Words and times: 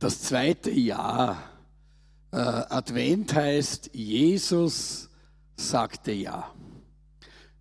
das 0.00 0.22
zweite 0.22 0.70
Jahr. 0.70 1.44
Äh, 2.32 2.36
Advent 2.36 3.34
heißt, 3.34 3.90
Jesus 3.92 5.08
sagte 5.56 6.10
Ja. 6.10 6.52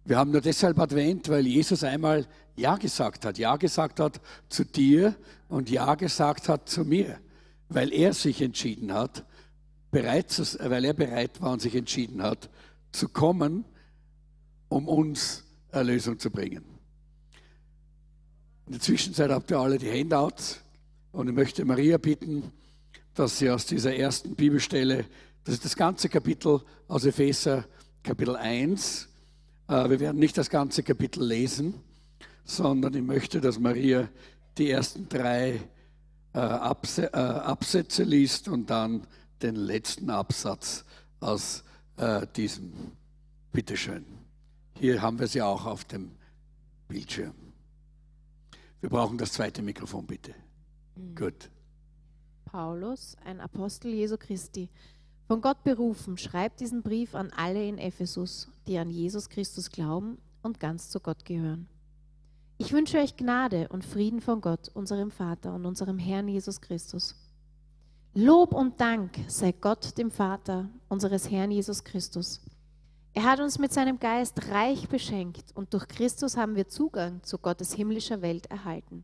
Wir 0.05 0.17
haben 0.17 0.31
nur 0.31 0.41
deshalb 0.41 0.79
Advent, 0.79 1.29
weil 1.29 1.45
Jesus 1.45 1.83
einmal 1.83 2.25
Ja 2.55 2.77
gesagt 2.77 3.25
hat. 3.25 3.37
Ja 3.37 3.57
gesagt 3.57 3.99
hat 3.99 4.19
zu 4.47 4.63
dir 4.63 5.15
und 5.49 5.69
Ja 5.69 5.93
gesagt 5.95 6.49
hat 6.49 6.67
zu 6.67 6.83
mir. 6.85 7.19
Weil 7.67 7.93
er 7.93 8.13
sich 8.13 8.41
entschieden 8.41 8.93
hat, 8.93 9.25
bereit 9.91 10.31
zu, 10.31 10.43
weil 10.69 10.85
er 10.85 10.93
bereit 10.93 11.41
war 11.41 11.51
und 11.51 11.61
sich 11.61 11.75
entschieden 11.75 12.23
hat, 12.23 12.49
zu 12.91 13.09
kommen, 13.09 13.65
um 14.69 14.87
uns 14.87 15.43
Erlösung 15.71 16.17
zu 16.17 16.31
bringen. 16.31 16.63
In 18.65 18.73
der 18.73 18.81
Zwischenzeit 18.81 19.29
habt 19.29 19.51
ihr 19.51 19.59
alle 19.59 19.77
die 19.77 19.91
Handouts. 19.91 20.61
Und 21.19 21.27
ich 21.27 21.35
möchte 21.35 21.65
Maria 21.65 21.97
bitten, 21.97 22.49
dass 23.13 23.39
sie 23.39 23.49
aus 23.49 23.65
dieser 23.65 23.93
ersten 23.93 24.35
Bibelstelle, 24.35 25.03
das 25.43 25.55
ist 25.55 25.65
das 25.65 25.75
ganze 25.75 26.07
Kapitel 26.07 26.61
aus 26.87 27.03
Epheser, 27.03 27.65
Kapitel 28.03 28.37
1, 28.37 29.09
äh, 29.67 29.89
wir 29.89 29.99
werden 29.99 30.17
nicht 30.17 30.37
das 30.37 30.49
ganze 30.49 30.81
Kapitel 30.81 31.21
lesen, 31.21 31.73
sondern 32.45 32.93
ich 32.93 33.01
möchte, 33.01 33.41
dass 33.41 33.59
Maria 33.59 34.07
die 34.57 34.71
ersten 34.71 35.09
drei 35.09 35.59
äh, 36.33 36.39
äh, 36.39 37.17
Absätze 37.17 38.03
liest 38.03 38.47
und 38.47 38.69
dann 38.69 39.05
den 39.41 39.57
letzten 39.57 40.09
Absatz 40.09 40.85
aus 41.19 41.65
diesem. 42.37 42.71
Bitteschön. 43.51 44.05
Hier 44.79 45.01
haben 45.01 45.19
wir 45.19 45.27
sie 45.27 45.41
auch 45.41 45.65
auf 45.65 45.83
dem 45.83 46.11
Bildschirm. 46.87 47.33
Wir 48.79 48.89
brauchen 48.89 49.17
das 49.17 49.33
zweite 49.33 49.61
Mikrofon, 49.61 50.07
bitte. 50.07 50.33
Mhm. 50.99 51.15
Gut. 51.15 51.49
Paulus, 52.45 53.15
ein 53.23 53.39
Apostel 53.39 53.93
Jesu 53.93 54.17
Christi, 54.17 54.69
von 55.27 55.41
Gott 55.41 55.63
berufen, 55.63 56.17
schreibt 56.17 56.59
diesen 56.59 56.81
Brief 56.81 57.13
an 57.13 57.31
alle 57.35 57.67
in 57.67 57.77
Ephesus, 57.77 58.49
die 58.65 58.79
an 58.79 58.89
Jesus 58.89 59.29
Christus 59.29 59.69
glauben 59.69 60.17
und 60.41 60.59
ganz 60.59 60.89
zu 60.89 60.99
Gott 60.99 61.25
gehören. 61.25 61.67
Ich 62.57 62.73
wünsche 62.73 62.97
euch 62.97 63.15
Gnade 63.15 63.67
und 63.69 63.85
Frieden 63.85 64.19
von 64.19 64.41
Gott, 64.41 64.69
unserem 64.73 65.11
Vater 65.11 65.53
und 65.53 65.65
unserem 65.65 65.99
Herrn 65.99 66.27
Jesus 66.27 66.59
Christus. 66.59 67.15
Lob 68.15 68.53
und 68.53 68.81
Dank 68.81 69.11
sei 69.27 69.51
Gott, 69.51 69.97
dem 69.97 70.09
Vater 70.09 70.67
unseres 70.89 71.29
Herrn 71.29 71.51
Jesus 71.51 71.83
Christus. 71.83 72.41
Er 73.13 73.23
hat 73.23 73.39
uns 73.39 73.59
mit 73.59 73.71
seinem 73.71 73.99
Geist 73.99 74.49
reich 74.49 74.89
beschenkt 74.89 75.55
und 75.55 75.73
durch 75.73 75.87
Christus 75.87 76.37
haben 76.37 76.55
wir 76.55 76.67
Zugang 76.67 77.21
zu 77.23 77.37
Gottes 77.37 77.73
himmlischer 77.73 78.21
Welt 78.21 78.47
erhalten. 78.47 79.03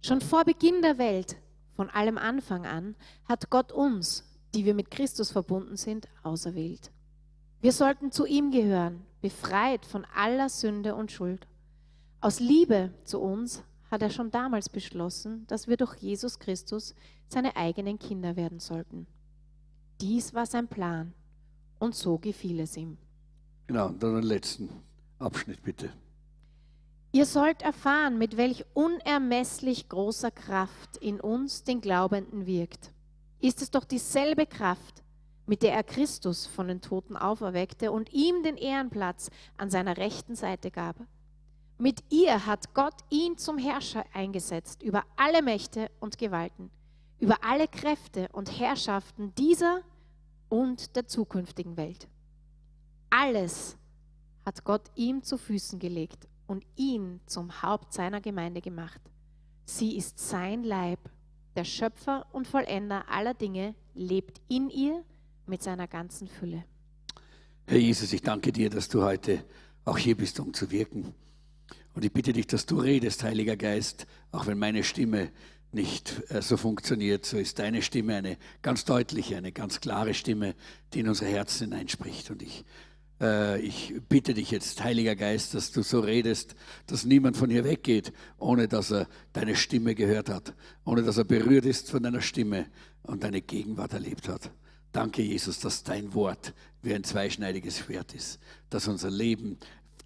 Schon 0.00 0.20
vor 0.20 0.44
Beginn 0.44 0.82
der 0.82 0.98
Welt, 0.98 1.36
von 1.74 1.90
allem 1.90 2.18
Anfang 2.18 2.66
an, 2.66 2.94
hat 3.24 3.50
Gott 3.50 3.72
uns, 3.72 4.24
die 4.54 4.64
wir 4.64 4.74
mit 4.74 4.90
Christus 4.90 5.30
verbunden 5.30 5.76
sind, 5.76 6.08
auserwählt. 6.22 6.90
Wir 7.60 7.72
sollten 7.72 8.12
zu 8.12 8.24
ihm 8.24 8.50
gehören, 8.50 9.04
befreit 9.20 9.84
von 9.84 10.04
aller 10.14 10.48
Sünde 10.48 10.94
und 10.94 11.10
Schuld. 11.10 11.46
Aus 12.20 12.40
Liebe 12.40 12.92
zu 13.04 13.20
uns 13.20 13.64
hat 13.90 14.02
er 14.02 14.10
schon 14.10 14.30
damals 14.30 14.68
beschlossen, 14.68 15.46
dass 15.48 15.66
wir 15.66 15.76
durch 15.76 15.96
Jesus 15.96 16.38
Christus 16.38 16.94
seine 17.26 17.56
eigenen 17.56 17.98
Kinder 17.98 18.36
werden 18.36 18.60
sollten. 18.60 19.06
Dies 20.00 20.34
war 20.34 20.46
sein 20.46 20.68
Plan 20.68 21.12
und 21.78 21.94
so 21.94 22.18
gefiel 22.18 22.60
es 22.60 22.76
ihm. 22.76 22.98
Genau, 23.66 23.88
dann 23.88 24.14
den 24.14 24.22
letzten 24.22 24.68
Abschnitt 25.18 25.62
bitte. 25.62 25.90
Ihr 27.10 27.24
sollt 27.24 27.62
erfahren, 27.62 28.18
mit 28.18 28.36
welch 28.36 28.66
unermesslich 28.74 29.88
großer 29.88 30.30
Kraft 30.30 30.98
in 30.98 31.20
uns, 31.20 31.64
den 31.64 31.80
Glaubenden, 31.80 32.44
wirkt. 32.46 32.92
Ist 33.40 33.62
es 33.62 33.70
doch 33.70 33.84
dieselbe 33.84 34.46
Kraft, 34.46 35.02
mit 35.46 35.62
der 35.62 35.72
er 35.72 35.84
Christus 35.84 36.46
von 36.46 36.68
den 36.68 36.82
Toten 36.82 37.16
auferweckte 37.16 37.92
und 37.92 38.12
ihm 38.12 38.42
den 38.42 38.58
Ehrenplatz 38.58 39.30
an 39.56 39.70
seiner 39.70 39.96
rechten 39.96 40.34
Seite 40.34 40.70
gab. 40.70 40.96
Mit 41.78 42.04
ihr 42.10 42.44
hat 42.44 42.74
Gott 42.74 42.96
ihn 43.08 43.38
zum 43.38 43.56
Herrscher 43.56 44.04
eingesetzt 44.12 44.82
über 44.82 45.04
alle 45.16 45.40
Mächte 45.40 45.90
und 46.00 46.18
Gewalten, 46.18 46.70
über 47.18 47.42
alle 47.42 47.68
Kräfte 47.68 48.28
und 48.32 48.60
Herrschaften 48.60 49.34
dieser 49.36 49.80
und 50.50 50.94
der 50.96 51.06
zukünftigen 51.06 51.78
Welt. 51.78 52.08
Alles 53.08 53.78
hat 54.44 54.64
Gott 54.64 54.90
ihm 54.94 55.22
zu 55.22 55.38
Füßen 55.38 55.78
gelegt 55.78 56.28
und 56.48 56.64
ihn 56.74 57.20
zum 57.26 57.62
Haupt 57.62 57.92
seiner 57.92 58.20
Gemeinde 58.20 58.60
gemacht. 58.60 59.00
Sie 59.64 59.96
ist 59.96 60.18
sein 60.18 60.64
Leib, 60.64 60.98
der 61.54 61.64
Schöpfer 61.64 62.26
und 62.32 62.48
Vollender 62.48 63.04
aller 63.08 63.34
Dinge, 63.34 63.74
lebt 63.94 64.40
in 64.48 64.70
ihr 64.70 65.04
mit 65.46 65.62
seiner 65.62 65.86
ganzen 65.86 66.26
Fülle. 66.26 66.64
Herr 67.66 67.78
Jesus, 67.78 68.12
ich 68.12 68.22
danke 68.22 68.50
dir, 68.50 68.70
dass 68.70 68.88
du 68.88 69.02
heute 69.02 69.44
auch 69.84 69.98
hier 69.98 70.16
bist, 70.16 70.40
um 70.40 70.54
zu 70.54 70.70
wirken. 70.70 71.14
Und 71.94 72.04
ich 72.04 72.12
bitte 72.12 72.32
dich, 72.32 72.46
dass 72.46 72.64
du 72.64 72.80
redest, 72.80 73.22
Heiliger 73.22 73.56
Geist, 73.56 74.06
auch 74.32 74.46
wenn 74.46 74.58
meine 74.58 74.84
Stimme 74.84 75.30
nicht 75.72 76.22
äh, 76.30 76.40
so 76.40 76.56
funktioniert, 76.56 77.26
so 77.26 77.36
ist 77.36 77.58
deine 77.58 77.82
Stimme 77.82 78.16
eine 78.16 78.38
ganz 78.62 78.84
deutliche, 78.84 79.36
eine 79.36 79.52
ganz 79.52 79.80
klare 79.80 80.14
Stimme, 80.14 80.54
die 80.94 81.00
in 81.00 81.08
unsere 81.08 81.30
Herzen 81.30 81.70
hineinspricht. 81.70 82.30
Und 82.30 82.42
ich 82.42 82.64
ich 83.20 83.94
bitte 84.08 84.32
dich 84.34 84.50
jetzt, 84.52 84.82
Heiliger 84.84 85.16
Geist, 85.16 85.54
dass 85.54 85.72
du 85.72 85.82
so 85.82 86.00
redest, 86.00 86.54
dass 86.86 87.04
niemand 87.04 87.36
von 87.36 87.50
hier 87.50 87.64
weggeht, 87.64 88.12
ohne 88.38 88.68
dass 88.68 88.92
er 88.92 89.08
deine 89.32 89.56
Stimme 89.56 89.94
gehört 89.94 90.28
hat, 90.28 90.54
ohne 90.84 91.02
dass 91.02 91.18
er 91.18 91.24
berührt 91.24 91.66
ist 91.66 91.90
von 91.90 92.02
deiner 92.02 92.20
Stimme 92.20 92.66
und 93.02 93.24
deine 93.24 93.40
Gegenwart 93.40 93.92
erlebt 93.92 94.28
hat. 94.28 94.52
Danke, 94.92 95.22
Jesus, 95.22 95.58
dass 95.58 95.82
dein 95.82 96.14
Wort 96.14 96.54
wie 96.82 96.94
ein 96.94 97.04
zweischneidiges 97.04 97.78
Schwert 97.78 98.14
ist, 98.14 98.38
das 98.70 98.86
unser 98.86 99.10
Leben 99.10 99.58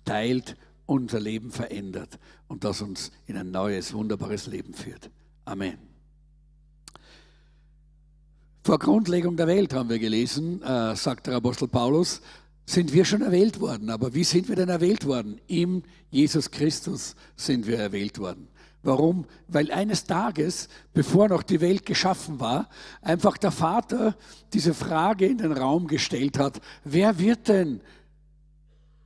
teilt, 0.04 0.56
unser 0.86 1.20
Leben 1.20 1.50
verändert 1.50 2.18
und 2.48 2.64
das 2.64 2.82
uns 2.82 3.12
in 3.26 3.36
ein 3.36 3.50
neues, 3.50 3.92
wunderbares 3.94 4.46
Leben 4.46 4.74
führt. 4.74 5.10
Amen. 5.44 5.78
Vor 8.64 8.78
Grundlegung 8.78 9.36
der 9.36 9.48
Welt 9.48 9.74
haben 9.74 9.88
wir 9.88 9.98
gelesen, 9.98 10.62
äh, 10.62 10.94
sagt 10.94 11.26
der 11.26 11.34
Apostel 11.34 11.66
Paulus, 11.66 12.20
sind 12.64 12.92
wir 12.92 13.04
schon 13.04 13.22
erwählt 13.22 13.60
worden. 13.60 13.90
Aber 13.90 14.14
wie 14.14 14.24
sind 14.24 14.48
wir 14.48 14.56
denn 14.56 14.68
erwählt 14.68 15.06
worden? 15.06 15.40
Im 15.46 15.82
Jesus 16.10 16.50
Christus 16.50 17.16
sind 17.36 17.66
wir 17.66 17.78
erwählt 17.78 18.18
worden. 18.18 18.48
Warum? 18.82 19.26
Weil 19.46 19.70
eines 19.70 20.04
Tages, 20.04 20.68
bevor 20.92 21.28
noch 21.28 21.44
die 21.44 21.60
Welt 21.60 21.86
geschaffen 21.86 22.40
war, 22.40 22.68
einfach 23.00 23.36
der 23.36 23.52
Vater 23.52 24.16
diese 24.52 24.74
Frage 24.74 25.26
in 25.26 25.38
den 25.38 25.52
Raum 25.52 25.86
gestellt 25.86 26.38
hat, 26.38 26.60
wer 26.84 27.18
wird 27.18 27.48
denn 27.48 27.80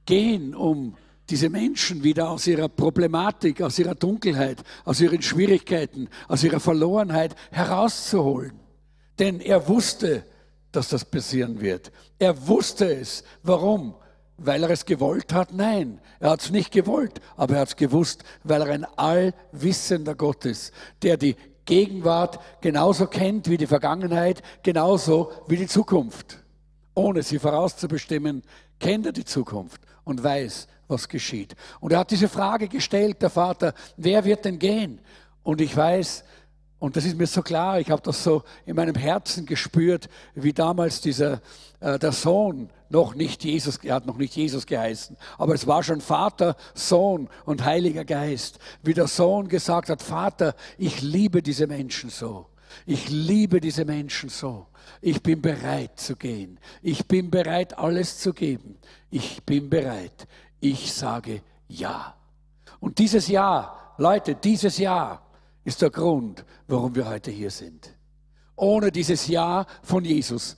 gehen, 0.06 0.54
um 0.54 0.96
diese 1.28 1.50
Menschen 1.50 2.04
wieder 2.04 2.30
aus 2.30 2.46
ihrer 2.46 2.68
Problematik, 2.68 3.60
aus 3.60 3.78
ihrer 3.78 3.96
Dunkelheit, 3.96 4.62
aus 4.84 5.00
ihren 5.00 5.20
Schwierigkeiten, 5.20 6.08
aus 6.28 6.44
ihrer 6.44 6.60
Verlorenheit 6.60 7.34
herauszuholen. 7.50 8.52
Denn 9.18 9.40
er 9.40 9.68
wusste, 9.68 10.24
dass 10.76 10.88
das 10.88 11.04
passieren 11.04 11.60
wird. 11.60 11.90
Er 12.18 12.46
wusste 12.46 12.94
es. 12.94 13.24
Warum? 13.42 13.94
Weil 14.36 14.62
er 14.62 14.70
es 14.70 14.84
gewollt 14.84 15.32
hat? 15.32 15.52
Nein, 15.54 16.00
er 16.20 16.30
hat 16.30 16.42
es 16.42 16.50
nicht 16.50 16.70
gewollt, 16.70 17.20
aber 17.36 17.54
er 17.54 17.60
hat 17.62 17.68
es 17.68 17.76
gewusst, 17.76 18.22
weil 18.44 18.60
er 18.60 18.68
ein 18.68 18.84
allwissender 18.84 20.14
Gott 20.14 20.44
ist, 20.44 20.74
der 21.02 21.16
die 21.16 21.36
Gegenwart 21.64 22.38
genauso 22.60 23.06
kennt 23.06 23.48
wie 23.48 23.56
die 23.56 23.66
Vergangenheit, 23.66 24.42
genauso 24.62 25.32
wie 25.48 25.56
die 25.56 25.66
Zukunft. 25.66 26.38
Ohne 26.94 27.22
sie 27.22 27.38
vorauszubestimmen, 27.38 28.42
kennt 28.78 29.06
er 29.06 29.12
die 29.12 29.24
Zukunft 29.24 29.80
und 30.04 30.22
weiß, 30.22 30.68
was 30.88 31.08
geschieht. 31.08 31.56
Und 31.80 31.92
er 31.92 32.00
hat 32.00 32.10
diese 32.10 32.28
Frage 32.28 32.68
gestellt, 32.68 33.22
der 33.22 33.30
Vater, 33.30 33.74
wer 33.96 34.24
wird 34.24 34.44
denn 34.44 34.58
gehen? 34.58 35.00
Und 35.42 35.60
ich 35.60 35.76
weiß, 35.76 36.24
und 36.78 36.96
das 36.96 37.04
ist 37.04 37.16
mir 37.16 37.26
so 37.26 37.42
klar, 37.42 37.80
ich 37.80 37.90
habe 37.90 38.02
das 38.02 38.22
so 38.22 38.42
in 38.66 38.76
meinem 38.76 38.94
Herzen 38.94 39.46
gespürt, 39.46 40.08
wie 40.34 40.52
damals 40.52 41.00
dieser, 41.00 41.40
äh, 41.80 41.98
der 41.98 42.12
Sohn 42.12 42.70
noch 42.90 43.14
nicht 43.14 43.44
Jesus, 43.44 43.78
er 43.78 43.94
hat 43.94 44.06
noch 44.06 44.18
nicht 44.18 44.36
Jesus 44.36 44.66
geheißen, 44.66 45.16
aber 45.38 45.54
es 45.54 45.66
war 45.66 45.82
schon 45.82 46.00
Vater, 46.00 46.56
Sohn 46.74 47.28
und 47.44 47.64
Heiliger 47.64 48.04
Geist, 48.04 48.58
wie 48.82 48.94
der 48.94 49.06
Sohn 49.06 49.48
gesagt 49.48 49.88
hat, 49.88 50.02
Vater, 50.02 50.54
ich 50.76 51.00
liebe 51.00 51.42
diese 51.42 51.66
Menschen 51.66 52.10
so. 52.10 52.46
Ich 52.84 53.08
liebe 53.08 53.60
diese 53.60 53.84
Menschen 53.84 54.28
so. 54.28 54.66
Ich 55.00 55.22
bin 55.22 55.40
bereit 55.40 55.98
zu 55.98 56.16
gehen. 56.16 56.58
Ich 56.82 57.06
bin 57.06 57.30
bereit, 57.30 57.78
alles 57.78 58.18
zu 58.18 58.34
geben. 58.34 58.76
Ich 59.10 59.42
bin 59.44 59.70
bereit. 59.70 60.26
Ich 60.60 60.92
sage 60.92 61.42
Ja. 61.68 62.14
Und 62.80 62.98
dieses 62.98 63.28
Ja, 63.28 63.94
Leute, 63.98 64.34
dieses 64.34 64.78
Ja, 64.78 65.22
ist 65.66 65.82
der 65.82 65.90
Grund, 65.90 66.44
warum 66.68 66.94
wir 66.94 67.08
heute 67.08 67.32
hier 67.32 67.50
sind. 67.50 67.90
Ohne 68.54 68.92
dieses 68.92 69.26
Ja 69.26 69.66
von 69.82 70.04
Jesus 70.04 70.56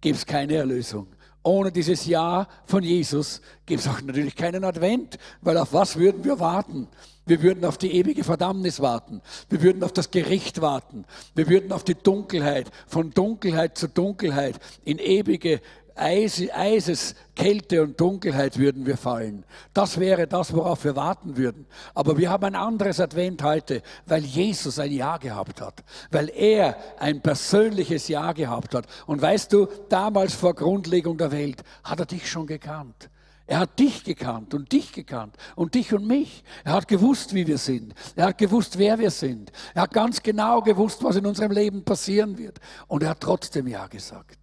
gibt 0.00 0.16
es 0.16 0.24
keine 0.24 0.54
Erlösung. 0.54 1.08
Ohne 1.42 1.70
dieses 1.70 2.06
Ja 2.06 2.48
von 2.64 2.82
Jesus 2.82 3.42
gibt 3.66 3.80
es 3.80 3.88
auch 3.88 4.00
natürlich 4.00 4.34
keinen 4.34 4.64
Advent, 4.64 5.18
weil 5.42 5.58
auf 5.58 5.74
was 5.74 5.96
würden 5.96 6.24
wir 6.24 6.40
warten? 6.40 6.88
Wir 7.26 7.42
würden 7.42 7.66
auf 7.66 7.76
die 7.76 7.92
ewige 7.92 8.24
Verdammnis 8.24 8.80
warten. 8.80 9.20
Wir 9.50 9.62
würden 9.62 9.84
auf 9.84 9.92
das 9.92 10.10
Gericht 10.10 10.62
warten. 10.62 11.04
Wir 11.34 11.48
würden 11.48 11.70
auf 11.70 11.84
die 11.84 11.94
Dunkelheit, 11.94 12.70
von 12.86 13.10
Dunkelheit 13.10 13.76
zu 13.76 13.88
Dunkelheit, 13.88 14.58
in 14.84 14.98
ewige 14.98 15.60
Eis, 16.00 16.42
Eises, 16.52 17.14
Kälte 17.36 17.82
und 17.82 18.00
Dunkelheit 18.00 18.58
würden 18.58 18.86
wir 18.86 18.96
fallen. 18.96 19.44
Das 19.74 20.00
wäre 20.00 20.26
das, 20.26 20.54
worauf 20.54 20.82
wir 20.84 20.96
warten 20.96 21.36
würden. 21.36 21.66
Aber 21.94 22.16
wir 22.16 22.30
haben 22.30 22.44
ein 22.44 22.54
anderes 22.54 23.00
Advent 23.00 23.42
heute, 23.42 23.82
weil 24.06 24.24
Jesus 24.24 24.78
ein 24.78 24.92
Ja 24.92 25.18
gehabt 25.18 25.60
hat, 25.60 25.84
weil 26.10 26.30
er 26.30 26.76
ein 26.98 27.20
persönliches 27.20 28.08
Ja 28.08 28.32
gehabt 28.32 28.74
hat. 28.74 28.86
Und 29.06 29.20
weißt 29.20 29.52
du, 29.52 29.68
damals 29.90 30.34
vor 30.34 30.54
Grundlegung 30.54 31.18
der 31.18 31.32
Welt 31.32 31.62
hat 31.84 32.00
er 32.00 32.06
dich 32.06 32.30
schon 32.30 32.46
gekannt. 32.46 33.10
Er 33.46 33.58
hat 33.58 33.78
dich 33.78 34.04
gekannt 34.04 34.54
und 34.54 34.70
dich 34.70 34.92
gekannt 34.92 35.36
und 35.56 35.74
dich 35.74 35.92
und 35.92 36.06
mich. 36.06 36.44
Er 36.64 36.72
hat 36.72 36.88
gewusst, 36.88 37.34
wie 37.34 37.46
wir 37.46 37.58
sind. 37.58 37.94
Er 38.16 38.28
hat 38.28 38.38
gewusst, 38.38 38.78
wer 38.78 38.98
wir 38.98 39.10
sind. 39.10 39.52
Er 39.74 39.82
hat 39.82 39.92
ganz 39.92 40.22
genau 40.22 40.62
gewusst, 40.62 41.02
was 41.02 41.16
in 41.16 41.26
unserem 41.26 41.50
Leben 41.50 41.84
passieren 41.84 42.38
wird. 42.38 42.58
Und 42.86 43.02
er 43.02 43.10
hat 43.10 43.20
trotzdem 43.20 43.66
Ja 43.66 43.86
gesagt. 43.86 44.39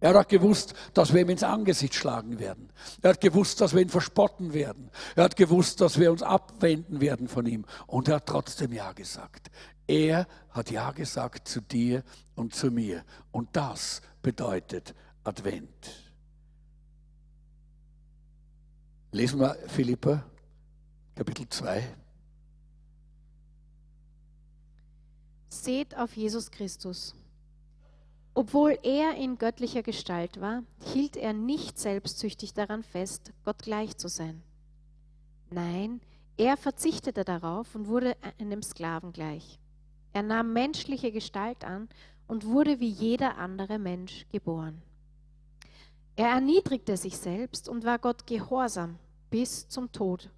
Er 0.00 0.14
hat 0.14 0.28
gewusst, 0.28 0.74
dass 0.94 1.12
wir 1.12 1.22
ihm 1.22 1.30
ins 1.30 1.42
Angesicht 1.42 1.94
schlagen 1.94 2.38
werden. 2.38 2.70
Er 3.02 3.10
hat 3.10 3.20
gewusst, 3.20 3.60
dass 3.60 3.74
wir 3.74 3.82
ihn 3.82 3.88
verspotten 3.88 4.52
werden. 4.52 4.90
Er 5.16 5.24
hat 5.24 5.36
gewusst, 5.36 5.80
dass 5.80 5.98
wir 5.98 6.12
uns 6.12 6.22
abwenden 6.22 7.00
werden 7.00 7.26
von 7.26 7.46
ihm. 7.46 7.64
Und 7.86 8.08
er 8.08 8.16
hat 8.16 8.26
trotzdem 8.26 8.72
Ja 8.72 8.92
gesagt. 8.92 9.50
Er 9.88 10.28
hat 10.50 10.70
Ja 10.70 10.92
gesagt 10.92 11.48
zu 11.48 11.60
dir 11.60 12.04
und 12.36 12.54
zu 12.54 12.70
mir. 12.70 13.04
Und 13.32 13.56
das 13.56 14.02
bedeutet 14.22 14.94
Advent. 15.24 16.04
Lesen 19.10 19.40
wir 19.40 19.56
Philippa, 19.66 20.22
Kapitel 21.16 21.48
2. 21.48 21.96
Seht 25.48 25.96
auf 25.96 26.14
Jesus 26.14 26.50
Christus 26.50 27.16
obwohl 28.38 28.78
er 28.84 29.16
in 29.16 29.36
göttlicher 29.36 29.82
Gestalt 29.82 30.40
war, 30.40 30.62
hielt 30.92 31.16
er 31.16 31.32
nicht 31.32 31.76
selbstsüchtig 31.76 32.54
daran 32.54 32.84
fest, 32.84 33.32
Gott 33.44 33.58
gleich 33.64 33.96
zu 33.96 34.06
sein. 34.06 34.44
Nein, 35.50 36.00
er 36.36 36.56
verzichtete 36.56 37.24
darauf 37.24 37.74
und 37.74 37.88
wurde 37.88 38.16
einem 38.38 38.62
Sklaven 38.62 39.12
gleich. 39.12 39.58
Er 40.12 40.22
nahm 40.22 40.52
menschliche 40.52 41.10
Gestalt 41.10 41.64
an 41.64 41.88
und 42.28 42.46
wurde 42.46 42.78
wie 42.78 42.90
jeder 42.90 43.38
andere 43.38 43.80
Mensch 43.80 44.24
geboren. 44.30 44.82
Er 46.14 46.28
erniedrigte 46.28 46.96
sich 46.96 47.18
selbst 47.18 47.68
und 47.68 47.84
war 47.84 47.98
Gott 47.98 48.24
gehorsam 48.28 49.00
bis 49.30 49.66
zum 49.66 49.90
Tod 49.90 50.30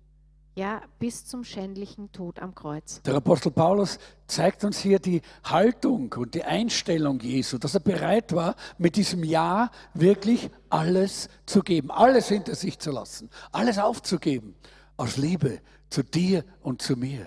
ja, 0.54 0.82
bis 0.98 1.26
zum 1.26 1.44
schändlichen 1.44 2.10
Tod 2.12 2.40
am 2.40 2.54
Kreuz. 2.54 3.00
Der 3.02 3.14
Apostel 3.14 3.50
Paulus 3.50 3.98
zeigt 4.26 4.64
uns 4.64 4.78
hier 4.78 4.98
die 4.98 5.22
Haltung 5.44 6.12
und 6.16 6.34
die 6.34 6.44
Einstellung 6.44 7.20
Jesu, 7.20 7.58
dass 7.58 7.74
er 7.74 7.80
bereit 7.80 8.34
war, 8.34 8.56
mit 8.76 8.96
diesem 8.96 9.24
Ja 9.24 9.70
wirklich 9.94 10.50
alles 10.68 11.28
zu 11.46 11.62
geben, 11.62 11.90
alles 11.90 12.28
hinter 12.28 12.54
sich 12.54 12.78
zu 12.78 12.90
lassen, 12.90 13.30
alles 13.52 13.78
aufzugeben, 13.78 14.54
aus 14.96 15.16
Liebe 15.16 15.60
zu 15.88 16.02
dir 16.02 16.44
und 16.62 16.82
zu 16.82 16.96
mir. 16.96 17.26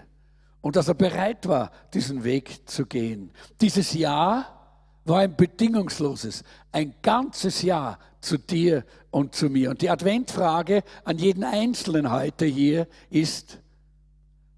Und 0.61 0.75
dass 0.75 0.87
er 0.87 0.93
bereit 0.93 1.47
war, 1.47 1.71
diesen 1.93 2.23
Weg 2.23 2.69
zu 2.69 2.85
gehen. 2.85 3.31
Dieses 3.59 3.93
Ja 3.93 4.47
war 5.05 5.19
ein 5.19 5.35
bedingungsloses, 5.35 6.43
ein 6.71 6.95
ganzes 7.01 7.61
Ja 7.61 7.97
zu 8.23 8.37
dir 8.37 8.85
und 9.11 9.35
zu 9.35 9.49
mir. 9.49 9.69
Und 9.69 9.81
die 9.81 9.89
Adventfrage 9.89 10.83
an 11.03 11.17
jeden 11.17 11.43
Einzelnen 11.43 12.11
heute 12.11 12.45
hier 12.45 12.87
ist, 13.09 13.59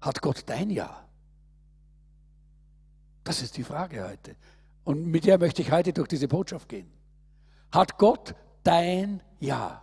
hat 0.00 0.22
Gott 0.22 0.44
dein 0.46 0.70
Ja? 0.70 1.06
Das 3.24 3.42
ist 3.42 3.56
die 3.56 3.64
Frage 3.64 4.08
heute. 4.08 4.36
Und 4.84 5.06
mit 5.06 5.24
der 5.24 5.38
möchte 5.38 5.62
ich 5.62 5.72
heute 5.72 5.92
durch 5.92 6.08
diese 6.08 6.28
Botschaft 6.28 6.68
gehen. 6.68 6.90
Hat 7.72 7.98
Gott 7.98 8.34
dein 8.62 9.20
Ja? 9.40 9.82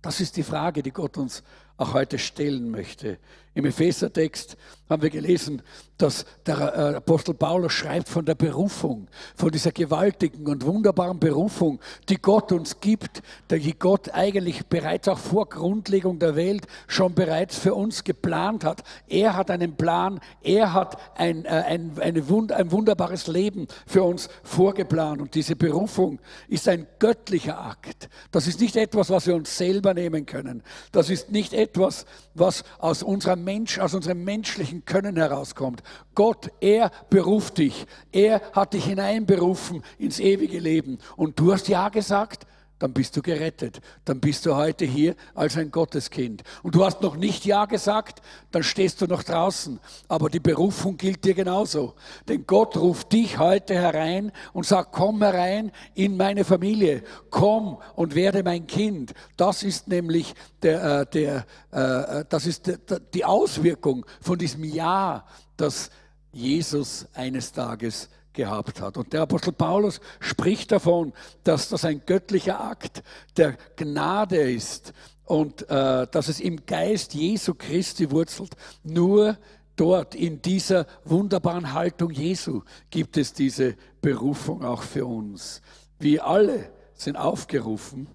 Das 0.00 0.20
ist 0.20 0.36
die 0.36 0.42
Frage, 0.42 0.82
die 0.82 0.92
Gott 0.92 1.18
uns 1.18 1.42
auch 1.76 1.92
heute 1.92 2.18
stellen 2.18 2.70
möchte. 2.70 3.18
Im 3.56 3.64
Ephesertext 3.64 4.58
haben 4.90 5.00
wir 5.00 5.08
gelesen, 5.08 5.62
dass 5.96 6.26
der 6.44 6.58
äh, 6.58 6.96
Apostel 6.96 7.32
Paulus 7.32 7.72
schreibt 7.72 8.06
von 8.06 8.26
der 8.26 8.34
Berufung, 8.34 9.08
von 9.34 9.50
dieser 9.50 9.72
gewaltigen 9.72 10.46
und 10.46 10.64
wunderbaren 10.64 11.18
Berufung, 11.18 11.80
die 12.10 12.16
Gott 12.20 12.52
uns 12.52 12.80
gibt, 12.80 13.22
die 13.50 13.78
Gott 13.78 14.12
eigentlich 14.12 14.66
bereits 14.66 15.08
auch 15.08 15.18
vor 15.18 15.48
Grundlegung 15.48 16.18
der 16.18 16.36
Welt 16.36 16.66
schon 16.86 17.14
bereits 17.14 17.58
für 17.58 17.74
uns 17.74 18.04
geplant 18.04 18.62
hat. 18.62 18.82
Er 19.08 19.34
hat 19.34 19.50
einen 19.50 19.74
Plan, 19.74 20.20
er 20.42 20.74
hat 20.74 20.98
ein, 21.16 21.46
äh, 21.46 21.48
ein, 21.48 21.92
eine 21.98 22.28
Wund 22.28 22.52
ein 22.52 22.70
wunderbares 22.70 23.26
Leben 23.26 23.68
für 23.86 24.02
uns 24.02 24.28
vorgeplant. 24.42 25.22
Und 25.22 25.34
diese 25.34 25.56
Berufung 25.56 26.18
ist 26.48 26.68
ein 26.68 26.86
göttlicher 26.98 27.58
Akt. 27.58 28.10
Das 28.32 28.46
ist 28.46 28.60
nicht 28.60 28.76
etwas, 28.76 29.08
was 29.08 29.26
wir 29.26 29.34
uns 29.34 29.56
selber 29.56 29.94
nehmen 29.94 30.26
können. 30.26 30.62
Das 30.92 31.08
ist 31.08 31.30
nicht 31.32 31.54
etwas, 31.54 32.04
was 32.34 32.62
aus 32.78 33.02
unserer 33.02 33.45
Mensch, 33.46 33.78
aus 33.78 33.94
unserem 33.94 34.24
menschlichen 34.24 34.84
Können 34.84 35.16
herauskommt. 35.16 35.82
Gott, 36.14 36.50
er 36.60 36.90
beruft 37.08 37.58
dich. 37.58 37.86
Er 38.12 38.42
hat 38.52 38.74
dich 38.74 38.84
hineinberufen 38.84 39.82
ins 39.98 40.18
ewige 40.18 40.58
Leben. 40.58 40.98
Und 41.16 41.38
du 41.38 41.52
hast 41.52 41.68
Ja 41.68 41.88
gesagt, 41.88 42.46
dann 42.78 42.92
bist 42.92 43.16
du 43.16 43.22
gerettet. 43.22 43.80
Dann 44.04 44.20
bist 44.20 44.44
du 44.44 44.54
heute 44.54 44.84
hier 44.84 45.16
als 45.34 45.56
ein 45.56 45.70
Gotteskind. 45.70 46.42
Und 46.62 46.74
du 46.74 46.84
hast 46.84 47.00
noch 47.00 47.16
nicht 47.16 47.44
Ja 47.44 47.64
gesagt, 47.64 48.20
dann 48.50 48.62
stehst 48.62 49.00
du 49.00 49.06
noch 49.06 49.22
draußen. 49.22 49.80
Aber 50.08 50.28
die 50.28 50.40
Berufung 50.40 50.96
gilt 50.96 51.24
dir 51.24 51.34
genauso. 51.34 51.94
Denn 52.28 52.46
Gott 52.46 52.76
ruft 52.76 53.12
dich 53.12 53.38
heute 53.38 53.74
herein 53.74 54.30
und 54.52 54.66
sagt, 54.66 54.92
komm 54.92 55.22
herein 55.22 55.72
in 55.94 56.16
meine 56.16 56.44
Familie. 56.44 57.02
Komm 57.30 57.78
und 57.94 58.14
werde 58.14 58.42
mein 58.42 58.66
Kind. 58.66 59.14
Das 59.36 59.62
ist 59.62 59.88
nämlich 59.88 60.34
der, 60.62 61.00
äh, 61.00 61.06
der, 61.06 61.46
äh, 61.70 62.24
das 62.28 62.46
ist 62.46 62.70
die 63.14 63.24
Auswirkung 63.24 64.04
von 64.20 64.38
diesem 64.38 64.64
Ja, 64.64 65.24
das 65.56 65.90
Jesus 66.32 67.06
eines 67.14 67.52
Tages 67.52 68.10
gehabt 68.36 68.80
hat. 68.80 68.96
Und 68.96 69.12
der 69.12 69.22
Apostel 69.22 69.52
Paulus 69.52 70.00
spricht 70.20 70.70
davon, 70.70 71.12
dass 71.42 71.68
das 71.68 71.84
ein 71.84 72.02
göttlicher 72.06 72.60
Akt 72.60 73.02
der 73.36 73.56
Gnade 73.74 74.36
ist 74.36 74.92
und 75.24 75.68
äh, 75.68 76.06
dass 76.06 76.28
es 76.28 76.38
im 76.38 76.64
Geist 76.64 77.14
Jesu 77.14 77.54
Christi 77.54 78.10
wurzelt. 78.12 78.56
Nur 78.84 79.36
dort 79.74 80.14
in 80.14 80.40
dieser 80.40 80.86
wunderbaren 81.04 81.72
Haltung 81.72 82.10
Jesu 82.10 82.62
gibt 82.90 83.16
es 83.16 83.32
diese 83.32 83.76
Berufung 84.00 84.64
auch 84.64 84.82
für 84.82 85.04
uns. 85.04 85.60
Wir 85.98 86.26
alle 86.26 86.70
sind 86.94 87.16
aufgerufen, 87.16 88.08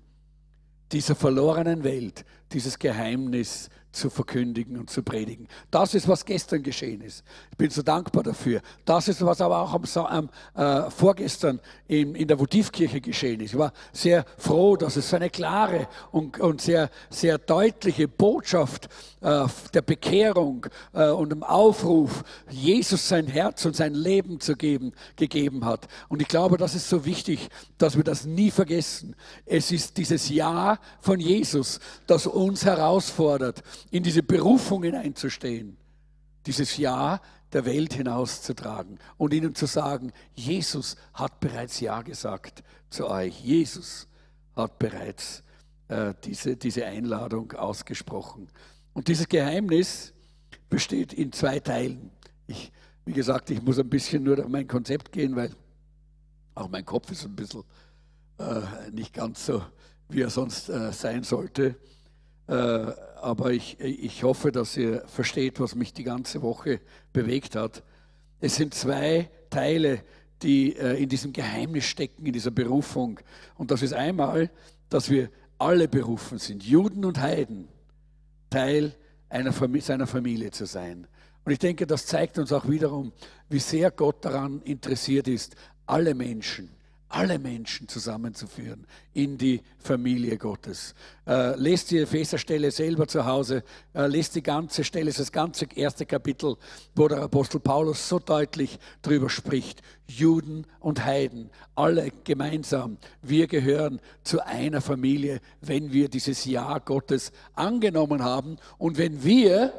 dieser 0.91 1.15
verlorenen 1.15 1.83
Welt 1.83 2.25
dieses 2.51 2.79
Geheimnis 2.79 3.69
zu 3.91 4.09
verkündigen 4.09 4.77
und 4.77 4.89
zu 4.89 5.03
predigen. 5.03 5.47
Das 5.69 5.93
ist, 5.93 6.07
was 6.07 6.25
gestern 6.25 6.63
geschehen 6.63 7.01
ist. 7.01 7.23
Ich 7.51 7.57
bin 7.57 7.69
so 7.69 7.81
dankbar 7.81 8.23
dafür. 8.23 8.61
Das 8.85 9.07
ist, 9.07 9.25
was 9.25 9.41
aber 9.41 9.59
auch 9.59 9.73
am, 9.73 9.83
am 10.05 10.29
äh, 10.55 10.89
vorgestern 10.89 11.59
in, 11.87 12.15
in 12.15 12.27
der 12.27 12.39
Votivkirche 12.39 13.01
geschehen 13.01 13.41
ist. 13.41 13.53
Ich 13.53 13.57
war 13.57 13.73
sehr 13.91 14.25
froh, 14.37 14.77
dass 14.77 14.95
es 14.95 15.09
so 15.09 15.15
eine 15.15 15.29
klare 15.29 15.87
und, 16.11 16.39
und 16.39 16.61
sehr, 16.61 16.89
sehr 17.09 17.37
deutliche 17.37 18.07
Botschaft 18.07 18.89
der 19.21 19.81
Bekehrung 19.83 20.65
äh, 20.93 21.09
und 21.09 21.29
dem 21.29 21.43
Aufruf, 21.43 22.23
Jesus 22.49 23.07
sein 23.07 23.27
Herz 23.27 23.65
und 23.65 23.75
sein 23.75 23.93
Leben 23.93 24.39
zu 24.39 24.55
geben, 24.55 24.93
gegeben 25.15 25.63
hat. 25.65 25.87
Und 26.09 26.21
ich 26.21 26.27
glaube, 26.27 26.57
das 26.57 26.73
ist 26.73 26.89
so 26.89 27.05
wichtig, 27.05 27.49
dass 27.77 27.95
wir 27.95 28.03
das 28.03 28.25
nie 28.25 28.49
vergessen. 28.49 29.15
Es 29.45 29.71
ist 29.71 29.97
dieses 29.97 30.29
Ja 30.29 30.79
von 30.99 31.19
Jesus, 31.19 31.79
das 32.07 32.25
uns 32.25 32.65
herausfordert, 32.65 33.61
in 33.91 34.01
diese 34.01 34.23
Berufung 34.23 34.83
hineinzustehen, 34.83 35.77
dieses 36.47 36.77
Ja 36.77 37.21
der 37.53 37.65
Welt 37.65 37.93
hinauszutragen 37.93 38.97
und 39.17 39.33
ihnen 39.33 39.53
zu 39.53 39.65
sagen, 39.65 40.13
Jesus 40.33 40.95
hat 41.13 41.39
bereits 41.39 41.79
Ja 41.79 42.01
gesagt 42.01 42.63
zu 42.89 43.07
euch. 43.07 43.39
Jesus 43.43 44.07
hat 44.55 44.79
bereits 44.79 45.43
äh, 45.89 46.13
diese, 46.23 46.55
diese 46.55 46.85
Einladung 46.85 47.51
ausgesprochen. 47.51 48.47
Und 48.93 49.07
dieses 49.07 49.27
Geheimnis 49.27 50.13
besteht 50.69 51.13
in 51.13 51.31
zwei 51.31 51.59
Teilen. 51.59 52.11
Ich, 52.47 52.71
wie 53.05 53.13
gesagt, 53.13 53.49
ich 53.49 53.61
muss 53.61 53.79
ein 53.79 53.89
bisschen 53.89 54.23
nur 54.23 54.35
durch 54.35 54.47
mein 54.47 54.67
Konzept 54.67 55.11
gehen, 55.11 55.35
weil 55.35 55.51
auch 56.55 56.69
mein 56.69 56.85
Kopf 56.85 57.11
ist 57.11 57.25
ein 57.25 57.35
bisschen 57.35 57.63
äh, 58.39 58.91
nicht 58.91 59.13
ganz 59.13 59.45
so, 59.45 59.63
wie 60.09 60.21
er 60.21 60.29
sonst 60.29 60.69
äh, 60.69 60.91
sein 60.91 61.23
sollte. 61.23 61.75
Äh, 62.47 62.53
aber 62.53 63.51
ich, 63.51 63.79
ich 63.79 64.23
hoffe, 64.23 64.51
dass 64.51 64.75
ihr 64.75 65.07
versteht, 65.07 65.59
was 65.59 65.75
mich 65.75 65.93
die 65.93 66.03
ganze 66.03 66.41
Woche 66.41 66.81
bewegt 67.13 67.55
hat. 67.55 67.83
Es 68.39 68.55
sind 68.55 68.73
zwei 68.73 69.29
Teile, 69.49 70.03
die 70.41 70.75
äh, 70.75 71.01
in 71.01 71.07
diesem 71.07 71.31
Geheimnis 71.31 71.85
stecken, 71.85 72.25
in 72.25 72.33
dieser 72.33 72.51
Berufung. 72.51 73.19
Und 73.55 73.71
das 73.71 73.81
ist 73.81 73.93
einmal 73.93 74.49
dass 74.91 75.09
wir 75.09 75.29
alle 75.57 75.87
berufen 75.87 76.37
sind, 76.37 76.63
Juden 76.63 77.05
und 77.05 77.19
Heiden, 77.19 77.67
Teil 78.51 78.93
einer, 79.29 79.51
seiner 79.79 80.05
Familie 80.05 80.51
zu 80.51 80.65
sein. 80.65 81.07
Und 81.43 81.51
ich 81.51 81.59
denke, 81.59 81.87
das 81.87 82.05
zeigt 82.05 82.37
uns 82.37 82.53
auch 82.53 82.69
wiederum, 82.69 83.11
wie 83.49 83.59
sehr 83.59 83.89
Gott 83.89 84.23
daran 84.23 84.61
interessiert 84.61 85.27
ist, 85.27 85.55
alle 85.87 86.13
Menschen 86.13 86.69
alle 87.13 87.39
Menschen 87.39 87.87
zusammenzuführen 87.87 88.87
in 89.13 89.37
die 89.37 89.61
Familie 89.77 90.37
Gottes. 90.37 90.95
Äh, 91.27 91.55
lest 91.55 91.91
die 91.91 91.99
Epheserstelle 91.99 92.71
selber 92.71 93.07
zu 93.07 93.25
Hause, 93.25 93.63
äh, 93.93 94.07
lest 94.07 94.35
die 94.35 94.43
ganze 94.43 94.83
Stelle, 94.83 95.11
das, 95.11 95.31
ganze 95.31 95.67
erste 95.75 96.05
Kapitel, 96.05 96.55
wo 96.95 97.07
der 97.07 97.19
Apostel 97.19 97.59
Paulus 97.59 98.07
so 98.07 98.19
deutlich 98.19 98.79
darüber 99.01 99.29
spricht. 99.29 99.81
Juden 100.07 100.65
und 100.79 101.05
Heiden, 101.05 101.49
alle 101.75 102.11
gemeinsam, 102.23 102.97
wir 103.21 103.47
gehören 103.47 104.01
zu 104.23 104.45
einer 104.45 104.81
Familie, 104.81 105.39
wenn 105.61 105.91
wir 105.91 106.09
dieses 106.09 106.45
Ja 106.45 106.79
Gottes 106.79 107.31
angenommen 107.53 108.23
haben 108.23 108.57
und 108.77 108.97
wenn 108.97 109.23
wir 109.23 109.73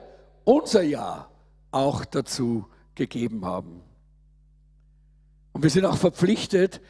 unser 0.44 0.82
Ja 0.82 1.28
auch 1.70 2.04
dazu 2.04 2.66
gegeben 2.94 3.44
haben. 3.44 3.82
Und 5.52 5.62
wir 5.62 5.70
sind 5.70 5.84
auch 5.84 5.96
verpflichtet, 5.96 6.80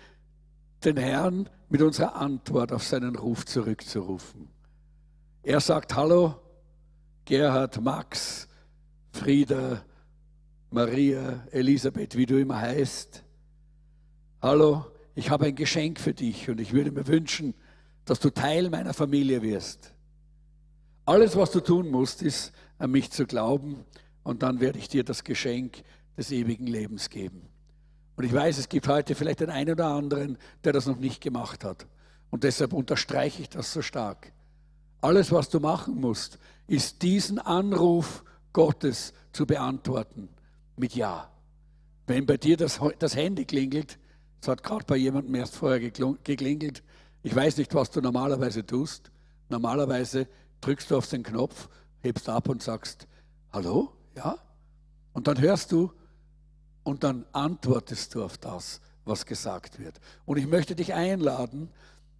den 0.84 0.96
Herrn 0.96 1.48
mit 1.68 1.82
unserer 1.82 2.16
Antwort 2.16 2.72
auf 2.72 2.82
seinen 2.82 3.16
Ruf 3.16 3.46
zurückzurufen. 3.46 4.48
Er 5.42 5.60
sagt, 5.60 5.94
hallo, 5.94 6.34
Gerhard, 7.24 7.80
Max, 7.80 8.48
Frieda, 9.12 9.82
Maria, 10.70 11.46
Elisabeth, 11.50 12.16
wie 12.16 12.26
du 12.26 12.40
immer 12.40 12.60
heißt. 12.60 13.24
Hallo, 14.40 14.86
ich 15.14 15.30
habe 15.30 15.46
ein 15.46 15.54
Geschenk 15.54 16.00
für 16.00 16.14
dich 16.14 16.48
und 16.48 16.60
ich 16.60 16.72
würde 16.72 16.90
mir 16.90 17.06
wünschen, 17.06 17.54
dass 18.04 18.20
du 18.20 18.30
Teil 18.30 18.70
meiner 18.70 18.94
Familie 18.94 19.42
wirst. 19.42 19.94
Alles, 21.04 21.36
was 21.36 21.50
du 21.50 21.60
tun 21.60 21.90
musst, 21.90 22.22
ist, 22.22 22.52
an 22.78 22.90
mich 22.90 23.10
zu 23.10 23.26
glauben 23.26 23.84
und 24.22 24.42
dann 24.42 24.60
werde 24.60 24.78
ich 24.78 24.88
dir 24.88 25.04
das 25.04 25.24
Geschenk 25.24 25.82
des 26.16 26.32
ewigen 26.32 26.66
Lebens 26.66 27.10
geben. 27.10 27.51
Und 28.16 28.24
ich 28.24 28.32
weiß, 28.32 28.58
es 28.58 28.68
gibt 28.68 28.88
heute 28.88 29.14
vielleicht 29.14 29.40
den 29.40 29.50
einen 29.50 29.72
oder 29.72 29.86
anderen, 29.86 30.38
der 30.64 30.72
das 30.72 30.86
noch 30.86 30.98
nicht 30.98 31.20
gemacht 31.20 31.64
hat. 31.64 31.86
Und 32.30 32.44
deshalb 32.44 32.72
unterstreiche 32.72 33.42
ich 33.42 33.48
das 33.48 33.72
so 33.72 33.82
stark. 33.82 34.32
Alles, 35.00 35.32
was 35.32 35.48
du 35.48 35.60
machen 35.60 36.00
musst, 36.00 36.38
ist 36.66 37.02
diesen 37.02 37.38
Anruf 37.38 38.24
Gottes 38.52 39.12
zu 39.32 39.46
beantworten 39.46 40.28
mit 40.76 40.94
Ja. 40.94 41.30
Wenn 42.06 42.26
bei 42.26 42.36
dir 42.36 42.56
das, 42.56 42.80
das 42.98 43.16
Handy 43.16 43.44
klingelt, 43.44 43.98
es 44.40 44.48
hat 44.48 44.62
gerade 44.62 44.84
bei 44.84 44.96
jemandem 44.96 45.34
erst 45.36 45.56
vorher 45.56 45.80
geklingelt, 45.80 46.82
ich 47.22 47.34
weiß 47.34 47.56
nicht, 47.58 47.74
was 47.74 47.90
du 47.90 48.00
normalerweise 48.00 48.66
tust. 48.66 49.10
Normalerweise 49.48 50.26
drückst 50.60 50.90
du 50.90 50.96
auf 50.96 51.08
den 51.08 51.22
Knopf, 51.22 51.68
hebst 52.00 52.28
ab 52.28 52.48
und 52.48 52.62
sagst, 52.62 53.06
hallo, 53.52 53.92
ja? 54.16 54.38
Und 55.12 55.28
dann 55.28 55.40
hörst 55.40 55.70
du, 55.70 55.92
und 56.84 57.04
dann 57.04 57.24
antwortest 57.32 58.14
du 58.14 58.24
auf 58.24 58.38
das, 58.38 58.80
was 59.04 59.26
gesagt 59.26 59.78
wird. 59.78 60.00
Und 60.24 60.38
ich 60.38 60.46
möchte 60.46 60.74
dich 60.74 60.94
einladen, 60.94 61.68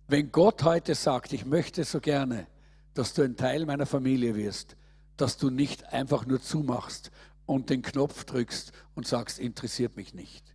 wenn 0.09 0.33
Gott 0.33 0.63
heute 0.63 0.95
sagt, 0.95 1.33
ich 1.33 1.47
möchte 1.47 1.85
so 1.85 2.01
gerne, 2.01 2.47
dass 2.95 3.15
du 3.15 3.23
ein 3.23 3.37
Teil 3.37 3.65
meiner 3.65 3.87
Familie 3.87 4.35
wirst, 4.35 4.77
dass 5.17 5.37
du 5.37 5.51
nicht 5.51 5.93
einfach 5.93 6.27
nur 6.27 6.41
zumachst 6.41 7.11
und 7.47 7.71
den 7.71 7.83
Knopf 7.83 8.25
drückst 8.25 8.73
und 8.95 9.07
sagst, 9.07 9.39
interessiert 9.39 9.97
mich 9.97 10.15
nicht, 10.15 10.55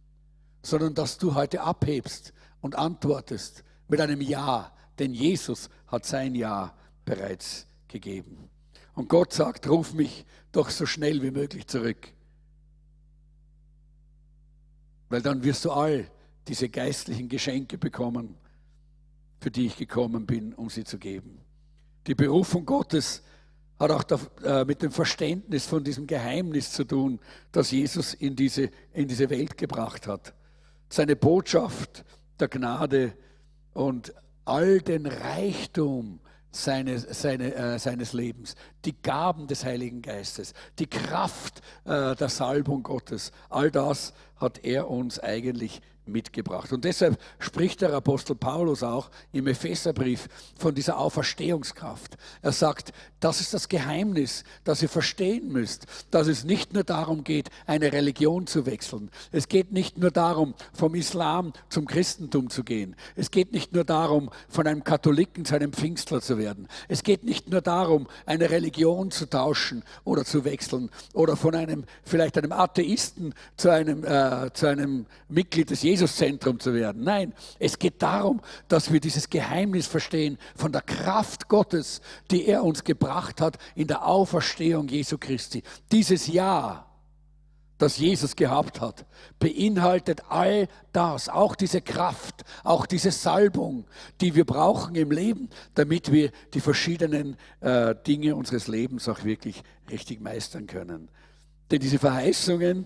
sondern 0.62 0.94
dass 0.94 1.18
du 1.18 1.36
heute 1.36 1.62
abhebst 1.62 2.34
und 2.62 2.76
antwortest 2.76 3.64
mit 3.88 4.02
einem 4.02 4.22
Ja, 4.22 4.74
denn 5.00 5.14
Jesus 5.14 5.70
hat 5.88 6.06
sein 6.06 6.36
Ja 6.36 6.76
bereits 7.06 7.68
gegeben. 7.88 8.50
Und 8.94 9.10
Gott 9.10 9.32
sagt, 9.32 9.70
ruf 9.70 9.94
mich 9.94 10.26
doch 10.52 10.70
so 10.70 10.86
schnell 10.86 11.22
wie 11.22 11.32
möglich 11.32 11.68
zurück. 11.68 12.14
Weil 15.10 15.22
dann 15.22 15.44
wirst 15.44 15.66
du 15.66 15.72
all 15.72 16.10
diese 16.48 16.70
geistlichen 16.70 17.30
Geschenke 17.30 17.78
bekommen, 17.78 18.36
für 19.40 19.52
die 19.52 19.68
ich 19.68 19.78
gekommen 19.78 20.26
bin, 20.26 20.54
um 20.54 20.70
sie 20.70 20.84
zu 20.84 20.98
geben. 20.98 21.40
Die 22.08 22.16
Berufung 22.16 22.66
Gottes 22.66 23.24
hat 23.80 23.92
auch 23.92 24.44
äh, 24.44 24.66
mit 24.66 24.82
dem 24.82 24.92
Verständnis 24.92 25.66
von 25.66 25.84
diesem 25.84 26.08
Geheimnis 26.08 26.72
zu 26.72 26.84
tun, 26.84 27.20
das 27.52 27.72
Jesus 27.72 28.14
in 28.14 28.36
diese, 28.36 28.72
in 28.94 29.08
diese 29.08 29.30
Welt 29.30 29.58
gebracht 29.58 30.08
hat. 30.08 30.34
Seine 30.90 31.16
Botschaft 31.16 32.04
der 32.40 32.48
Gnade 32.48 33.14
und 33.74 34.14
all 34.46 34.82
den 34.82 35.06
Reichtum 35.06 36.20
seines, 36.64 37.06
seine, 37.22 37.54
äh, 37.54 37.80
seines 37.80 38.14
Lebens, 38.14 38.56
die 38.86 38.96
Gaben 39.02 39.48
des 39.48 39.66
Heiligen 39.66 40.02
Geistes, 40.02 40.54
die 40.80 40.88
Kraft 40.88 41.62
äh, 41.86 42.16
der 42.16 42.30
Salbung 42.30 42.84
Gottes, 42.84 43.32
all 43.50 43.72
das 43.72 44.14
hat 44.38 44.64
er 44.64 44.90
uns 44.90 45.20
eigentlich 45.20 45.82
mitgebracht. 46.08 46.72
Und 46.74 46.86
deshalb 46.86 47.20
spricht 47.40 47.82
der 47.82 47.94
Apostel 47.94 48.36
Paulus 48.36 48.84
auch 48.84 49.10
im 49.32 49.48
Epheserbrief 49.48 50.28
von 50.58 50.76
dieser 50.76 50.98
Auferstehungskraft. 50.98 52.18
Er 52.42 52.52
sagt, 52.52 52.94
das 53.20 53.42
ist 53.42 53.54
das 53.54 53.70
Geheimnis, 53.70 54.44
das 54.64 54.82
ihr 54.82 54.90
verstehen 54.90 55.52
müsst, 55.52 55.86
dass 56.12 56.28
es 56.28 56.44
nicht 56.44 56.74
nur 56.74 56.84
darum 56.84 57.24
geht, 57.24 57.50
eine 57.66 57.92
Religion 57.92 58.48
zu 58.48 58.66
wechseln. 58.66 59.10
Es 59.32 59.48
geht 59.48 59.72
nicht 59.72 59.98
nur 59.98 60.12
darum, 60.12 60.54
vom 60.74 60.96
Islam 60.96 61.54
zum 61.70 61.88
Christentum 61.88 62.50
zu 62.50 62.64
gehen. 62.64 62.96
Es 63.16 63.32
geht 63.32 63.52
nicht 63.52 63.74
nur 63.74 63.84
darum, 63.84 64.30
von 64.50 64.68
einem 64.68 64.84
Katholiken 64.84 65.46
zu 65.46 65.56
einem 65.56 65.74
Pfingstler 65.74 66.22
zu 66.22 66.38
werden. 66.38 66.68
Es 66.88 67.04
geht 67.04 67.24
nicht 67.24 67.50
nur 67.50 67.62
darum, 67.62 68.08
eine 68.26 68.50
Religion 68.50 69.12
zu 69.12 69.30
tauschen 69.30 69.84
oder 70.04 70.26
zu 70.26 70.46
wechseln 70.46 70.90
oder 71.14 71.36
von 71.36 71.56
einem, 71.56 71.86
vielleicht 72.04 72.38
einem 72.38 72.52
Atheisten 72.52 73.34
zu 73.56 73.70
einem, 73.70 74.04
äh, 74.04 74.52
zu 74.54 74.68
einem 74.68 75.06
Mitglied 75.30 75.70
des 75.70 75.82
Jesus 75.82 75.97
Jesuszentrum 75.98 76.60
zu 76.60 76.74
werden. 76.75 77.04
Nein, 77.04 77.34
es 77.58 77.80
geht 77.80 78.01
darum, 78.01 78.39
dass 78.68 78.94
wir 78.94 79.00
dieses 79.00 79.30
Geheimnis 79.30 79.88
verstehen 79.88 80.38
von 80.56 80.72
der 80.72 80.82
Kraft 80.82 81.48
Gottes, 81.48 82.01
die 82.30 82.46
er 82.46 82.63
uns 82.63 82.84
gebracht 82.84 83.42
hat 83.42 83.58
in 83.74 83.88
der 83.88 84.06
Auferstehung 84.06 84.88
Jesu 84.88 85.18
Christi. 85.18 85.63
Dieses 85.92 86.27
Jahr, 86.27 86.86
das 87.80 87.98
Jesus 87.98 88.36
gehabt 88.36 88.80
hat, 88.80 89.06
beinhaltet 89.39 90.22
all 90.30 90.68
das, 90.94 91.30
auch 91.30 91.56
diese 91.56 91.82
Kraft, 91.82 92.44
auch 92.63 92.86
diese 92.86 93.12
Salbung, 93.12 93.86
die 94.22 94.36
wir 94.36 94.46
brauchen 94.46 94.96
im 94.96 95.10
Leben, 95.12 95.50
damit 95.74 96.12
wir 96.12 96.32
die 96.54 96.62
verschiedenen 96.62 97.38
äh, 97.62 97.96
Dinge 98.06 98.36
unseres 98.36 98.68
Lebens 98.68 99.10
auch 99.10 99.24
wirklich 99.24 99.63
richtig 99.89 100.22
meistern 100.22 100.68
können. 100.68 101.10
Denn 101.72 101.80
diese 101.80 102.00
Verheißungen 102.00 102.86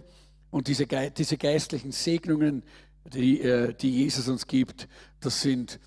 und 0.50 0.68
diese, 0.68 0.86
diese 0.86 1.38
geistlichen 1.38 1.91
Segnungen, 1.91 2.63
die, 3.05 3.41
äh, 3.41 3.74
die 3.74 3.91
Jesus 3.91 4.27
uns 4.27 4.48
gibt. 4.48 4.88
Das 5.20 5.41
sind 5.41 5.79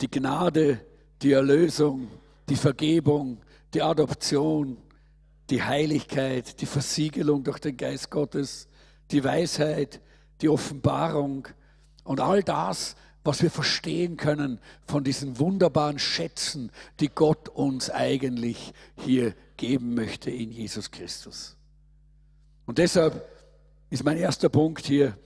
die 0.00 0.10
Gnade, 0.10 0.80
die 1.22 1.32
Erlösung, 1.32 2.08
die 2.48 2.56
Vergebung, 2.56 3.38
die 3.74 3.82
Adoption, 3.82 4.76
die 5.50 5.62
Heiligkeit, 5.62 6.60
die 6.60 6.66
Versiegelung 6.66 7.44
durch 7.44 7.58
den 7.58 7.76
Geist 7.76 8.10
Gottes, 8.10 8.68
die 9.10 9.22
Weisheit, 9.22 10.00
die 10.40 10.48
Offenbarung 10.48 11.48
und 12.04 12.20
all 12.20 12.42
das, 12.42 12.96
was 13.24 13.42
wir 13.42 13.50
verstehen 13.50 14.16
können 14.16 14.60
von 14.86 15.02
diesen 15.02 15.38
wunderbaren 15.38 15.98
Schätzen, 15.98 16.70
die 17.00 17.08
Gott 17.08 17.48
uns 17.48 17.90
eigentlich 17.90 18.72
hier 18.96 19.34
geben 19.56 19.94
möchte 19.94 20.30
in 20.30 20.52
Jesus 20.52 20.90
Christus. 20.90 21.56
Und 22.66 22.78
deshalb 22.78 23.28
ist 23.90 24.04
mein 24.04 24.16
erster 24.16 24.48
Punkt 24.48 24.86
hier, 24.86 25.16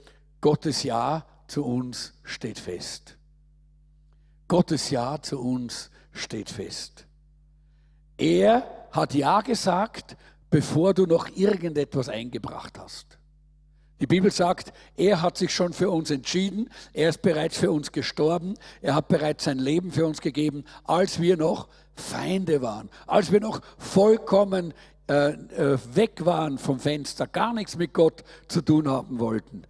Gottes 0.41 0.83
Ja 0.83 1.27
zu 1.47 1.65
uns 1.65 2.15
steht 2.23 2.59
fest. 2.59 3.17
Gottes 4.49 4.91
Ja 4.91 5.21
zu 5.21 5.41
uns 5.41 5.91
steht 6.13 6.51
fest. 6.51 7.07
Er 8.17 8.89
hat 8.91 9.15
Ja 9.15 9.41
gesagt, 9.41 10.17
bevor 10.51 10.95
du 10.95 11.07
noch 11.07 11.29
irgendetwas 11.37 12.09
eingebracht 12.09 12.79
hast. 12.79 13.19
Die 14.01 14.07
Bibel 14.07 14.31
sagt, 14.31 14.73
er 14.97 15.21
hat 15.21 15.37
sich 15.37 15.53
schon 15.53 15.75
für 15.75 15.91
uns 15.91 16.11
entschieden, 16.11 16.71
er 16.95 17.11
ist 17.11 17.21
bereits 17.21 17.59
für 17.59 17.71
uns 17.71 17.93
gestorben, 17.93 18.55
er 18.81 18.95
hat 18.95 19.09
bereits 19.09 19.45
sein 19.45 19.59
Leben 19.59 19.93
für 19.93 20.07
uns 20.07 20.23
gegeben, 20.23 20.65
als 20.85 21.21
wir 21.21 21.37
noch 21.37 21.69
Feinde 21.95 22.63
waren, 22.63 22.89
als 23.07 23.31
wir 23.31 23.41
noch 23.41 23.61
vollkommen 23.77 24.73
äh, 25.07 25.33
äh 25.33 25.79
weg 25.95 26.25
waren 26.25 26.57
vom 26.57 26.81
Fenster, 26.81 27.27
gar 27.27 27.53
nichts 27.53 27.77
mit 27.77 27.93
Gott 27.93 28.25
zu 28.49 28.63
tun 28.63 28.89
haben 28.89 29.19
wollten. 29.19 29.65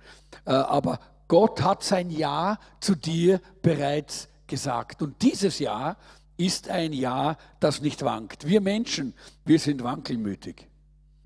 Äh, 0.51 0.55
aber 0.55 0.99
Gott 1.29 1.63
hat 1.63 1.85
sein 1.85 2.11
Ja 2.11 2.59
zu 2.81 2.97
dir 2.97 3.41
bereits 3.63 4.29
gesagt. 4.49 5.01
Und 5.01 5.23
dieses 5.23 5.61
Ja 5.61 5.97
ist 6.37 6.69
ein 6.69 6.93
Ja, 6.93 7.37
das 7.61 7.81
nicht 7.81 8.03
wankt. 8.03 8.49
Wir 8.49 8.61
Menschen, 8.61 9.15
wir 9.45 9.61
sind 9.61 9.85
wankelmütig. 9.85 10.67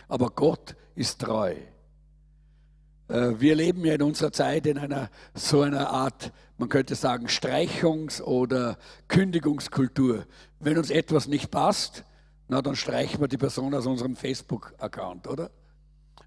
Aber 0.08 0.28
Gott 0.28 0.76
ist 0.94 1.22
treu. 1.22 1.54
Äh, 3.08 3.32
wir 3.38 3.54
leben 3.54 3.82
ja 3.86 3.94
in 3.94 4.02
unserer 4.02 4.30
Zeit 4.30 4.66
in 4.66 4.76
einer 4.76 5.08
so 5.32 5.62
einer 5.62 5.88
Art, 5.88 6.30
man 6.58 6.68
könnte 6.68 6.94
sagen, 6.94 7.26
Streichungs- 7.28 8.20
oder 8.20 8.76
Kündigungskultur. 9.08 10.26
Wenn 10.60 10.76
uns 10.76 10.90
etwas 10.90 11.28
nicht 11.28 11.50
passt, 11.50 12.04
na, 12.48 12.60
dann 12.60 12.76
streichen 12.76 13.22
wir 13.22 13.28
die 13.28 13.38
Person 13.38 13.72
aus 13.72 13.86
unserem 13.86 14.16
Facebook-Account, 14.16 15.28
oder? 15.28 15.50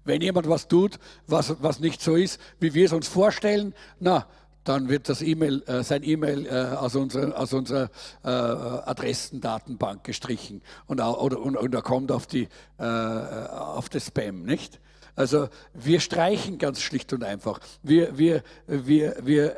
Wenn 0.08 0.22
jemand 0.22 0.48
was 0.48 0.68
tut, 0.68 0.98
was, 1.26 1.62
was 1.62 1.80
nicht 1.80 2.00
so 2.00 2.16
ist, 2.16 2.40
wie 2.60 2.72
wir 2.72 2.86
es 2.86 2.94
uns 2.94 3.06
vorstellen, 3.08 3.74
na, 4.00 4.26
dann 4.64 4.88
wird 4.88 5.08
das 5.10 5.20
E-Mail, 5.20 5.62
äh, 5.66 5.82
sein 5.82 6.02
E-Mail 6.02 6.46
äh, 6.46 6.76
aus 6.76 6.96
unserer, 6.96 7.38
aus 7.38 7.52
unserer 7.52 7.90
äh, 8.24 8.28
Adressendatenbank 8.28 10.04
gestrichen 10.04 10.62
und, 10.86 11.00
oder, 11.00 11.38
und, 11.38 11.56
und 11.56 11.74
er 11.74 11.82
kommt 11.82 12.10
auf, 12.10 12.26
die, 12.26 12.48
äh, 12.78 12.82
auf 12.82 13.90
das 13.90 14.06
Spam, 14.06 14.44
nicht? 14.44 14.80
Also 15.14 15.48
wir 15.74 16.00
streichen 16.00 16.56
ganz 16.56 16.80
schlicht 16.80 17.12
und 17.12 17.22
einfach. 17.22 17.60
Wir, 17.82 18.16
wir, 18.16 18.42
wir, 18.66 19.16
wir 19.24 19.56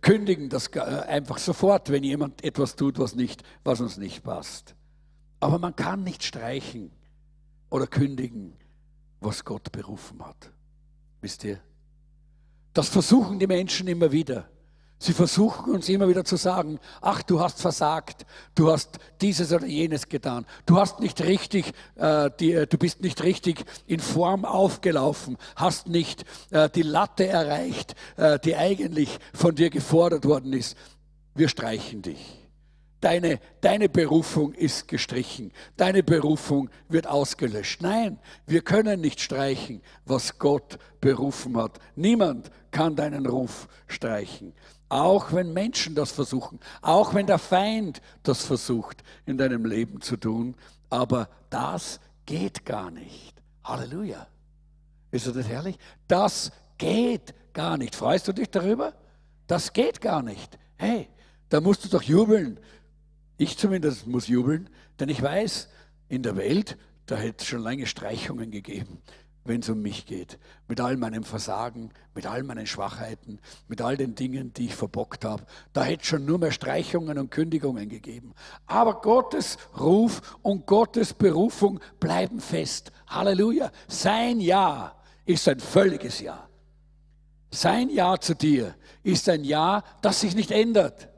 kündigen 0.00 0.48
das 0.48 0.66
äh, 0.68 0.80
einfach 0.80 1.38
sofort, 1.38 1.90
wenn 1.90 2.02
jemand 2.02 2.42
etwas 2.42 2.74
tut, 2.74 2.98
was, 2.98 3.14
nicht, 3.14 3.44
was 3.62 3.80
uns 3.80 3.98
nicht 3.98 4.24
passt. 4.24 4.74
Aber 5.38 5.60
man 5.60 5.76
kann 5.76 6.02
nicht 6.02 6.24
streichen 6.24 6.90
oder 7.70 7.86
kündigen, 7.86 8.54
was 9.24 9.44
Gott 9.44 9.72
berufen 9.72 10.24
hat. 10.24 10.50
Wisst 11.20 11.44
ihr? 11.44 11.60
Das 12.74 12.88
versuchen 12.88 13.38
die 13.38 13.46
Menschen 13.46 13.86
immer 13.88 14.10
wieder. 14.12 14.48
Sie 14.98 15.12
versuchen 15.12 15.74
uns 15.74 15.88
immer 15.88 16.08
wieder 16.08 16.24
zu 16.24 16.36
sagen, 16.36 16.78
ach, 17.00 17.24
du 17.24 17.40
hast 17.40 17.60
versagt, 17.60 18.24
du 18.54 18.70
hast 18.70 19.00
dieses 19.20 19.52
oder 19.52 19.66
jenes 19.66 20.08
getan, 20.08 20.46
du 20.64 20.78
hast 20.78 21.00
nicht 21.00 21.20
richtig, 21.22 21.72
äh, 21.96 22.30
die, 22.38 22.66
du 22.68 22.78
bist 22.78 23.00
nicht 23.00 23.20
richtig 23.24 23.64
in 23.88 23.98
Form 23.98 24.44
aufgelaufen, 24.44 25.38
hast 25.56 25.88
nicht 25.88 26.24
äh, 26.50 26.70
die 26.70 26.82
Latte 26.82 27.26
erreicht, 27.26 27.96
äh, 28.16 28.38
die 28.38 28.54
eigentlich 28.54 29.18
von 29.34 29.56
dir 29.56 29.70
gefordert 29.70 30.24
worden 30.24 30.52
ist. 30.52 30.76
Wir 31.34 31.48
streichen 31.48 32.02
dich. 32.02 32.41
Deine, 33.02 33.40
deine 33.60 33.88
Berufung 33.88 34.54
ist 34.54 34.86
gestrichen. 34.86 35.52
Deine 35.76 36.04
Berufung 36.04 36.70
wird 36.88 37.08
ausgelöscht. 37.08 37.82
Nein, 37.82 38.20
wir 38.46 38.62
können 38.62 39.00
nicht 39.00 39.20
streichen, 39.20 39.82
was 40.06 40.38
Gott 40.38 40.78
berufen 41.00 41.56
hat. 41.56 41.80
Niemand 41.96 42.52
kann 42.70 42.94
deinen 42.94 43.26
Ruf 43.26 43.66
streichen. 43.88 44.54
Auch 44.88 45.32
wenn 45.32 45.52
Menschen 45.52 45.96
das 45.96 46.12
versuchen, 46.12 46.60
auch 46.80 47.12
wenn 47.12 47.26
der 47.26 47.40
Feind 47.40 48.00
das 48.22 48.44
versucht 48.44 49.02
in 49.26 49.36
deinem 49.36 49.64
Leben 49.64 50.00
zu 50.00 50.16
tun, 50.16 50.54
aber 50.88 51.28
das 51.50 51.98
geht 52.24 52.64
gar 52.64 52.92
nicht. 52.92 53.34
Halleluja. 53.64 54.28
Ist 55.10 55.26
das 55.26 55.48
herrlich? 55.48 55.76
Das 56.06 56.52
geht 56.78 57.34
gar 57.52 57.76
nicht. 57.78 57.96
Freust 57.96 58.28
du 58.28 58.32
dich 58.32 58.48
darüber? 58.48 58.94
Das 59.48 59.72
geht 59.72 60.00
gar 60.00 60.22
nicht. 60.22 60.56
Hey, 60.76 61.08
da 61.48 61.60
musst 61.60 61.84
du 61.84 61.88
doch 61.88 62.02
jubeln. 62.02 62.60
Ich 63.36 63.58
zumindest 63.58 64.06
muss 64.06 64.28
jubeln, 64.28 64.68
denn 65.00 65.08
ich 65.08 65.22
weiß, 65.22 65.68
in 66.08 66.22
der 66.22 66.36
Welt, 66.36 66.76
da 67.06 67.16
hätte 67.16 67.42
es 67.42 67.46
schon 67.46 67.62
lange 67.62 67.86
Streichungen 67.86 68.50
gegeben 68.50 69.02
wenn 69.44 69.60
es 69.60 69.68
um 69.68 69.82
mich 69.82 70.06
geht. 70.06 70.38
Mit 70.68 70.80
all 70.80 70.96
meinem 70.96 71.24
Versagen, 71.24 71.90
mit 72.14 72.26
all 72.26 72.42
meinen 72.42 72.66
Schwachheiten, 72.66 73.40
mit 73.68 73.80
all 73.80 73.96
den 73.96 74.14
Dingen, 74.14 74.52
die 74.52 74.66
ich 74.66 74.74
verbockt 74.74 75.24
habe. 75.24 75.44
Da 75.72 75.82
hätte 75.82 76.02
es 76.02 76.08
schon 76.08 76.24
nur 76.24 76.38
mehr 76.38 76.52
Streichungen 76.52 77.18
und 77.18 77.30
Kündigungen 77.30 77.88
gegeben. 77.88 78.34
Aber 78.66 79.00
Gottes 79.00 79.58
Ruf 79.78 80.38
und 80.42 80.66
Gottes 80.66 81.14
Berufung 81.14 81.80
bleiben 81.98 82.40
fest. 82.40 82.92
Halleluja. 83.08 83.70
Sein 83.88 84.40
Ja 84.40 84.94
ist 85.24 85.48
ein 85.48 85.60
völliges 85.60 86.20
Ja. 86.20 86.48
Sein 87.50 87.90
Ja 87.90 88.18
zu 88.18 88.34
dir 88.34 88.74
ist 89.02 89.28
ein 89.28 89.44
Ja, 89.44 89.82
das 90.00 90.20
sich 90.20 90.34
nicht 90.34 90.52
ändert. 90.52 91.08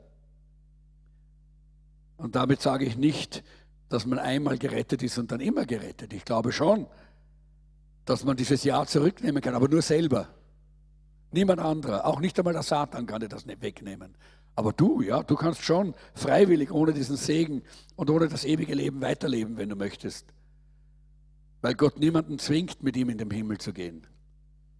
Und 2.17 2.35
damit 2.35 2.61
sage 2.61 2.85
ich 2.85 2.97
nicht, 2.97 3.43
dass 3.89 4.05
man 4.05 4.19
einmal 4.19 4.57
gerettet 4.57 5.03
ist 5.03 5.17
und 5.17 5.31
dann 5.31 5.41
immer 5.41 5.65
gerettet. 5.65 6.13
Ich 6.13 6.25
glaube 6.25 6.51
schon, 6.51 6.87
dass 8.05 8.23
man 8.23 8.37
dieses 8.37 8.63
Ja 8.63 8.85
zurücknehmen 8.85 9.41
kann, 9.41 9.55
aber 9.55 9.67
nur 9.67 9.81
selber. 9.81 10.29
Niemand 11.31 11.59
anderer, 11.59 12.05
auch 12.05 12.19
nicht 12.19 12.37
einmal 12.39 12.53
der 12.53 12.63
Satan 12.63 13.05
kann 13.05 13.19
dir 13.19 13.27
das 13.27 13.45
nicht 13.45 13.61
wegnehmen. 13.61 14.15
Aber 14.55 14.71
du, 14.71 15.01
ja, 15.01 15.21
du 15.21 15.35
kannst 15.35 15.63
schon 15.63 15.93
freiwillig 16.13 16.71
ohne 16.71 16.93
diesen 16.93 17.17
Segen 17.17 17.61
und 17.95 18.09
ohne 18.09 18.29
das 18.29 18.45
ewige 18.45 18.73
Leben 18.73 19.01
weiterleben, 19.01 19.57
wenn 19.57 19.69
du 19.69 19.75
möchtest. 19.75 20.27
Weil 21.61 21.73
Gott 21.75 21.99
niemanden 21.99 22.39
zwingt, 22.39 22.81
mit 22.81 22.95
ihm 22.95 23.09
in 23.09 23.17
den 23.17 23.29
Himmel 23.31 23.57
zu 23.57 23.73
gehen. 23.73 24.07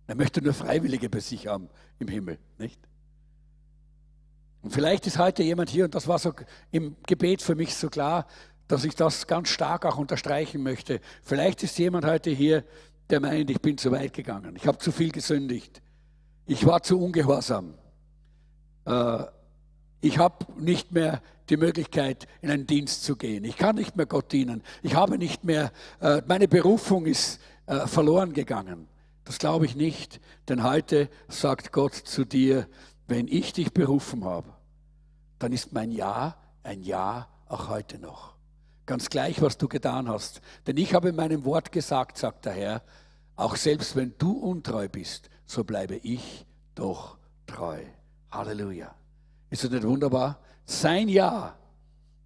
Er 0.08 0.16
möchte 0.16 0.42
nur 0.42 0.54
Freiwillige 0.54 1.10
bei 1.10 1.20
sich 1.20 1.48
haben 1.48 1.68
im 2.00 2.08
Himmel, 2.08 2.38
nicht? 2.58 2.80
Und 4.66 4.72
vielleicht 4.72 5.06
ist 5.06 5.20
heute 5.20 5.44
jemand 5.44 5.70
hier, 5.70 5.86
und 5.86 5.94
das 5.94 6.08
war 6.08 6.18
so 6.18 6.34
im 6.72 6.96
Gebet 7.06 7.44
für 7.44 7.54
mich 7.54 7.76
so 7.76 7.88
klar, 7.88 8.26
dass 8.68 8.84
ich 8.84 8.96
das 8.96 9.28
ganz 9.28 9.50
stark 9.50 9.86
auch 9.86 10.00
unterstreichen 10.00 10.64
möchte. 10.64 11.02
Vielleicht 11.22 11.62
ist 11.62 11.78
jemand 11.78 12.04
heute 12.04 12.32
hier, 12.32 12.64
der 13.12 13.20
meint, 13.20 13.52
ich 13.52 13.62
bin 13.62 13.78
zu 13.78 13.92
weit 13.92 14.14
gegangen. 14.14 14.56
Ich 14.56 14.66
habe 14.66 14.80
zu 14.80 14.92
viel 14.92 15.12
gesündigt. 15.12 15.84
Ich 16.48 16.66
war 16.66 16.82
zu 16.82 17.00
ungehorsam. 17.00 17.76
Äh, 18.86 19.26
ich 20.02 20.18
habe 20.18 20.48
nicht 20.60 20.92
mehr 20.92 21.22
die 21.50 21.58
Möglichkeit, 21.58 22.28
in 22.42 22.50
einen 22.50 22.66
Dienst 22.66 23.04
zu 23.04 23.18
gehen. 23.18 23.44
Ich 23.44 23.58
kann 23.58 23.76
nicht 23.76 23.96
mehr 23.96 24.08
Gott 24.08 24.32
dienen. 24.32 24.64
Ich 24.82 24.96
habe 24.96 25.20
nicht 25.20 25.44
mehr, 25.44 25.72
äh, 26.00 26.24
meine 26.26 26.48
Berufung 26.48 27.06
ist 27.06 27.40
äh, 27.68 27.86
verloren 27.86 28.34
gegangen. 28.34 28.88
Das 29.26 29.38
glaube 29.38 29.68
ich 29.68 29.76
nicht, 29.76 30.20
denn 30.50 30.64
heute 30.64 31.08
sagt 31.28 31.72
Gott 31.72 31.94
zu 31.94 32.26
dir, 32.26 32.68
wenn 33.08 33.28
ich 33.28 33.54
dich 33.54 33.72
berufen 33.72 34.26
habe, 34.26 34.55
dann 35.40 35.52
ist 35.52 35.74
mein 35.74 35.92
Ja 35.92 36.36
ein 36.64 36.82
Ja 36.82 37.28
auch 37.48 37.70
heute 37.70 38.00
noch. 38.00 38.36
Ganz 38.86 39.10
gleich, 39.10 39.42
was 39.42 39.58
du 39.58 39.68
getan 39.68 40.08
hast. 40.08 40.42
Denn 40.68 40.78
ich 40.78 40.94
habe 40.94 41.10
in 41.10 41.16
meinem 41.16 41.46
Wort 41.46 41.72
gesagt, 41.72 42.18
sagt 42.18 42.46
der 42.46 42.54
Herr, 42.54 42.82
auch 43.36 43.56
selbst 43.56 43.96
wenn 43.96 44.14
du 44.18 44.32
untreu 44.32 44.88
bist, 44.88 45.30
so 45.46 45.64
bleibe 45.64 45.96
ich 45.96 46.46
doch 46.76 47.18
treu. 47.48 47.80
Halleluja. 48.32 48.94
Ist 49.50 49.64
das 49.64 49.72
nicht 49.72 49.84
wunderbar? 49.84 50.40
Sein 50.66 51.10
Ja 51.10 51.56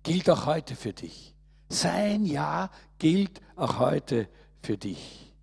gilt 0.04 0.30
auch 0.30 0.46
heute 0.46 0.76
für 0.76 0.94
dich. 0.94 1.36
Sein 1.70 2.26
Ja 2.26 2.70
gilt 2.98 3.42
auch 3.56 3.80
heute 3.80 4.28
für 4.62 4.78
dich. 4.78 5.34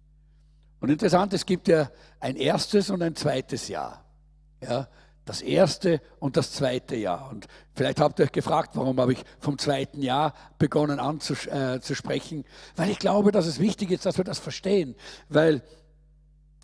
Und 0.80 0.90
interessant, 0.90 1.32
es 1.32 1.46
gibt 1.46 1.68
ja 1.68 1.90
ein 2.20 2.36
erstes 2.36 2.90
und 2.90 3.02
ein 3.02 3.14
zweites 3.14 3.68
Jahr. 3.68 4.04
Ja, 4.60 4.88
das 5.26 5.42
erste 5.42 6.00
und 6.20 6.36
das 6.36 6.52
zweite 6.52 6.96
Jahr. 6.96 7.28
Und 7.30 7.48
vielleicht 7.74 8.00
habt 8.00 8.18
ihr 8.18 8.24
euch 8.24 8.32
gefragt, 8.32 8.70
warum 8.74 8.98
habe 8.98 9.12
ich 9.12 9.24
vom 9.40 9.58
zweiten 9.58 10.00
Jahr 10.00 10.32
begonnen 10.58 11.00
anzusprechen. 11.00 12.40
Äh, 12.40 12.44
Weil 12.76 12.90
ich 12.90 12.98
glaube, 12.98 13.32
dass 13.32 13.46
es 13.46 13.58
wichtig 13.58 13.90
ist, 13.90 14.06
dass 14.06 14.16
wir 14.16 14.24
das 14.24 14.38
verstehen. 14.38 14.94
Weil 15.28 15.62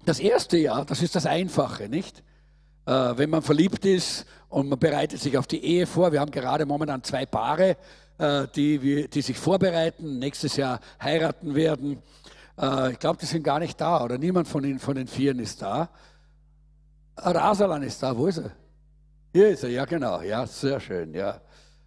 das 0.06 0.20
erste 0.20 0.56
Jahr, 0.56 0.84
das 0.84 1.02
ist 1.02 1.14
das 1.14 1.26
Einfache, 1.26 1.88
nicht? 1.88 2.22
Äh, 2.86 2.92
wenn 3.16 3.30
man 3.30 3.42
verliebt 3.42 3.84
ist 3.84 4.26
und 4.48 4.68
man 4.68 4.78
bereitet 4.78 5.20
sich 5.20 5.36
auf 5.36 5.48
die 5.48 5.64
Ehe 5.64 5.86
vor. 5.86 6.12
Wir 6.12 6.20
haben 6.20 6.30
gerade 6.30 6.64
momentan 6.64 7.02
zwei 7.02 7.26
Paare, 7.26 7.76
äh, 8.18 8.46
die, 8.54 9.08
die 9.08 9.22
sich 9.22 9.38
vorbereiten, 9.38 10.20
nächstes 10.20 10.56
Jahr 10.56 10.78
heiraten 11.02 11.56
werden. 11.56 12.00
Äh, 12.56 12.92
ich 12.92 12.98
glaube, 13.00 13.18
die 13.20 13.26
sind 13.26 13.42
gar 13.42 13.58
nicht 13.58 13.80
da 13.80 14.04
oder 14.04 14.18
niemand 14.18 14.46
von 14.46 14.62
den, 14.62 14.78
von 14.78 14.94
den 14.94 15.08
Vieren 15.08 15.40
ist 15.40 15.62
da. 15.62 15.90
Rasalan 17.16 17.82
ist 17.82 18.02
da, 18.02 18.16
wo 18.16 18.26
ist 18.26 18.38
er? 18.38 18.50
Hier 19.32 19.48
ist 19.48 19.64
er, 19.64 19.70
ja 19.70 19.84
genau, 19.84 20.20
ja, 20.22 20.46
sehr 20.46 20.80
schön, 20.80 21.14
ja. 21.14 21.40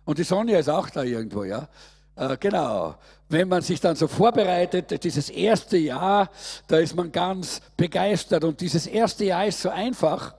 Und 0.03 0.17
die 0.17 0.23
Sonja 0.23 0.59
ist 0.59 0.69
auch 0.69 0.89
da 0.89 1.03
irgendwo, 1.03 1.43
ja. 1.43 1.67
Äh, 2.15 2.37
genau. 2.37 2.95
Wenn 3.27 3.47
man 3.47 3.61
sich 3.61 3.79
dann 3.81 3.95
so 3.95 4.07
vorbereitet, 4.07 5.03
dieses 5.03 5.29
erste 5.29 5.77
Jahr, 5.77 6.29
da 6.67 6.77
ist 6.77 6.95
man 6.95 7.11
ganz 7.11 7.61
begeistert 7.75 8.43
und 8.43 8.61
dieses 8.61 8.87
erste 8.87 9.25
Jahr 9.25 9.45
ist 9.47 9.61
so 9.61 9.69
einfach 9.69 10.35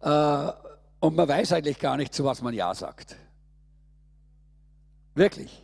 äh, 0.00 0.52
und 1.00 1.16
man 1.16 1.28
weiß 1.28 1.52
eigentlich 1.52 1.78
gar 1.78 1.96
nicht, 1.96 2.14
zu 2.14 2.24
was 2.24 2.42
man 2.42 2.54
Ja 2.54 2.74
sagt. 2.74 3.16
Wirklich. 5.14 5.62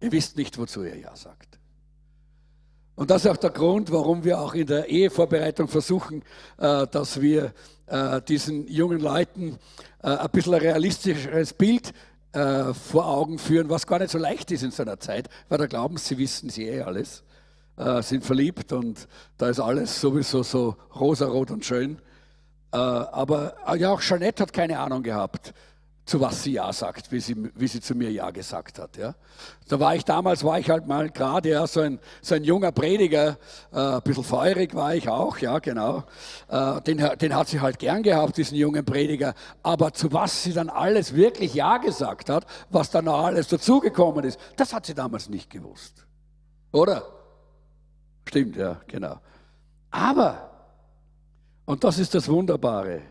Ihr 0.00 0.12
wisst 0.12 0.36
nicht, 0.36 0.58
wozu 0.58 0.82
ihr 0.82 0.96
Ja 0.96 1.14
sagt. 1.14 1.59
Und 2.94 3.10
das 3.10 3.24
ist 3.24 3.30
auch 3.30 3.36
der 3.36 3.50
Grund, 3.50 3.90
warum 3.90 4.24
wir 4.24 4.40
auch 4.40 4.54
in 4.54 4.66
der 4.66 4.88
Ehevorbereitung 4.88 5.68
versuchen, 5.68 6.22
äh, 6.58 6.86
dass 6.86 7.20
wir 7.20 7.52
äh, 7.86 8.20
diesen 8.22 8.68
jungen 8.68 9.00
Leuten 9.00 9.58
äh, 10.02 10.08
ein 10.08 10.30
bisschen 10.30 10.54
ein 10.54 10.60
realistischeres 10.60 11.52
Bild 11.52 11.92
vor 12.32 13.08
Augen 13.08 13.40
führen, 13.40 13.70
was 13.70 13.88
gar 13.88 13.98
nicht 13.98 14.12
so 14.12 14.18
leicht 14.18 14.52
ist 14.52 14.62
in 14.62 14.70
so 14.70 14.84
einer 14.84 15.00
Zeit, 15.00 15.28
weil 15.48 15.58
da 15.58 15.66
glauben 15.66 15.96
sie, 15.96 16.16
wissen 16.16 16.48
sie 16.48 16.68
eh 16.68 16.82
alles, 16.82 17.24
sind 18.02 18.24
verliebt 18.24 18.72
und 18.72 19.08
da 19.36 19.48
ist 19.48 19.58
alles 19.58 20.00
sowieso 20.00 20.44
so 20.44 20.76
rosarot 20.94 21.50
und 21.50 21.64
schön. 21.64 21.98
aber 22.70 23.56
ja, 23.74 23.90
auch 23.90 24.00
Jeanette 24.00 24.44
hat 24.44 24.52
keine 24.52 24.78
Ahnung 24.78 25.02
gehabt, 25.02 25.52
zu 26.04 26.20
was 26.20 26.42
sie 26.42 26.52
Ja 26.52 26.72
sagt, 26.72 27.12
wie 27.12 27.20
sie, 27.20 27.36
wie 27.54 27.68
sie 27.68 27.80
zu 27.80 27.94
mir 27.94 28.10
Ja 28.10 28.30
gesagt 28.30 28.78
hat. 28.78 28.96
Ja. 28.96 29.14
Da 29.68 29.78
war 29.78 29.94
ich 29.94 30.04
damals, 30.04 30.42
war 30.42 30.58
ich 30.58 30.68
halt 30.68 30.86
mal 30.86 31.08
gerade 31.10 31.50
ja, 31.50 31.66
so, 31.66 31.80
ein, 31.80 32.00
so 32.20 32.34
ein 32.34 32.42
junger 32.42 32.72
Prediger, 32.72 33.38
äh, 33.72 33.78
ein 33.78 34.02
bisschen 34.02 34.24
feurig 34.24 34.74
war 34.74 34.94
ich 34.94 35.08
auch, 35.08 35.38
ja 35.38 35.58
genau. 35.60 36.04
Äh, 36.48 36.80
den, 36.82 36.98
den 37.18 37.34
hat 37.34 37.48
sie 37.48 37.60
halt 37.60 37.78
gern 37.78 38.02
gehabt, 38.02 38.36
diesen 38.36 38.56
jungen 38.56 38.84
Prediger. 38.84 39.34
Aber 39.62 39.92
zu 39.92 40.12
was 40.12 40.42
sie 40.42 40.52
dann 40.52 40.68
alles 40.68 41.14
wirklich 41.14 41.54
Ja 41.54 41.78
gesagt 41.78 42.28
hat, 42.28 42.44
was 42.70 42.90
dann 42.90 43.04
noch 43.04 43.24
alles 43.24 43.48
dazugekommen 43.48 44.24
ist, 44.24 44.40
das 44.56 44.72
hat 44.72 44.86
sie 44.86 44.94
damals 44.94 45.28
nicht 45.28 45.48
gewusst. 45.48 46.06
Oder? 46.72 47.02
Stimmt, 48.26 48.56
ja, 48.56 48.80
genau. 48.86 49.20
Aber, 49.90 50.50
und 51.64 51.82
das 51.84 51.98
ist 51.98 52.14
das 52.14 52.28
Wunderbare, 52.28 53.02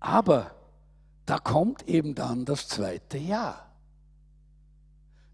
aber 0.00 0.50
da 1.26 1.38
kommt 1.38 1.88
eben 1.88 2.14
dann 2.14 2.44
das 2.44 2.68
zweite 2.68 3.18
Ja. 3.18 3.60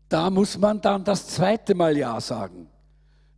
Da 0.09 0.29
muss 0.31 0.59
man 0.59 0.81
dann 0.81 1.05
das 1.05 1.29
zweite 1.29 1.75
Mal 1.75 1.97
Ja 1.97 2.21
sagen. 2.21 2.69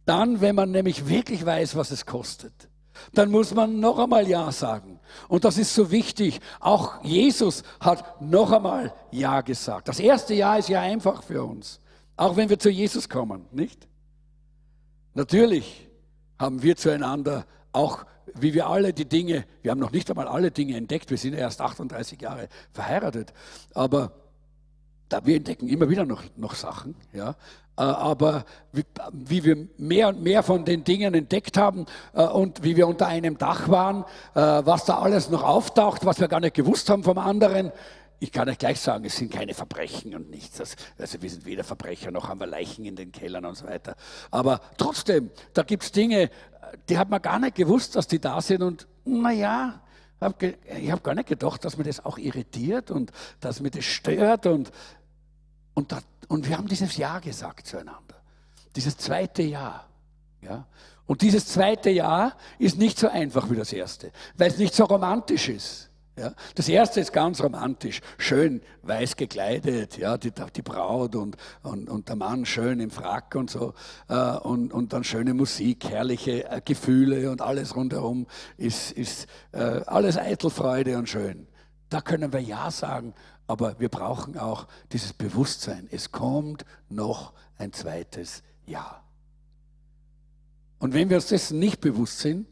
Dann, 0.04 0.40
wenn 0.40 0.54
man 0.54 0.70
nämlich 0.70 1.06
wirklich 1.06 1.44
weiß, 1.44 1.76
was 1.76 1.90
es 1.90 2.06
kostet, 2.06 2.68
dann 3.12 3.30
muss 3.30 3.54
man 3.54 3.80
noch 3.80 3.98
einmal 3.98 4.28
Ja 4.28 4.50
sagen. 4.52 5.00
Und 5.28 5.44
das 5.44 5.58
ist 5.58 5.74
so 5.74 5.90
wichtig. 5.90 6.40
Auch 6.60 7.02
Jesus 7.04 7.62
hat 7.80 8.20
noch 8.20 8.52
einmal 8.52 8.94
Ja 9.10 9.40
gesagt. 9.42 9.88
Das 9.88 10.00
erste 10.00 10.34
Ja 10.34 10.56
ist 10.56 10.68
ja 10.68 10.80
einfach 10.80 11.22
für 11.22 11.44
uns. 11.44 11.80
Auch 12.16 12.36
wenn 12.36 12.48
wir 12.48 12.58
zu 12.58 12.70
Jesus 12.70 13.08
kommen, 13.08 13.46
nicht? 13.52 13.88
Natürlich 15.14 15.88
haben 16.38 16.62
wir 16.62 16.76
zueinander 16.76 17.46
auch 17.72 18.04
wie 18.34 18.54
wir 18.54 18.66
alle 18.66 18.92
die 18.92 19.08
Dinge, 19.08 19.44
wir 19.62 19.70
haben 19.70 19.80
noch 19.80 19.92
nicht 19.92 20.10
einmal 20.10 20.28
alle 20.28 20.50
Dinge 20.50 20.76
entdeckt, 20.76 21.10
wir 21.10 21.18
sind 21.18 21.34
erst 21.34 21.60
38 21.60 22.20
Jahre 22.20 22.48
verheiratet, 22.72 23.32
aber 23.74 24.12
da, 25.08 25.24
wir 25.26 25.36
entdecken 25.36 25.68
immer 25.68 25.88
wieder 25.88 26.04
noch, 26.04 26.22
noch 26.36 26.54
Sachen, 26.54 26.94
ja. 27.12 27.36
Äh, 27.76 27.82
aber 27.82 28.44
wie, 28.72 28.84
wie, 29.12 29.44
wir 29.44 29.68
mehr 29.78 30.08
und 30.08 30.22
mehr 30.22 30.42
von 30.42 30.64
den 30.64 30.84
Dingen 30.84 31.14
entdeckt 31.14 31.56
haben 31.56 31.86
äh, 32.12 32.24
und 32.24 32.62
wie 32.62 32.76
wir 32.76 32.86
unter 32.86 33.06
einem 33.06 33.38
Dach 33.38 33.68
waren, 33.68 34.04
äh, 34.34 34.40
was 34.40 34.84
da 34.84 34.98
alles 34.98 35.30
noch 35.30 35.42
auftaucht, 35.42 36.04
was 36.04 36.20
wir 36.20 36.28
gar 36.28 36.40
nicht 36.40 36.54
gewusst 36.54 36.90
haben 36.90 37.02
vom 37.02 37.18
anderen, 37.18 37.72
ich 38.22 38.30
kann 38.30 38.48
euch 38.48 38.58
gleich 38.58 38.78
sagen, 38.78 39.04
es 39.04 39.16
sind 39.16 39.32
keine 39.32 39.52
Verbrechen 39.52 40.14
und 40.14 40.30
nichts. 40.30 40.60
Also 40.96 41.20
wir 41.20 41.28
sind 41.28 41.44
weder 41.44 41.64
Verbrecher 41.64 42.12
noch 42.12 42.28
haben 42.28 42.38
wir 42.38 42.46
Leichen 42.46 42.84
in 42.84 42.94
den 42.94 43.10
Kellern 43.10 43.44
und 43.44 43.56
so 43.56 43.66
weiter. 43.66 43.96
Aber 44.30 44.60
trotzdem, 44.76 45.32
da 45.54 45.64
gibt 45.64 45.82
es 45.82 45.90
Dinge, 45.90 46.30
die 46.88 46.98
hat 46.98 47.10
man 47.10 47.20
gar 47.20 47.40
nicht 47.40 47.56
gewusst, 47.56 47.96
dass 47.96 48.06
die 48.06 48.20
da 48.20 48.40
sind. 48.40 48.62
Und 48.62 48.86
naja, 49.04 49.82
ich 50.80 50.92
habe 50.92 51.02
gar 51.02 51.16
nicht 51.16 51.30
gedacht, 51.30 51.64
dass 51.64 51.76
mir 51.76 51.82
das 51.82 52.04
auch 52.04 52.16
irritiert 52.16 52.92
und 52.92 53.10
dass 53.40 53.58
mir 53.58 53.72
das 53.72 53.84
stört. 53.84 54.46
Und, 54.46 54.70
und, 55.74 55.90
da, 55.90 55.98
und 56.28 56.48
wir 56.48 56.56
haben 56.56 56.68
dieses 56.68 56.96
Ja 56.96 57.18
gesagt 57.18 57.66
zueinander. 57.66 58.22
Dieses 58.76 58.96
zweite 58.98 59.42
Ja. 59.42 59.84
Ja? 60.42 60.68
Und 61.06 61.22
dieses 61.22 61.48
zweite 61.48 61.90
Ja 61.90 62.36
ist 62.60 62.78
nicht 62.78 63.00
so 63.00 63.08
einfach 63.08 63.50
wie 63.50 63.56
das 63.56 63.72
erste, 63.72 64.12
weil 64.36 64.48
es 64.48 64.58
nicht 64.58 64.74
so 64.74 64.84
romantisch 64.84 65.48
ist. 65.48 65.91
Ja, 66.18 66.34
das 66.54 66.68
erste 66.68 67.00
ist 67.00 67.10
ganz 67.14 67.42
romantisch, 67.42 68.02
schön 68.18 68.60
weiß 68.82 69.16
gekleidet, 69.16 69.96
ja, 69.96 70.18
die, 70.18 70.30
die 70.54 70.60
Braut 70.60 71.16
und, 71.16 71.38
und, 71.62 71.88
und, 71.88 72.08
der 72.08 72.16
Mann 72.16 72.44
schön 72.44 72.80
im 72.80 72.90
Frack 72.90 73.34
und 73.34 73.48
so 73.48 73.72
äh, 74.08 74.36
und, 74.36 74.74
und 74.74 74.92
dann 74.92 75.04
schöne 75.04 75.32
Musik, 75.32 75.88
herrliche 75.88 76.50
äh, 76.50 76.60
Gefühle 76.62 77.30
und 77.30 77.40
alles 77.40 77.74
rundherum 77.76 78.26
ist, 78.58 78.92
ist 78.92 79.26
äh, 79.52 79.80
alles 79.86 80.18
Eitelfreude 80.18 80.98
und 80.98 81.08
schön. 81.08 81.46
Da 81.88 82.02
können 82.02 82.30
wir 82.30 82.40
Ja 82.40 82.70
sagen, 82.70 83.14
aber 83.46 83.80
wir 83.80 83.88
brauchen 83.88 84.36
auch 84.36 84.66
dieses 84.92 85.14
Bewusstsein. 85.14 85.88
Es 85.90 86.12
kommt 86.12 86.66
noch 86.90 87.32
ein 87.56 87.72
zweites 87.72 88.42
Ja. 88.66 89.02
Und 90.78 90.92
wenn 90.92 91.08
wir 91.08 91.16
uns 91.16 91.28
dessen 91.28 91.58
nicht 91.58 91.80
bewusst 91.80 92.18
sind, 92.18 92.46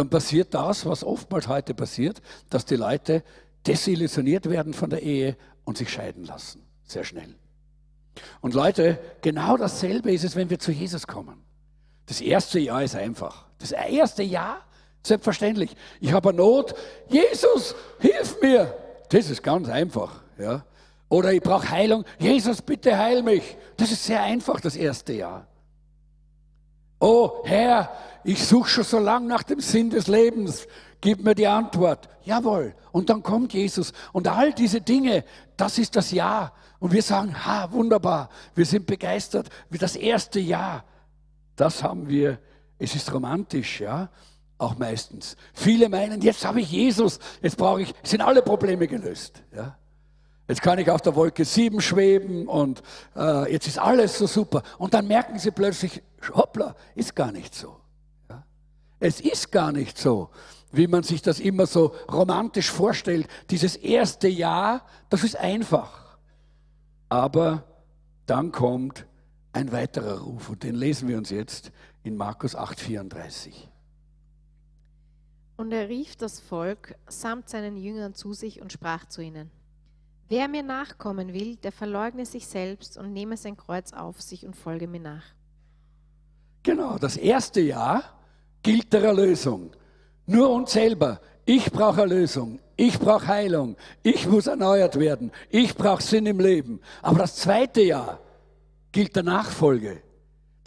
dann 0.00 0.08
passiert 0.08 0.54
das, 0.54 0.86
was 0.86 1.04
oftmals 1.04 1.46
heute 1.46 1.74
passiert, 1.74 2.22
dass 2.48 2.64
die 2.64 2.76
Leute 2.76 3.22
desillusioniert 3.66 4.48
werden 4.48 4.72
von 4.72 4.88
der 4.88 5.02
Ehe 5.02 5.36
und 5.64 5.76
sich 5.76 5.90
scheiden 5.90 6.24
lassen. 6.24 6.62
Sehr 6.84 7.04
schnell. 7.04 7.34
Und 8.40 8.54
Leute, 8.54 8.98
genau 9.20 9.58
dasselbe 9.58 10.10
ist 10.10 10.24
es, 10.24 10.36
wenn 10.36 10.48
wir 10.48 10.58
zu 10.58 10.72
Jesus 10.72 11.06
kommen. 11.06 11.44
Das 12.06 12.22
erste 12.22 12.58
Jahr 12.58 12.82
ist 12.82 12.96
einfach. 12.96 13.44
Das 13.58 13.72
erste 13.72 14.22
Jahr, 14.22 14.62
selbstverständlich. 15.02 15.76
Ich 16.00 16.14
habe 16.14 16.30
eine 16.30 16.38
Not. 16.38 16.74
Jesus, 17.08 17.74
hilf 17.98 18.40
mir. 18.40 18.74
Das 19.10 19.28
ist 19.28 19.42
ganz 19.42 19.68
einfach. 19.68 20.22
Ja. 20.38 20.64
Oder 21.10 21.34
ich 21.34 21.42
brauche 21.42 21.70
Heilung. 21.70 22.06
Jesus, 22.18 22.62
bitte 22.62 22.96
heil 22.96 23.22
mich. 23.22 23.58
Das 23.76 23.92
ist 23.92 24.02
sehr 24.02 24.22
einfach, 24.22 24.62
das 24.62 24.76
erste 24.76 25.12
Jahr. 25.12 25.46
Oh 27.00 27.42
Herr, 27.44 27.90
ich 28.24 28.46
suche 28.46 28.68
schon 28.68 28.84
so 28.84 28.98
lange 28.98 29.26
nach 29.26 29.42
dem 29.42 29.60
Sinn 29.60 29.90
des 29.90 30.06
Lebens. 30.06 30.66
Gib 31.00 31.22
mir 31.22 31.34
die 31.34 31.46
Antwort. 31.46 32.08
Jawohl. 32.24 32.74
Und 32.92 33.10
dann 33.10 33.22
kommt 33.22 33.52
Jesus. 33.52 33.92
Und 34.12 34.28
all 34.28 34.52
diese 34.52 34.80
Dinge, 34.80 35.24
das 35.56 35.78
ist 35.78 35.96
das 35.96 36.10
Ja. 36.10 36.52
Und 36.78 36.92
wir 36.92 37.02
sagen, 37.02 37.44
ha, 37.44 37.70
wunderbar. 37.72 38.30
Wir 38.54 38.64
sind 38.64 38.86
begeistert. 38.86 39.48
Wie 39.68 39.78
das 39.78 39.96
erste 39.96 40.40
Ja. 40.40 40.84
Das 41.56 41.82
haben 41.82 42.08
wir. 42.08 42.38
Es 42.78 42.94
ist 42.94 43.12
romantisch, 43.12 43.80
ja. 43.80 44.08
Auch 44.56 44.76
meistens. 44.76 45.36
Viele 45.54 45.88
meinen, 45.88 46.20
jetzt 46.20 46.44
habe 46.44 46.60
ich 46.60 46.70
Jesus. 46.70 47.18
Jetzt 47.40 47.56
brauche 47.56 47.82
ich, 47.82 47.94
sind 48.02 48.20
alle 48.20 48.42
Probleme 48.42 48.86
gelöst, 48.86 49.42
ja. 49.54 49.76
Jetzt 50.48 50.62
kann 50.62 50.78
ich 50.78 50.90
auf 50.90 51.00
der 51.00 51.14
Wolke 51.14 51.44
7 51.44 51.80
schweben 51.80 52.48
und 52.48 52.82
äh, 53.14 53.52
jetzt 53.52 53.68
ist 53.68 53.78
alles 53.78 54.18
so 54.18 54.26
super. 54.26 54.62
Und 54.78 54.94
dann 54.94 55.06
merken 55.06 55.38
sie 55.38 55.52
plötzlich, 55.52 56.02
hoppla, 56.34 56.74
ist 56.94 57.14
gar 57.14 57.30
nicht 57.30 57.54
so. 57.54 57.79
Es 59.00 59.20
ist 59.20 59.50
gar 59.50 59.72
nicht 59.72 59.96
so, 59.98 60.28
wie 60.72 60.86
man 60.86 61.02
sich 61.02 61.22
das 61.22 61.40
immer 61.40 61.66
so 61.66 61.94
romantisch 62.12 62.70
vorstellt. 62.70 63.26
Dieses 63.48 63.76
erste 63.76 64.28
Jahr, 64.28 64.86
das 65.08 65.24
ist 65.24 65.36
einfach. 65.36 66.18
Aber 67.08 67.64
dann 68.26 68.52
kommt 68.52 69.06
ein 69.52 69.72
weiterer 69.72 70.20
Ruf 70.20 70.50
und 70.50 70.62
den 70.62 70.74
lesen 70.74 71.08
wir 71.08 71.18
uns 71.18 71.30
jetzt 71.30 71.72
in 72.04 72.16
Markus 72.16 72.54
8,34. 72.56 73.52
Und 75.56 75.72
er 75.72 75.88
rief 75.88 76.16
das 76.16 76.38
Volk 76.38 76.94
samt 77.08 77.48
seinen 77.48 77.76
Jüngern 77.76 78.14
zu 78.14 78.32
sich 78.32 78.62
und 78.62 78.72
sprach 78.72 79.06
zu 79.06 79.22
ihnen. 79.22 79.50
Wer 80.28 80.46
mir 80.46 80.62
nachkommen 80.62 81.32
will, 81.32 81.56
der 81.56 81.72
verleugne 81.72 82.24
sich 82.24 82.46
selbst 82.46 82.96
und 82.96 83.12
nehme 83.12 83.36
sein 83.36 83.56
Kreuz 83.56 83.92
auf 83.92 84.22
sich 84.22 84.46
und 84.46 84.54
folge 84.54 84.86
mir 84.86 85.00
nach. 85.00 85.24
Genau, 86.62 86.98
das 86.98 87.16
erste 87.16 87.60
Jahr 87.60 88.19
gilt 88.62 88.92
der 88.92 89.04
Erlösung. 89.04 89.70
Nur 90.26 90.50
uns 90.50 90.72
selber. 90.72 91.20
Ich 91.44 91.70
brauche 91.70 92.02
Erlösung. 92.02 92.60
Ich 92.76 92.98
brauche 92.98 93.26
Heilung. 93.26 93.76
Ich 94.02 94.26
muss 94.26 94.46
erneuert 94.46 94.98
werden. 94.98 95.32
Ich 95.48 95.74
brauche 95.74 96.02
Sinn 96.02 96.26
im 96.26 96.40
Leben. 96.40 96.80
Aber 97.02 97.18
das 97.18 97.36
zweite 97.36 97.82
Jahr 97.82 98.20
gilt 98.92 99.16
der 99.16 99.22
Nachfolge 99.22 100.02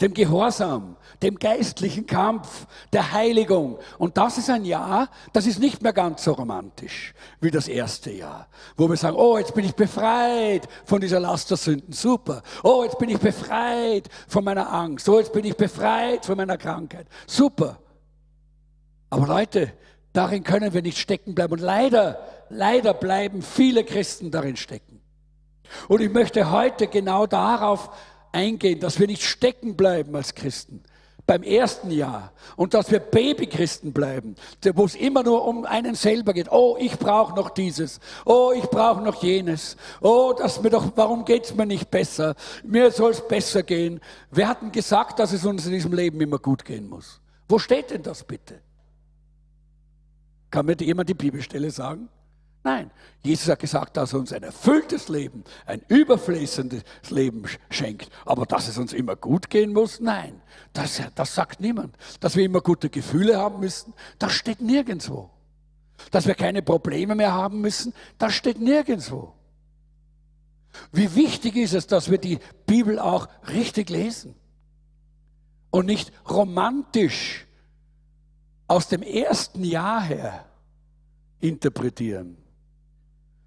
dem 0.00 0.12
Gehorsam, 0.12 0.96
dem 1.22 1.38
geistlichen 1.38 2.06
Kampf, 2.06 2.66
der 2.92 3.12
Heiligung. 3.12 3.78
Und 3.96 4.16
das 4.16 4.38
ist 4.38 4.50
ein 4.50 4.64
Jahr, 4.64 5.08
das 5.32 5.46
ist 5.46 5.60
nicht 5.60 5.82
mehr 5.82 5.92
ganz 5.92 6.24
so 6.24 6.32
romantisch 6.32 7.14
wie 7.40 7.50
das 7.50 7.68
erste 7.68 8.10
Jahr, 8.10 8.48
wo 8.76 8.88
wir 8.88 8.96
sagen, 8.96 9.16
oh, 9.16 9.38
jetzt 9.38 9.54
bin 9.54 9.64
ich 9.64 9.74
befreit 9.74 10.68
von 10.84 11.00
dieser 11.00 11.20
Last 11.20 11.50
der 11.50 11.56
Sünden, 11.56 11.92
super. 11.92 12.42
Oh, 12.62 12.82
jetzt 12.84 12.98
bin 12.98 13.08
ich 13.08 13.18
befreit 13.18 14.08
von 14.26 14.44
meiner 14.44 14.70
Angst. 14.70 15.08
Oh, 15.08 15.18
jetzt 15.18 15.32
bin 15.32 15.44
ich 15.44 15.56
befreit 15.56 16.26
von 16.26 16.36
meiner 16.36 16.58
Krankheit, 16.58 17.06
super. 17.26 17.78
Aber 19.14 19.28
Leute, 19.28 19.72
darin 20.12 20.42
können 20.42 20.74
wir 20.74 20.82
nicht 20.82 20.98
stecken 20.98 21.36
bleiben. 21.36 21.52
Und 21.52 21.60
leider, 21.60 22.18
leider 22.48 22.92
bleiben 22.94 23.42
viele 23.42 23.84
Christen 23.84 24.32
darin 24.32 24.56
stecken. 24.56 25.00
Und 25.86 26.00
ich 26.00 26.12
möchte 26.12 26.50
heute 26.50 26.88
genau 26.88 27.26
darauf 27.26 27.90
eingehen, 28.32 28.80
dass 28.80 28.98
wir 28.98 29.06
nicht 29.06 29.22
stecken 29.22 29.76
bleiben 29.76 30.16
als 30.16 30.34
Christen 30.34 30.82
beim 31.26 31.44
ersten 31.44 31.92
Jahr 31.92 32.32
und 32.56 32.74
dass 32.74 32.90
wir 32.90 32.98
Babychristen 32.98 33.92
bleiben, 33.92 34.34
wo 34.74 34.84
es 34.84 34.96
immer 34.96 35.22
nur 35.22 35.46
um 35.46 35.64
einen 35.64 35.94
selber 35.94 36.34
geht. 36.34 36.50
Oh, 36.50 36.76
ich 36.78 36.98
brauche 36.98 37.34
noch 37.34 37.50
dieses. 37.50 38.00
Oh, 38.26 38.52
ich 38.54 38.64
brauche 38.64 39.00
noch 39.00 39.22
jenes. 39.22 39.76
Oh, 40.02 40.34
das 40.36 40.60
mir 40.60 40.70
doch, 40.70 40.92
warum 40.96 41.24
geht 41.24 41.44
es 41.44 41.54
mir 41.54 41.66
nicht 41.66 41.88
besser? 41.88 42.34
Mir 42.64 42.90
soll 42.90 43.12
es 43.12 43.26
besser 43.26 43.62
gehen. 43.62 44.00
Wir 44.32 44.48
hatten 44.48 44.72
gesagt, 44.72 45.20
dass 45.20 45.32
es 45.32 45.44
uns 45.44 45.66
in 45.66 45.72
diesem 45.72 45.92
Leben 45.92 46.20
immer 46.20 46.38
gut 46.38 46.64
gehen 46.64 46.88
muss. 46.88 47.20
Wo 47.48 47.58
steht 47.60 47.90
denn 47.90 48.02
das 48.02 48.24
bitte? 48.24 48.60
Kann 50.54 50.66
mir 50.66 50.76
jemand 50.78 51.08
die 51.08 51.14
Bibelstelle 51.14 51.68
sagen? 51.72 52.08
Nein, 52.62 52.92
Jesus 53.24 53.48
hat 53.48 53.58
gesagt, 53.58 53.96
dass 53.96 54.12
er 54.12 54.20
uns 54.20 54.32
ein 54.32 54.44
erfülltes 54.44 55.08
Leben, 55.08 55.42
ein 55.66 55.82
überfließendes 55.88 56.84
Leben 57.10 57.42
schenkt. 57.70 58.08
Aber 58.24 58.46
dass 58.46 58.68
es 58.68 58.78
uns 58.78 58.92
immer 58.92 59.16
gut 59.16 59.50
gehen 59.50 59.72
muss, 59.72 59.98
nein, 59.98 60.40
das, 60.72 61.02
das 61.16 61.34
sagt 61.34 61.58
niemand. 61.58 61.96
Dass 62.20 62.36
wir 62.36 62.44
immer 62.44 62.60
gute 62.60 62.88
Gefühle 62.88 63.36
haben 63.36 63.58
müssen, 63.58 63.94
das 64.20 64.30
steht 64.34 64.60
nirgendwo. 64.60 65.28
Dass 66.12 66.28
wir 66.28 66.36
keine 66.36 66.62
Probleme 66.62 67.16
mehr 67.16 67.32
haben 67.32 67.60
müssen, 67.60 67.92
das 68.18 68.34
steht 68.34 68.60
nirgendwo. 68.60 69.34
Wie 70.92 71.16
wichtig 71.16 71.56
ist 71.56 71.74
es, 71.74 71.88
dass 71.88 72.12
wir 72.12 72.18
die 72.18 72.38
Bibel 72.64 73.00
auch 73.00 73.26
richtig 73.48 73.90
lesen 73.90 74.36
und 75.72 75.86
nicht 75.86 76.12
romantisch 76.30 77.43
aus 78.74 78.88
dem 78.88 79.02
ersten 79.02 79.62
Jahr 79.62 80.02
her 80.02 80.44
interpretieren, 81.38 82.36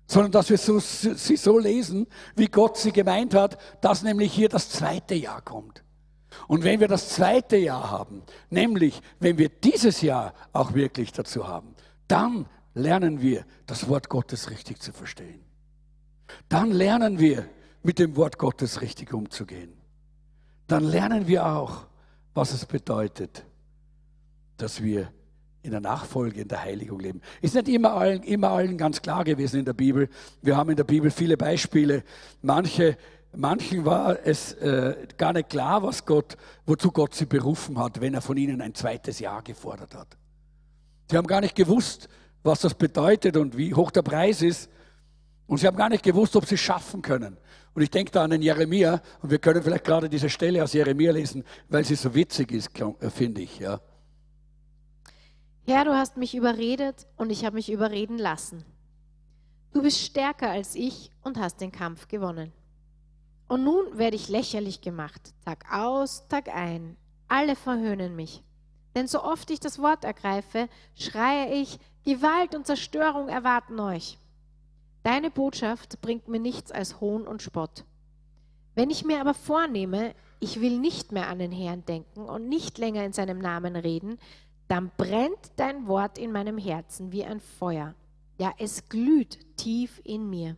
sondern 0.08 0.32
dass 0.32 0.50
wir 0.50 0.58
so, 0.58 0.80
sie 0.80 1.36
so 1.36 1.60
lesen, 1.60 2.08
wie 2.38 2.48
Gott 2.48 2.78
sie 2.78 2.94
gemeint 2.94 3.34
hat, 3.34 3.58
dass 3.82 4.04
nämlich 4.04 4.32
hier 4.32 4.48
das 4.48 4.70
zweite 4.70 5.16
Jahr 5.16 5.42
kommt. 5.42 5.84
Und 6.48 6.64
wenn 6.64 6.80
wir 6.80 6.88
das 6.88 7.10
zweite 7.10 7.58
Jahr 7.58 7.92
haben, 7.92 8.24
nämlich 8.50 9.02
wenn 9.20 9.38
wir 9.38 9.50
dieses 9.50 10.02
Jahr 10.02 10.34
auch 10.54 10.74
wirklich 10.74 11.12
dazu 11.12 11.46
haben, 11.46 11.76
dann 12.08 12.46
lernen 12.74 13.22
wir 13.22 13.46
das 13.66 13.90
Wort 13.90 14.08
Gottes 14.08 14.50
richtig 14.50 14.82
zu 14.82 14.94
verstehen. 14.94 15.44
Dann 16.48 16.72
lernen 16.72 17.20
wir 17.20 17.50
mit 17.84 18.00
dem 18.00 18.16
Wort 18.16 18.38
Gottes 18.38 18.80
richtig 18.80 19.14
umzugehen. 19.14 19.74
Dann 20.68 20.86
lernen 20.86 21.28
wir 21.28 21.46
auch, 21.46 21.86
was 22.34 22.54
es 22.54 22.66
bedeutet, 22.66 23.44
dass 24.56 24.82
wir 24.82 25.12
in 25.68 25.72
der 25.72 25.82
Nachfolge, 25.82 26.42
in 26.42 26.48
der 26.48 26.64
Heiligung 26.64 27.00
leben. 27.00 27.22
Ist 27.42 27.54
nicht 27.54 27.68
immer 27.68 27.94
allen, 27.94 28.24
immer 28.24 28.50
allen 28.50 28.78
ganz 28.78 29.02
klar 29.02 29.24
gewesen 29.24 29.60
in 29.60 29.66
der 29.66 29.74
Bibel. 29.74 30.10
Wir 30.42 30.58
haben 30.58 30.70
in 30.72 30.76
der 30.76 30.84
Bibel 30.84 31.12
viele 31.12 31.38
Beispiele. 31.38 32.04
Manche, 32.42 32.98
manchen 33.36 33.86
war 33.86 34.18
es 34.26 34.54
äh, 34.54 34.96
gar 35.18 35.34
nicht 35.34 35.50
klar, 35.50 35.84
was 35.84 36.06
Gott, 36.06 36.38
wozu 36.66 36.92
Gott 36.92 37.14
sie 37.14 37.26
berufen 37.26 37.78
hat, 37.78 38.02
wenn 38.02 38.14
er 38.14 38.22
von 38.22 38.38
ihnen 38.38 38.62
ein 38.62 38.74
zweites 38.74 39.20
Jahr 39.20 39.44
gefordert 39.44 39.94
hat. 39.94 40.18
Sie 41.12 41.18
haben 41.18 41.28
gar 41.28 41.42
nicht 41.42 41.56
gewusst, 41.56 42.10
was 42.44 42.62
das 42.62 42.74
bedeutet 42.74 43.38
und 43.38 43.58
wie 43.58 43.74
hoch 43.74 43.92
der 43.92 44.02
Preis 44.02 44.42
ist. 44.42 44.70
Und 45.46 45.60
sie 45.60 45.68
haben 45.68 45.78
gar 45.78 45.90
nicht 45.90 46.04
gewusst, 46.04 46.36
ob 46.36 46.46
sie 46.46 46.56
es 46.56 46.62
schaffen 46.62 47.02
können. 47.02 47.38
Und 47.74 47.84
ich 47.84 47.92
denke 47.92 48.12
da 48.12 48.24
an 48.24 48.32
den 48.32 48.42
Jeremia, 48.42 49.02
und 49.22 49.30
wir 49.30 49.38
können 49.38 49.62
vielleicht 49.62 49.84
gerade 49.84 50.10
diese 50.10 50.30
Stelle 50.30 50.64
aus 50.64 50.74
Jeremia 50.74 51.12
lesen, 51.12 51.44
weil 51.70 51.86
sie 51.86 51.96
so 51.96 52.14
witzig 52.16 52.52
ist, 52.52 52.72
äh, 52.80 53.10
finde 53.10 53.42
ich. 53.42 53.60
Ja. 53.60 53.80
Herr, 55.70 55.84
du 55.84 55.94
hast 55.94 56.16
mich 56.16 56.34
überredet 56.34 57.08
und 57.18 57.30
ich 57.30 57.44
habe 57.44 57.56
mich 57.56 57.70
überreden 57.70 58.18
lassen. 58.18 58.64
Du 59.74 59.82
bist 59.82 60.00
stärker 60.00 60.50
als 60.50 60.76
ich 60.76 61.12
und 61.24 61.38
hast 61.38 61.60
den 61.60 61.74
Kampf 61.74 62.08
gewonnen. 62.08 62.54
Und 63.50 63.66
nun 63.66 63.98
werde 63.98 64.16
ich 64.16 64.30
lächerlich 64.30 64.80
gemacht, 64.80 65.34
Tag 65.44 65.66
aus, 65.70 66.26
Tag 66.30 66.48
ein. 66.56 66.96
Alle 67.28 67.58
verhöhnen 67.58 68.16
mich. 68.16 68.46
Denn 68.96 69.10
so 69.10 69.22
oft 69.22 69.52
ich 69.52 69.60
das 69.60 69.78
Wort 69.80 70.06
ergreife, 70.06 70.70
schreie 70.96 71.54
ich, 71.54 71.80
Gewalt 72.06 72.56
und 72.56 72.66
Zerstörung 72.66 73.28
erwarten 73.28 73.78
euch. 73.82 74.18
Deine 75.04 75.30
Botschaft 75.30 76.00
bringt 76.00 76.30
mir 76.30 76.40
nichts 76.40 76.72
als 76.72 77.02
Hohn 77.02 77.28
und 77.28 77.42
Spott. 77.42 77.84
Wenn 78.74 78.90
ich 78.90 79.04
mir 79.04 79.20
aber 79.20 79.34
vornehme, 79.34 80.14
ich 80.40 80.62
will 80.62 80.80
nicht 80.80 81.12
mehr 81.12 81.28
an 81.28 81.40
den 81.40 81.52
Herrn 81.52 81.84
denken 81.84 82.22
und 82.22 82.48
nicht 82.48 82.78
länger 82.78 83.04
in 83.04 83.12
seinem 83.12 83.40
Namen 83.40 83.76
reden, 83.76 84.18
dann 84.68 84.92
brennt 84.98 85.52
dein 85.56 85.88
Wort 85.88 86.18
in 86.18 86.32
meinem 86.32 86.58
Herzen 86.58 87.12
wie 87.12 87.24
ein 87.24 87.40
Feuer. 87.40 87.96
Ja, 88.40 88.54
es 88.60 88.90
glüht 88.90 89.40
tief 89.58 90.02
in 90.04 90.30
mir. 90.30 90.58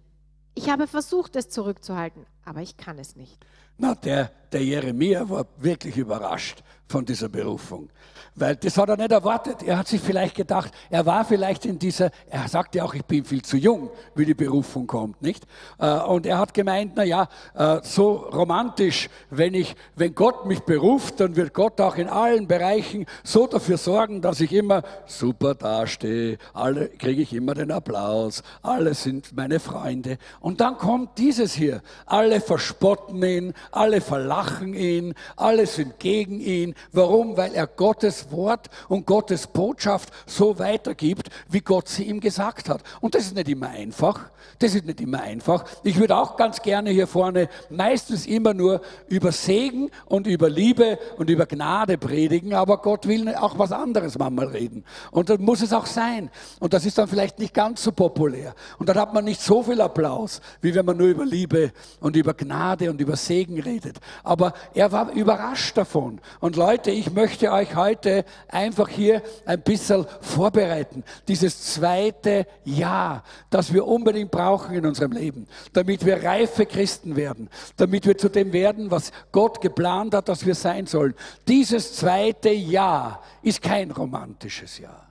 Ich 0.55 0.69
habe 0.69 0.87
versucht, 0.87 1.35
es 1.35 1.49
zurückzuhalten, 1.49 2.25
aber 2.43 2.61
ich 2.61 2.75
kann 2.75 2.99
es 2.99 3.15
nicht. 3.15 3.37
Na, 3.77 3.95
der, 3.95 4.31
der 4.51 4.63
Jeremia 4.63 5.29
war 5.29 5.45
wirklich 5.57 5.97
überrascht 5.97 6.63
von 6.87 7.05
dieser 7.05 7.29
Berufung. 7.29 7.89
Weil 8.35 8.55
das 8.55 8.77
hat 8.77 8.89
er 8.89 8.97
nicht 8.97 9.11
erwartet. 9.11 9.63
Er 9.63 9.77
hat 9.77 9.87
sich 9.87 10.01
vielleicht 10.01 10.35
gedacht, 10.35 10.71
er 10.89 11.05
war 11.05 11.25
vielleicht 11.25 11.65
in 11.65 11.77
dieser, 11.77 12.09
er 12.29 12.47
sagte 12.47 12.83
auch, 12.83 12.93
ich 12.93 13.03
bin 13.03 13.25
viel 13.25 13.41
zu 13.41 13.57
jung, 13.57 13.89
wie 14.15 14.25
die 14.25 14.33
Berufung 14.33 14.87
kommt, 14.87 15.21
nicht? 15.21 15.45
Äh, 15.77 15.91
und 15.99 16.25
er 16.25 16.37
hat 16.37 16.53
gemeint, 16.53 16.93
na 16.95 17.03
ja, 17.03 17.27
äh, 17.53 17.79
so 17.83 18.13
romantisch, 18.13 19.09
wenn 19.29 19.53
ich, 19.53 19.75
wenn 19.95 20.15
Gott 20.15 20.45
mich 20.45 20.61
beruft, 20.61 21.19
dann 21.19 21.35
wird 21.35 21.53
Gott 21.53 21.81
auch 21.81 21.97
in 21.97 22.07
allen 22.07 22.47
Bereichen 22.47 23.05
so 23.23 23.45
dafür 23.45 23.77
sorgen, 23.77 24.21
dass 24.21 24.39
ich 24.39 24.53
immer 24.53 24.83
super 25.05 25.53
dastehe. 25.53 26.37
Alle 26.53 26.89
kriege 26.89 27.21
ich 27.21 27.33
immer 27.33 27.55
den 27.55 27.71
Applaus. 27.71 28.41
Alle 28.61 28.93
sind 28.93 29.35
meine 29.35 29.59
Freunde. 29.59 30.17
Und 30.39 30.61
dann 30.61 30.77
kommt 30.77 31.17
dieses 31.17 31.53
hier. 31.53 31.81
Alle 32.05 32.39
verspotten 32.39 33.21
ihn, 33.21 33.53
alle 33.71 34.01
verlachen 34.39 34.73
ihn, 34.73 35.13
alle 35.35 35.65
sind 35.65 35.99
gegen 35.99 36.39
ihn. 36.39 36.75
Warum? 36.91 37.37
Weil 37.37 37.53
er 37.53 37.67
Gottes 37.67 38.31
Wort 38.31 38.69
und 38.87 39.05
Gottes 39.05 39.47
Botschaft 39.47 40.13
so 40.25 40.59
weitergibt, 40.59 41.29
wie 41.49 41.61
Gott 41.61 41.87
sie 41.87 42.03
ihm 42.03 42.19
gesagt 42.19 42.69
hat. 42.69 42.81
Und 43.01 43.15
das 43.15 43.23
ist 43.23 43.35
nicht 43.35 43.49
immer 43.49 43.69
einfach. 43.69 44.29
Das 44.59 44.75
ist 44.75 44.85
nicht 44.85 45.01
immer 45.01 45.21
einfach. 45.21 45.65
Ich 45.83 45.99
würde 45.99 46.17
auch 46.17 46.35
ganz 46.35 46.61
gerne 46.61 46.89
hier 46.89 47.07
vorne 47.07 47.49
meistens 47.69 48.25
immer 48.25 48.53
nur 48.53 48.81
über 49.07 49.31
Segen 49.31 49.89
und 50.05 50.27
über 50.27 50.49
Liebe 50.49 50.99
und 51.17 51.29
über 51.29 51.45
Gnade 51.45 51.97
predigen, 51.97 52.53
aber 52.53 52.77
Gott 52.77 53.07
will 53.07 53.33
auch 53.35 53.57
was 53.57 53.71
anderes 53.71 54.17
manchmal 54.17 54.47
reden. 54.47 54.83
Und 55.11 55.29
dann 55.29 55.41
muss 55.41 55.61
es 55.61 55.73
auch 55.73 55.85
sein. 55.85 56.29
Und 56.59 56.73
das 56.73 56.85
ist 56.85 56.97
dann 56.97 57.07
vielleicht 57.07 57.39
nicht 57.39 57.53
ganz 57.53 57.83
so 57.83 57.91
populär. 57.91 58.53
Und 58.77 58.89
dann 58.89 58.97
hat 58.97 59.13
man 59.13 59.25
nicht 59.25 59.41
so 59.41 59.63
viel 59.63 59.81
Applaus, 59.81 60.41
wie 60.61 60.73
wenn 60.73 60.85
man 60.85 60.97
nur 60.97 61.07
über 61.07 61.25
Liebe 61.25 61.71
und 61.99 62.15
über 62.15 62.33
Gnade 62.33 62.89
und 62.89 62.99
über 62.99 63.15
Segen 63.15 63.59
redet. 63.59 63.99
Aber 64.29 64.53
er 64.75 64.91
war 64.91 65.11
überrascht 65.11 65.75
davon. 65.75 66.21
Und 66.39 66.55
Leute, 66.55 66.91
ich 66.91 67.11
möchte 67.11 67.51
euch 67.51 67.75
heute 67.75 68.25
einfach 68.47 68.87
hier 68.87 69.23
ein 69.47 69.59
bisschen 69.59 70.05
vorbereiten. 70.21 71.03
Dieses 71.27 71.73
zweite 71.73 72.45
Jahr, 72.63 73.23
das 73.49 73.73
wir 73.73 73.87
unbedingt 73.87 74.29
brauchen 74.29 74.75
in 74.75 74.85
unserem 74.85 75.13
Leben, 75.13 75.47
damit 75.73 76.05
wir 76.05 76.23
reife 76.23 76.67
Christen 76.67 77.15
werden, 77.15 77.49
damit 77.77 78.05
wir 78.05 78.19
zu 78.19 78.29
dem 78.29 78.53
werden, 78.53 78.91
was 78.91 79.11
Gott 79.31 79.61
geplant 79.61 80.13
hat, 80.13 80.29
dass 80.29 80.45
wir 80.45 80.53
sein 80.53 80.85
sollen. 80.85 81.15
Dieses 81.47 81.95
zweite 81.95 82.51
Jahr 82.51 83.23
ist 83.41 83.63
kein 83.63 83.89
romantisches 83.89 84.77
Jahr. 84.77 85.07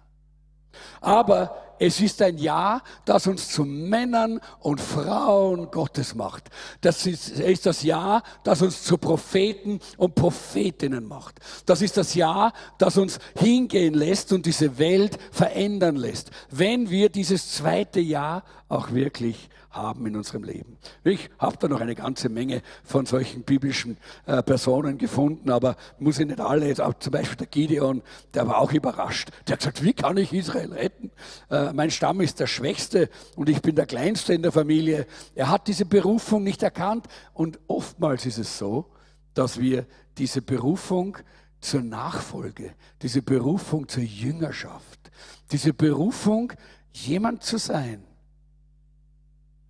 Aber 1.00 1.56
es 1.78 2.00
ist 2.00 2.20
ein 2.22 2.38
Ja, 2.38 2.82
das 3.04 3.26
uns 3.26 3.48
zu 3.50 3.64
Männern 3.64 4.40
und 4.60 4.80
Frauen 4.80 5.70
Gottes 5.70 6.14
macht. 6.14 6.44
Das 6.80 7.06
ist, 7.06 7.30
ist 7.40 7.66
das 7.66 7.82
Ja, 7.82 8.22
das 8.44 8.62
uns 8.62 8.82
zu 8.82 8.98
Propheten 8.98 9.80
und 9.96 10.14
Prophetinnen 10.14 11.06
macht. 11.06 11.40
Das 11.66 11.82
ist 11.82 11.96
das 11.96 12.14
Ja, 12.14 12.52
das 12.78 12.96
uns 12.96 13.18
hingehen 13.38 13.94
lässt 13.94 14.32
und 14.32 14.46
diese 14.46 14.78
Welt 14.78 15.18
verändern 15.30 15.96
lässt, 15.96 16.30
wenn 16.50 16.90
wir 16.90 17.08
dieses 17.08 17.52
zweite 17.52 18.00
Ja 18.00 18.42
auch 18.68 18.92
wirklich 18.92 19.48
haben 19.70 20.06
in 20.06 20.16
unserem 20.16 20.44
Leben. 20.44 20.78
Ich 21.04 21.30
habe 21.38 21.56
da 21.58 21.68
noch 21.68 21.80
eine 21.80 21.94
ganze 21.94 22.28
Menge 22.28 22.62
von 22.84 23.06
solchen 23.06 23.42
biblischen 23.42 23.98
äh, 24.26 24.42
Personen 24.42 24.98
gefunden, 24.98 25.50
aber 25.50 25.76
muss 25.98 26.18
ich 26.18 26.26
nicht 26.26 26.40
alle, 26.40 26.66
jetzt 26.66 26.80
auch 26.80 26.94
zum 26.98 27.12
Beispiel 27.12 27.36
der 27.36 27.46
Gideon, 27.46 28.02
der 28.34 28.46
war 28.46 28.58
auch 28.58 28.72
überrascht. 28.72 29.30
Der 29.46 29.54
hat 29.54 29.60
gesagt, 29.60 29.84
wie 29.84 29.92
kann 29.92 30.16
ich 30.16 30.32
Israel 30.32 30.72
retten? 30.72 31.10
Äh, 31.50 31.72
mein 31.72 31.90
Stamm 31.90 32.20
ist 32.20 32.40
der 32.40 32.46
Schwächste 32.46 33.10
und 33.36 33.48
ich 33.48 33.60
bin 33.60 33.76
der 33.76 33.86
Kleinste 33.86 34.34
in 34.34 34.42
der 34.42 34.52
Familie. 34.52 35.06
Er 35.34 35.50
hat 35.50 35.68
diese 35.68 35.84
Berufung 35.84 36.42
nicht 36.42 36.62
erkannt 36.62 37.06
und 37.34 37.58
oftmals 37.66 38.26
ist 38.26 38.38
es 38.38 38.58
so, 38.58 38.86
dass 39.34 39.60
wir 39.60 39.86
diese 40.16 40.42
Berufung 40.42 41.18
zur 41.60 41.82
Nachfolge, 41.82 42.74
diese 43.02 43.22
Berufung 43.22 43.88
zur 43.88 44.02
Jüngerschaft, 44.02 45.10
diese 45.50 45.72
Berufung, 45.72 46.52
jemand 46.92 47.42
zu 47.42 47.58
sein, 47.58 48.04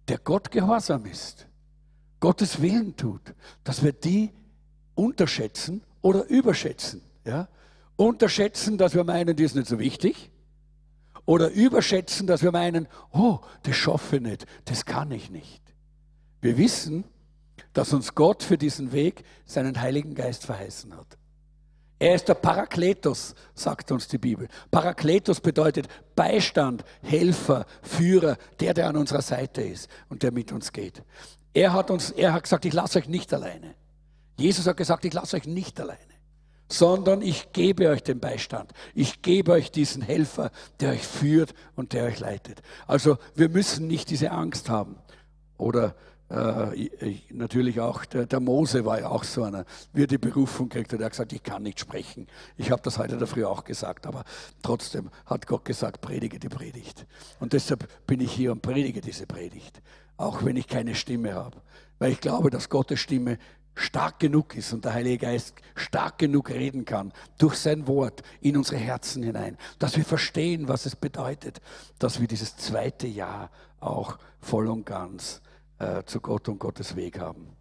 der 0.08 0.18
Gott 0.18 0.50
gehorsam 0.50 1.06
ist, 1.06 1.46
Gottes 2.20 2.60
Willen 2.60 2.96
tut, 2.96 3.34
dass 3.64 3.82
wir 3.82 3.92
die 3.92 4.32
unterschätzen 4.94 5.82
oder 6.00 6.26
überschätzen. 6.26 7.02
Ja? 7.24 7.48
Unterschätzen, 7.96 8.78
dass 8.78 8.94
wir 8.94 9.04
meinen, 9.04 9.36
die 9.36 9.44
ist 9.44 9.54
nicht 9.54 9.68
so 9.68 9.78
wichtig. 9.78 10.30
Oder 11.24 11.50
überschätzen, 11.50 12.26
dass 12.26 12.42
wir 12.42 12.52
meinen, 12.52 12.88
oh, 13.12 13.38
das 13.62 13.76
schaffe 13.76 14.16
ich 14.16 14.22
nicht, 14.22 14.46
das 14.64 14.86
kann 14.86 15.10
ich 15.10 15.30
nicht. 15.30 15.62
Wir 16.40 16.56
wissen, 16.56 17.04
dass 17.74 17.92
uns 17.92 18.14
Gott 18.14 18.42
für 18.42 18.56
diesen 18.56 18.92
Weg 18.92 19.24
seinen 19.44 19.80
Heiligen 19.80 20.14
Geist 20.14 20.46
verheißen 20.46 20.96
hat. 20.96 21.17
Er 21.98 22.14
ist 22.14 22.28
der 22.28 22.34
Parakletos, 22.34 23.34
sagt 23.54 23.90
uns 23.90 24.06
die 24.06 24.18
Bibel. 24.18 24.48
Parakletos 24.70 25.40
bedeutet 25.40 25.88
Beistand, 26.14 26.84
Helfer, 27.02 27.66
Führer, 27.82 28.36
der, 28.60 28.74
der 28.74 28.88
an 28.88 28.96
unserer 28.96 29.22
Seite 29.22 29.62
ist 29.62 29.88
und 30.08 30.22
der 30.22 30.30
mit 30.30 30.52
uns 30.52 30.72
geht. 30.72 31.02
Er 31.54 31.72
hat 31.72 31.90
uns, 31.90 32.10
er 32.10 32.32
hat 32.32 32.44
gesagt, 32.44 32.64
ich 32.66 32.72
lasse 32.72 33.00
euch 33.00 33.08
nicht 33.08 33.34
alleine. 33.34 33.74
Jesus 34.38 34.68
hat 34.68 34.76
gesagt, 34.76 35.04
ich 35.04 35.12
lasse 35.12 35.36
euch 35.36 35.46
nicht 35.46 35.80
alleine, 35.80 35.98
sondern 36.68 37.20
ich 37.20 37.52
gebe 37.52 37.88
euch 37.88 38.04
den 38.04 38.20
Beistand. 38.20 38.72
Ich 38.94 39.22
gebe 39.22 39.50
euch 39.50 39.72
diesen 39.72 40.00
Helfer, 40.00 40.52
der 40.78 40.92
euch 40.92 41.04
führt 41.04 41.52
und 41.74 41.92
der 41.92 42.04
euch 42.04 42.20
leitet. 42.20 42.62
Also 42.86 43.18
wir 43.34 43.48
müssen 43.48 43.88
nicht 43.88 44.10
diese 44.10 44.30
Angst 44.30 44.68
haben 44.68 44.96
oder 45.56 45.96
natürlich 47.30 47.80
auch, 47.80 48.04
der, 48.04 48.26
der, 48.26 48.40
Mose 48.40 48.84
war 48.84 49.00
ja 49.00 49.08
auch 49.08 49.24
so 49.24 49.44
einer, 49.44 49.64
wie 49.94 50.02
er 50.02 50.06
die 50.06 50.18
Berufung 50.18 50.68
kriegt, 50.68 50.92
hat 50.92 51.00
er 51.00 51.08
gesagt, 51.08 51.32
ich 51.32 51.42
kann 51.42 51.62
nicht 51.62 51.80
sprechen. 51.80 52.26
Ich 52.58 52.70
habe 52.70 52.82
das 52.82 52.98
heute 52.98 53.16
dafür 53.16 53.48
auch 53.48 53.64
gesagt, 53.64 54.06
aber 54.06 54.24
trotzdem 54.62 55.10
hat 55.24 55.46
Gott 55.46 55.64
gesagt, 55.64 56.02
predige 56.02 56.38
die 56.38 56.50
Predigt. 56.50 57.06
Und 57.40 57.54
deshalb 57.54 57.88
bin 58.06 58.20
ich 58.20 58.32
hier 58.32 58.52
und 58.52 58.60
predige 58.60 59.00
diese 59.00 59.26
Predigt, 59.26 59.80
auch 60.18 60.44
wenn 60.44 60.56
ich 60.56 60.66
keine 60.66 60.94
Stimme 60.94 61.34
habe. 61.34 61.62
Weil 61.98 62.12
ich 62.12 62.20
glaube, 62.20 62.50
dass 62.50 62.68
Gottes 62.68 63.00
Stimme 63.00 63.38
stark 63.74 64.18
genug 64.18 64.54
ist 64.54 64.72
und 64.72 64.84
der 64.84 64.92
Heilige 64.92 65.18
Geist 65.18 65.54
stark 65.76 66.18
genug 66.18 66.50
reden 66.50 66.84
kann 66.84 67.12
durch 67.38 67.54
sein 67.54 67.86
Wort 67.86 68.22
in 68.40 68.56
unsere 68.56 68.76
Herzen 68.76 69.22
hinein, 69.22 69.56
dass 69.78 69.96
wir 69.96 70.04
verstehen, 70.04 70.68
was 70.68 70.84
es 70.84 70.96
bedeutet, 70.96 71.60
dass 71.98 72.20
wir 72.20 72.26
dieses 72.26 72.56
zweite 72.56 73.06
Jahr 73.06 73.50
auch 73.80 74.18
voll 74.40 74.66
und 74.66 74.84
ganz 74.84 75.40
äh, 75.78 76.02
zu 76.04 76.20
Gott 76.20 76.48
und 76.48 76.58
Gottes 76.58 76.96
Weg 76.96 77.18
haben. 77.20 77.56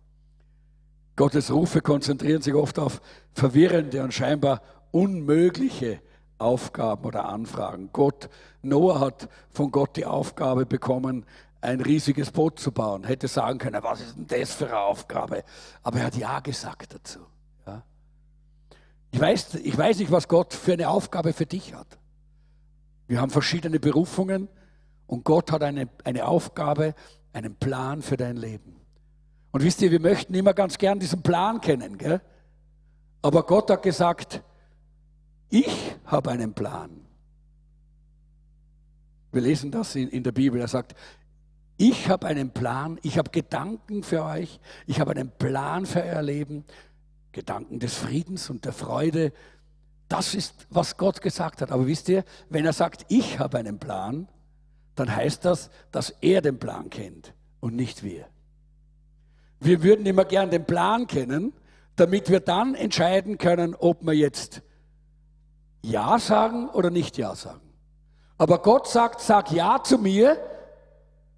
Gottes 1.15 1.51
Rufe 1.51 1.81
konzentrieren 1.81 2.41
sich 2.41 2.53
oft 2.53 2.77
auf 2.77 3.01
verwirrende 3.33 4.03
und 4.03 4.13
scheinbar 4.13 4.61
unmögliche 4.91 5.99
Aufgaben 6.37 7.05
oder 7.05 7.25
Anfragen. 7.25 7.89
Gott, 7.91 8.29
Noah 8.61 8.99
hat 8.99 9.27
von 9.49 9.71
Gott 9.71 9.95
die 9.97 10.05
Aufgabe 10.05 10.65
bekommen, 10.65 11.25
ein 11.61 11.81
riesiges 11.81 12.31
Boot 12.31 12.59
zu 12.59 12.71
bauen. 12.71 13.03
Hätte 13.03 13.27
sagen 13.27 13.57
können, 13.57 13.81
was 13.81 14.01
ist 14.01 14.15
denn 14.15 14.27
das 14.27 14.53
für 14.53 14.67
eine 14.67 14.79
Aufgabe? 14.79 15.43
Aber 15.81 15.99
er 15.99 16.05
hat 16.05 16.15
Ja 16.15 16.39
gesagt 16.39 16.93
dazu. 16.93 17.19
Ja. 17.65 17.83
Ich, 19.11 19.19
weiß, 19.19 19.55
ich 19.55 19.75
weiß 19.77 19.97
nicht, 19.97 20.11
was 20.11 20.27
Gott 20.27 20.53
für 20.53 20.73
eine 20.73 20.89
Aufgabe 20.89 21.33
für 21.33 21.47
dich 21.47 21.73
hat. 21.73 21.97
Wir 23.07 23.21
haben 23.21 23.31
verschiedene 23.31 23.79
Berufungen 23.79 24.49
und 25.07 25.23
Gott 25.23 25.51
hat 25.51 25.63
eine, 25.63 25.89
eine 26.03 26.27
Aufgabe, 26.27 26.93
einen 27.37 27.55
Plan 27.55 28.01
für 28.01 28.17
dein 28.17 28.35
Leben. 28.35 28.75
Und 29.51 29.63
wisst 29.63 29.81
ihr, 29.81 29.91
wir 29.91 30.01
möchten 30.01 30.33
immer 30.33 30.53
ganz 30.53 30.77
gern 30.77 30.99
diesen 30.99 31.21
Plan 31.21 31.61
kennen, 31.61 31.97
gell? 31.97 32.21
aber 33.21 33.43
Gott 33.43 33.69
hat 33.69 33.83
gesagt, 33.83 34.43
ich 35.49 35.95
habe 36.05 36.31
einen 36.31 36.53
Plan. 36.53 36.89
Wir 39.31 39.41
lesen 39.41 39.71
das 39.71 39.95
in, 39.95 40.09
in 40.09 40.23
der 40.23 40.31
Bibel. 40.31 40.59
Er 40.59 40.67
sagt, 40.67 40.95
ich 41.77 42.09
habe 42.09 42.27
einen 42.27 42.51
Plan, 42.51 42.99
ich 43.03 43.17
habe 43.17 43.29
Gedanken 43.29 44.03
für 44.03 44.23
euch, 44.23 44.59
ich 44.87 44.99
habe 44.99 45.11
einen 45.11 45.29
Plan 45.29 45.85
für 45.85 46.01
euer 46.01 46.21
Leben, 46.21 46.65
Gedanken 47.31 47.79
des 47.79 47.93
Friedens 47.93 48.49
und 48.49 48.65
der 48.65 48.73
Freude. 48.73 49.31
Das 50.09 50.33
ist, 50.33 50.67
was 50.69 50.97
Gott 50.97 51.21
gesagt 51.21 51.61
hat. 51.61 51.71
Aber 51.71 51.85
wisst 51.85 52.09
ihr, 52.09 52.23
wenn 52.49 52.65
er 52.65 52.73
sagt, 52.73 53.05
ich 53.09 53.39
habe 53.39 53.57
einen 53.57 53.77
Plan, 53.77 54.27
dann 54.99 55.15
heißt 55.15 55.45
das, 55.45 55.69
dass 55.91 56.09
er 56.21 56.41
den 56.41 56.59
Plan 56.59 56.89
kennt 56.89 57.33
und 57.59 57.75
nicht 57.75 58.03
wir. 58.03 58.25
Wir 59.59 59.83
würden 59.83 60.05
immer 60.05 60.25
gern 60.25 60.49
den 60.49 60.65
Plan 60.65 61.07
kennen, 61.07 61.53
damit 61.95 62.29
wir 62.29 62.39
dann 62.39 62.75
entscheiden 62.75 63.37
können, 63.37 63.75
ob 63.75 64.03
wir 64.03 64.13
jetzt 64.13 64.61
Ja 65.81 66.19
sagen 66.19 66.69
oder 66.69 66.89
nicht 66.89 67.17
Ja 67.17 67.35
sagen. 67.35 67.61
Aber 68.37 68.61
Gott 68.61 68.87
sagt, 68.87 69.21
sag 69.21 69.51
Ja 69.51 69.83
zu 69.83 69.97
mir 69.97 70.37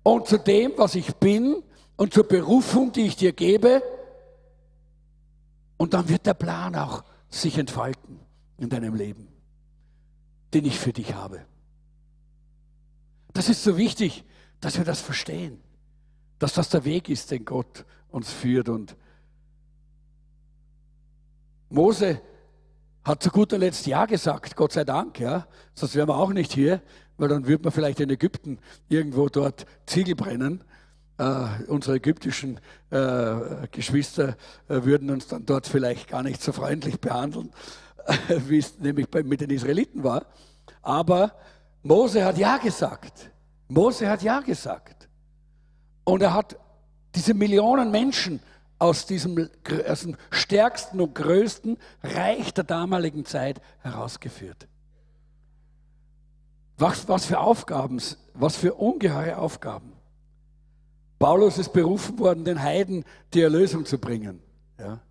und 0.04 0.28
zu 0.28 0.38
dem, 0.38 0.74
was 0.78 0.96
ich 0.96 1.16
bin 1.16 1.62
und 1.98 2.14
zur 2.14 2.28
Berufung, 2.28 2.92
die 2.94 3.06
ich 3.08 3.18
dir 3.18 3.34
gebe. 3.34 3.84
Und 5.78 5.94
dann 5.94 6.10
wird 6.10 6.26
der 6.26 6.34
Plan 6.34 6.76
auch 6.76 7.04
sich 7.30 7.58
entfalten 7.58 8.20
in 8.58 8.70
deinem 8.70 8.96
Leben, 8.96 9.28
den 10.54 10.66
ich 10.66 10.78
für 10.80 10.94
dich 10.94 11.14
habe. 11.14 11.42
Das 13.34 13.50
ist 13.50 13.64
so 13.64 13.78
wichtig, 13.78 14.24
dass 14.60 14.78
wir 14.78 14.86
das 14.86 15.02
verstehen, 15.02 15.60
dass 16.40 16.54
das 16.54 16.70
der 16.70 16.86
Weg 16.86 17.10
ist, 17.10 17.32
den 17.32 17.46
Gott 17.46 17.86
uns 18.10 18.32
führt. 18.32 18.70
Und 18.70 18.96
Mose 21.70 22.22
hat 23.04 23.24
zu 23.24 23.30
guter 23.30 23.58
Letzt 23.58 23.86
Ja 23.88 24.06
gesagt, 24.06 24.56
Gott 24.56 24.74
sei 24.74 24.84
Dank, 24.84 25.20
ja. 25.20 25.48
Sonst 25.74 25.96
wären 25.96 26.10
wir 26.10 26.18
auch 26.18 26.34
nicht 26.34 26.54
hier, 26.54 26.82
weil 27.18 27.30
dann 27.30 27.48
würde 27.48 27.64
man 27.64 27.72
vielleicht 27.72 28.00
in 28.00 28.10
Ägypten 28.10 28.60
irgendwo 28.88 29.30
dort 29.30 29.66
Ziegel 29.86 30.16
brennen. 30.16 30.64
Uh, 31.22 31.50
unsere 31.68 31.98
ägyptischen 31.98 32.62
uh, 32.94 33.68
Geschwister 33.72 34.38
uh, 34.70 34.86
würden 34.86 35.10
uns 35.10 35.28
dann 35.28 35.46
dort 35.46 35.68
vielleicht 35.68 36.08
gar 36.08 36.24
nicht 36.24 36.42
so 36.42 36.54
freundlich 36.54 37.02
behandeln, 37.02 37.52
wie 38.48 38.60
es 38.60 38.80
nämlich 38.80 39.10
bei, 39.10 39.24
mit 39.24 39.42
den 39.42 39.50
Israeliten 39.50 40.06
war. 40.06 40.28
Aber 40.82 41.34
Mose 41.84 42.24
hat 42.26 42.38
Ja 42.38 42.58
gesagt. 42.58 43.32
Mose 43.68 44.10
hat 44.10 44.22
Ja 44.22 44.40
gesagt. 44.40 45.08
Und 46.04 46.22
er 46.22 46.34
hat 46.34 46.58
diese 47.16 47.34
Millionen 47.34 47.92
Menschen 47.92 48.40
aus 48.80 49.06
diesem, 49.06 49.50
aus 49.88 50.02
dem 50.02 50.16
stärksten 50.32 51.02
und 51.02 51.14
größten 51.14 51.78
Reich 52.02 52.54
der 52.54 52.64
damaligen 52.64 53.26
Zeit 53.26 53.62
herausgeführt. 53.82 54.68
Was, 56.78 57.08
was 57.10 57.26
für 57.26 57.40
Aufgaben, 57.40 58.02
was 58.34 58.56
für 58.56 58.74
ungeheure 58.74 59.38
Aufgaben. 59.38 59.94
Paulus 61.20 61.58
ist 61.58 61.74
berufen 61.74 62.18
worden, 62.20 62.46
den 62.46 62.62
Heiden 62.62 63.04
die 63.34 63.42
Erlösung 63.42 63.86
zu 63.86 63.98
bringen. 63.98 64.42
Ja. 64.80 65.02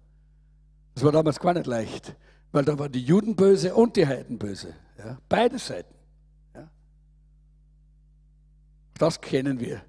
Das 0.94 1.04
war 1.04 1.12
damals 1.12 1.38
gar 1.38 1.52
nicht 1.52 1.66
leicht, 1.66 2.16
weil 2.50 2.64
da 2.64 2.78
waren 2.78 2.90
die 2.90 3.02
Juden 3.02 3.36
böse 3.36 3.74
und 3.74 3.96
die 3.96 4.06
Heiden 4.06 4.38
böse. 4.38 4.74
Ja. 4.98 5.18
Beide 5.28 5.58
Seiten. 5.58 5.97
Das 8.98 9.20
kennen 9.20 9.60
wir. 9.60 9.80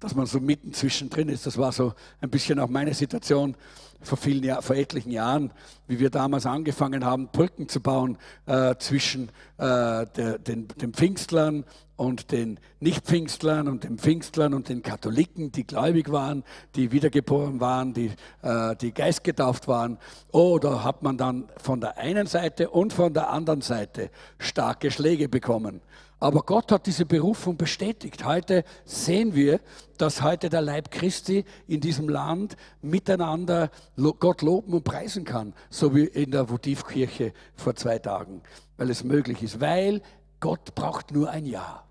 Dass 0.00 0.14
man 0.14 0.26
so 0.26 0.38
mitten 0.38 0.72
zwischendrin 0.72 1.28
ist. 1.28 1.46
Das 1.46 1.58
war 1.58 1.72
so 1.72 1.92
ein 2.20 2.30
bisschen 2.30 2.60
auch 2.60 2.68
meine 2.68 2.94
Situation 2.94 3.56
vor, 4.00 4.16
vielen 4.16 4.44
Jahr, 4.44 4.62
vor 4.62 4.76
etlichen 4.76 5.10
Jahren, 5.10 5.52
wie 5.88 5.98
wir 5.98 6.10
damals 6.10 6.46
angefangen 6.46 7.04
haben, 7.04 7.28
Brücken 7.28 7.68
zu 7.68 7.80
bauen 7.80 8.16
äh, 8.46 8.76
zwischen 8.78 9.30
äh, 9.56 10.06
der, 10.06 10.38
den, 10.38 10.68
den 10.68 10.92
Pfingstlern 10.92 11.64
und 11.96 12.30
den 12.30 12.60
Nicht-Pfingstlern 12.78 13.66
und 13.66 13.82
den 13.82 13.98
Pfingstlern 13.98 14.54
und 14.54 14.68
den 14.68 14.82
Katholiken, 14.82 15.50
die 15.50 15.66
gläubig 15.66 16.12
waren, 16.12 16.44
die 16.76 16.92
wiedergeboren 16.92 17.60
waren, 17.60 17.92
die, 17.92 18.12
äh, 18.42 18.76
die 18.76 18.92
geistgetauft 18.92 19.66
waren. 19.66 19.98
Oh, 20.30 20.60
da 20.60 20.84
hat 20.84 21.02
man 21.02 21.18
dann 21.18 21.48
von 21.56 21.80
der 21.80 21.98
einen 21.98 22.28
Seite 22.28 22.70
und 22.70 22.92
von 22.92 23.12
der 23.12 23.30
anderen 23.30 23.62
Seite 23.62 24.10
starke 24.38 24.92
Schläge 24.92 25.28
bekommen. 25.28 25.80
Aber 26.20 26.42
Gott 26.42 26.72
hat 26.72 26.86
diese 26.86 27.06
Berufung 27.06 27.56
bestätigt. 27.56 28.24
Heute 28.24 28.64
sehen 28.84 29.34
wir, 29.34 29.60
dass 29.98 30.22
heute 30.22 30.48
der 30.48 30.62
Leib 30.62 30.90
Christi 30.90 31.44
in 31.68 31.80
diesem 31.80 32.08
Land 32.08 32.56
miteinander 32.82 33.70
Gott 33.96 34.42
loben 34.42 34.72
und 34.72 34.82
preisen 34.82 35.24
kann, 35.24 35.54
so 35.70 35.94
wie 35.94 36.04
in 36.04 36.32
der 36.32 36.48
Votivkirche 36.48 37.32
vor 37.54 37.76
zwei 37.76 38.00
Tagen, 38.00 38.42
weil 38.76 38.90
es 38.90 39.04
möglich 39.04 39.42
ist. 39.42 39.60
Weil 39.60 40.02
Gott 40.40 40.74
braucht 40.74 41.12
nur 41.12 41.30
ein 41.30 41.46
Ja. 41.46 41.84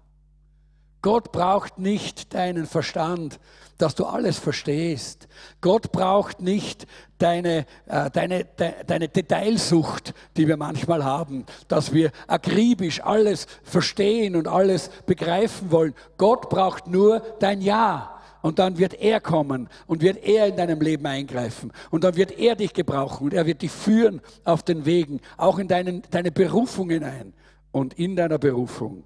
Gott 1.02 1.32
braucht 1.32 1.80
nicht 1.80 2.34
deinen 2.34 2.66
Verstand, 2.66 3.40
dass 3.78 3.96
du 3.96 4.06
alles 4.06 4.40
verstehst. 4.40 5.28
Gott 5.62 5.92
braucht 5.92 6.42
nicht 6.42 6.88
deine, 7.18 7.66
äh, 7.86 8.10
deine, 8.12 8.46
de, 8.46 8.74
deine 8.86 9.08
Detailsucht, 9.08 10.14
die 10.36 10.48
wir 10.48 10.58
manchmal 10.58 11.04
haben, 11.04 11.46
dass 11.68 11.94
wir 11.94 12.12
akribisch 12.28 13.02
alles 13.04 13.48
verstehen 13.64 14.36
und 14.36 14.48
alles 14.48 14.90
begreifen 15.06 15.72
wollen. 15.72 15.94
Gott 16.18 16.50
braucht 16.50 16.88
nur 16.88 17.20
dein 17.40 17.62
Ja. 17.62 18.14
Und 18.44 18.60
dann 18.60 18.78
wird 18.78 18.94
er 18.94 19.20
kommen 19.20 19.68
und 19.88 20.02
wird 20.02 20.24
er 20.24 20.48
in 20.48 20.56
deinem 20.56 20.80
Leben 20.80 21.06
eingreifen. 21.06 21.74
Und 21.90 22.04
dann 22.04 22.16
wird 22.16 22.32
er 22.38 22.56
dich 22.56 22.74
gebrauchen 22.74 23.26
und 23.26 23.34
er 23.34 23.46
wird 23.46 23.62
dich 23.62 23.72
führen 23.72 24.22
auf 24.46 24.64
den 24.64 24.86
Wegen, 24.86 25.20
auch 25.38 25.58
in 25.60 25.68
deinen, 25.68 26.04
deine 26.12 26.32
Berufung 26.32 26.90
hinein. 26.90 27.34
Und 27.72 27.96
in 27.96 28.16
deiner 28.16 28.38
Berufung 28.38 29.04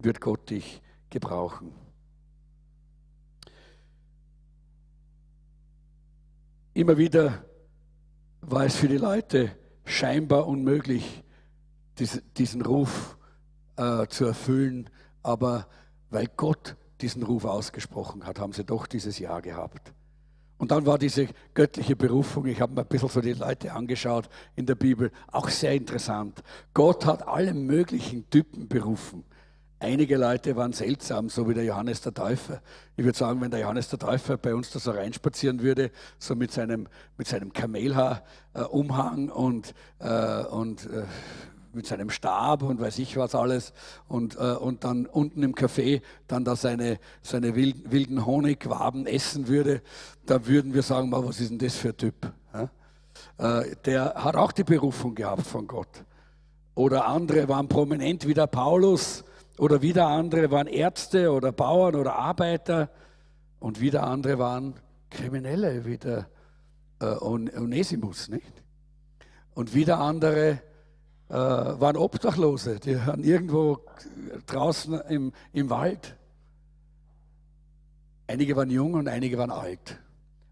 wird 0.00 0.20
Gott 0.20 0.50
dich 0.50 0.82
gebrauchen. 1.08 1.83
Immer 6.76 6.98
wieder 6.98 7.44
war 8.40 8.64
es 8.64 8.74
für 8.74 8.88
die 8.88 8.96
Leute 8.96 9.52
scheinbar 9.84 10.48
unmöglich, 10.48 11.22
diesen 12.36 12.62
Ruf 12.62 13.16
äh, 13.76 14.08
zu 14.08 14.24
erfüllen, 14.24 14.90
aber 15.22 15.68
weil 16.10 16.26
Gott 16.36 16.76
diesen 17.00 17.22
Ruf 17.22 17.44
ausgesprochen 17.44 18.26
hat, 18.26 18.40
haben 18.40 18.52
sie 18.52 18.64
doch 18.64 18.88
dieses 18.88 19.20
Jahr 19.20 19.40
gehabt. 19.40 19.92
Und 20.58 20.72
dann 20.72 20.84
war 20.84 20.98
diese 20.98 21.28
göttliche 21.54 21.94
Berufung, 21.94 22.46
ich 22.46 22.60
habe 22.60 22.74
mir 22.74 22.80
ein 22.80 22.88
bisschen 22.88 23.08
so 23.08 23.20
die 23.20 23.34
Leute 23.34 23.72
angeschaut 23.72 24.28
in 24.56 24.66
der 24.66 24.74
Bibel, 24.74 25.12
auch 25.30 25.50
sehr 25.50 25.74
interessant. 25.74 26.42
Gott 26.72 27.06
hat 27.06 27.28
alle 27.28 27.54
möglichen 27.54 28.28
Typen 28.30 28.66
berufen. 28.66 29.22
Einige 29.84 30.16
Leute 30.16 30.56
waren 30.56 30.72
seltsam, 30.72 31.28
so 31.28 31.46
wie 31.46 31.52
der 31.52 31.64
Johannes 31.64 32.00
der 32.00 32.14
Täufer. 32.14 32.62
Ich 32.96 33.04
würde 33.04 33.18
sagen, 33.18 33.42
wenn 33.42 33.50
der 33.50 33.60
Johannes 33.60 33.90
der 33.90 33.98
Täufer 33.98 34.38
bei 34.38 34.54
uns 34.54 34.70
da 34.70 34.78
so 34.78 34.92
reinspazieren 34.92 35.60
würde, 35.60 35.90
so 36.18 36.34
mit 36.34 36.52
seinem, 36.52 36.88
mit 37.18 37.28
seinem 37.28 37.52
Kamelhaarumhang 37.52 39.28
äh, 39.28 39.32
und, 39.32 39.74
äh, 39.98 40.44
und 40.44 40.86
äh, 40.86 41.02
mit 41.74 41.86
seinem 41.86 42.08
Stab 42.08 42.62
und 42.62 42.80
weiß 42.80 42.98
ich 42.98 43.18
was 43.18 43.34
alles 43.34 43.74
und, 44.08 44.36
äh, 44.36 44.54
und 44.54 44.84
dann 44.84 45.04
unten 45.04 45.42
im 45.42 45.54
Café 45.54 46.00
dann 46.28 46.46
da 46.46 46.56
seine, 46.56 46.98
seine 47.20 47.54
wilden, 47.54 47.92
wilden 47.92 48.24
Honigwaben 48.24 49.06
essen 49.06 49.48
würde, 49.48 49.82
da 50.24 50.46
würden 50.46 50.72
wir 50.72 50.82
sagen, 50.82 51.12
was 51.12 51.40
ist 51.40 51.50
denn 51.50 51.58
das 51.58 51.76
für 51.76 51.90
ein 51.90 51.96
Typ? 51.98 52.32
Ja? 52.54 53.60
Äh, 53.60 53.76
der 53.84 54.14
hat 54.14 54.34
auch 54.34 54.52
die 54.52 54.64
Berufung 54.64 55.14
gehabt 55.14 55.46
von 55.46 55.66
Gott. 55.66 56.04
Oder 56.74 57.06
andere 57.06 57.50
waren 57.50 57.68
prominent 57.68 58.26
wie 58.26 58.32
der 58.32 58.46
Paulus 58.46 59.24
oder 59.58 59.82
wieder 59.82 60.08
andere 60.08 60.50
waren 60.50 60.66
Ärzte 60.66 61.32
oder 61.32 61.52
Bauern 61.52 61.94
oder 61.94 62.16
Arbeiter 62.16 62.90
und 63.60 63.80
wieder 63.80 64.04
andere 64.04 64.38
waren 64.38 64.74
Kriminelle 65.10 65.84
wie 65.84 65.98
der 65.98 66.28
äh, 67.00 67.06
Onesimus, 67.06 68.28
nicht? 68.28 68.62
Und 69.54 69.74
wieder 69.74 70.00
andere 70.00 70.60
äh, 71.28 71.34
waren 71.34 71.96
Obdachlose, 71.96 72.80
die 72.80 72.96
waren 72.96 73.22
irgendwo 73.22 73.78
draußen 74.46 75.00
im, 75.08 75.32
im 75.52 75.70
Wald. 75.70 76.16
Einige 78.26 78.56
waren 78.56 78.70
jung 78.70 78.94
und 78.94 79.06
einige 79.06 79.38
waren 79.38 79.50
alt. 79.50 79.98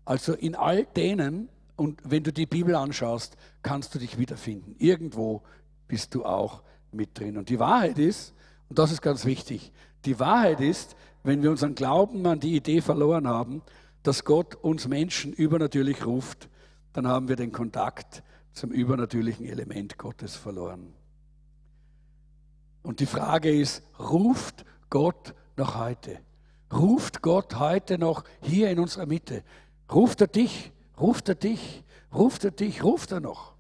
Also 0.05 0.35
in 0.35 0.55
all 0.55 0.85
denen, 0.85 1.49
und 1.77 2.01
wenn 2.05 2.23
du 2.23 2.33
die 2.33 2.47
Bibel 2.47 2.75
anschaust, 2.75 3.37
kannst 3.63 3.95
du 3.95 3.99
dich 3.99 4.19
wiederfinden. 4.19 4.77
Irgendwo 4.79 5.43
bist 5.89 6.15
du 6.15 6.25
auch 6.25 6.63
mit 6.93 7.19
drin. 7.19 7.39
Und 7.39 7.49
die 7.49 7.59
Wahrheit 7.59 7.99
ist, 7.99 8.35
und 8.73 8.79
das 8.79 8.91
ist 8.91 9.03
ganz 9.03 9.27
wichtig, 9.27 9.71
die 10.07 10.19
Wahrheit 10.19 10.63
ist, 10.63 10.97
wenn 11.25 11.43
wir 11.43 11.51
unseren 11.51 11.75
Glauben 11.75 12.27
an 12.27 12.41
die 12.41 12.57
Idee 12.57 12.81
verloren 12.81 13.29
haben, 13.29 13.61
dass 14.03 14.25
Gott 14.25 14.55
uns 14.55 14.89
Menschen 14.89 15.35
übernatürlich 15.35 16.07
ruft, 16.07 16.49
dann 16.95 17.07
haben 17.07 17.29
wir 17.29 17.37
den 17.37 17.53
Kontakt 17.53 18.23
zum 18.55 18.71
übernatürlichen 18.71 19.45
Element 19.45 19.99
Gottes 19.99 20.37
verloren. 20.37 20.95
Und 22.83 23.01
die 23.01 23.07
Frage 23.07 23.55
ist, 23.55 23.83
ruft 23.99 24.65
Gott 24.89 25.35
noch 25.59 25.77
heute? 25.77 26.21
Ruft 26.73 27.21
Gott 27.21 27.59
heute 27.59 27.99
noch 27.99 28.25
hier 28.41 28.71
in 28.71 28.79
unserer 28.79 29.05
Mitte? 29.05 29.45
Ruft 29.93 30.23
er 30.23 30.29
dich? 30.29 30.73
Ruft 30.99 31.29
er 31.29 31.35
dich? 31.35 31.85
Ruft 32.15 32.43
er 32.47 32.53
dich? 32.53 32.83
Ruft 32.83 33.13
er 33.13 33.21
noch? 33.21 33.52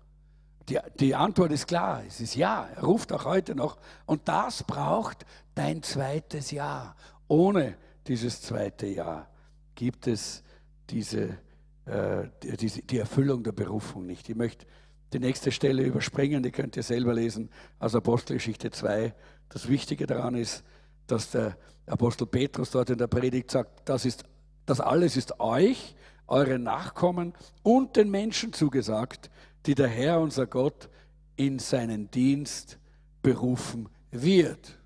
Die, 0.68 0.78
die 1.00 1.14
Antwort 1.14 1.52
ist 1.52 1.66
klar, 1.66 2.02
es 2.06 2.20
ist 2.20 2.36
ja, 2.36 2.68
er 2.74 2.84
ruft 2.84 3.12
auch 3.12 3.24
heute 3.24 3.54
noch. 3.54 3.78
Und 4.06 4.28
das 4.28 4.62
braucht 4.62 5.26
dein 5.54 5.82
zweites 5.82 6.50
Jahr. 6.50 6.96
Ohne 7.28 7.76
dieses 8.06 8.42
zweite 8.42 8.86
Jahr 8.86 9.28
gibt 9.74 10.06
es 10.06 10.42
diese, 10.90 11.38
äh, 11.86 12.28
die, 12.42 12.56
die 12.56 12.98
Erfüllung 12.98 13.42
der 13.42 13.52
Berufung 13.52 14.06
nicht. 14.06 14.28
Ich 14.28 14.36
möchte 14.36 14.66
die 15.12 15.18
nächste 15.18 15.52
Stelle 15.52 15.82
überspringen, 15.82 16.42
die 16.42 16.50
könnt 16.50 16.76
ihr 16.76 16.82
selber 16.82 17.14
lesen 17.14 17.50
aus 17.78 17.94
Apostelgeschichte 17.94 18.70
2. 18.70 19.14
Das 19.48 19.68
Wichtige 19.68 20.06
daran 20.06 20.34
ist, 20.34 20.64
dass 21.06 21.30
der 21.30 21.56
Apostel 21.86 22.26
Petrus 22.26 22.70
dort 22.70 22.90
in 22.90 22.98
der 22.98 23.08
Predigt 23.08 23.50
sagt, 23.50 23.88
das, 23.88 24.04
ist, 24.04 24.24
das 24.66 24.80
alles 24.80 25.16
ist 25.16 25.40
euch, 25.40 25.94
euren 26.26 26.62
Nachkommen 26.62 27.34
und 27.62 27.96
den 27.96 28.10
Menschen 28.10 28.52
zugesagt, 28.52 29.30
die 29.66 29.74
der 29.74 29.88
Herr, 29.88 30.20
unser 30.20 30.46
Gott, 30.46 30.88
in 31.36 31.58
seinen 31.58 32.10
Dienst 32.10 32.78
berufen 33.22 33.88
wird. 34.10 34.78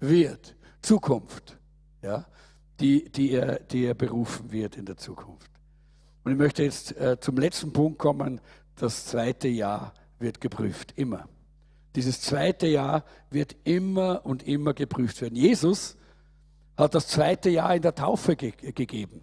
Wird. 0.00 0.56
Zukunft. 0.82 1.58
Ja, 2.02 2.26
die, 2.80 3.10
die, 3.10 3.32
er, 3.32 3.60
die 3.60 3.84
er 3.84 3.94
berufen 3.94 4.52
wird 4.52 4.76
in 4.76 4.84
der 4.84 4.96
Zukunft. 4.96 5.50
Und 6.24 6.32
ich 6.32 6.38
möchte 6.38 6.62
jetzt 6.62 6.96
äh, 6.96 7.18
zum 7.18 7.36
letzten 7.36 7.72
Punkt 7.72 7.98
kommen, 7.98 8.40
das 8.76 9.06
zweite 9.06 9.48
Jahr 9.48 9.94
wird 10.18 10.40
geprüft, 10.40 10.92
immer. 10.96 11.28
Dieses 11.96 12.20
zweite 12.20 12.66
Jahr 12.66 13.04
wird 13.30 13.56
immer 13.64 14.24
und 14.24 14.46
immer 14.46 14.74
geprüft 14.74 15.20
werden. 15.20 15.34
Jesus 15.34 15.96
hat 16.76 16.94
das 16.94 17.08
zweite 17.08 17.50
Jahr 17.50 17.74
in 17.74 17.82
der 17.82 17.94
Taufe 17.94 18.36
ge 18.36 18.52
gegeben. 18.52 19.20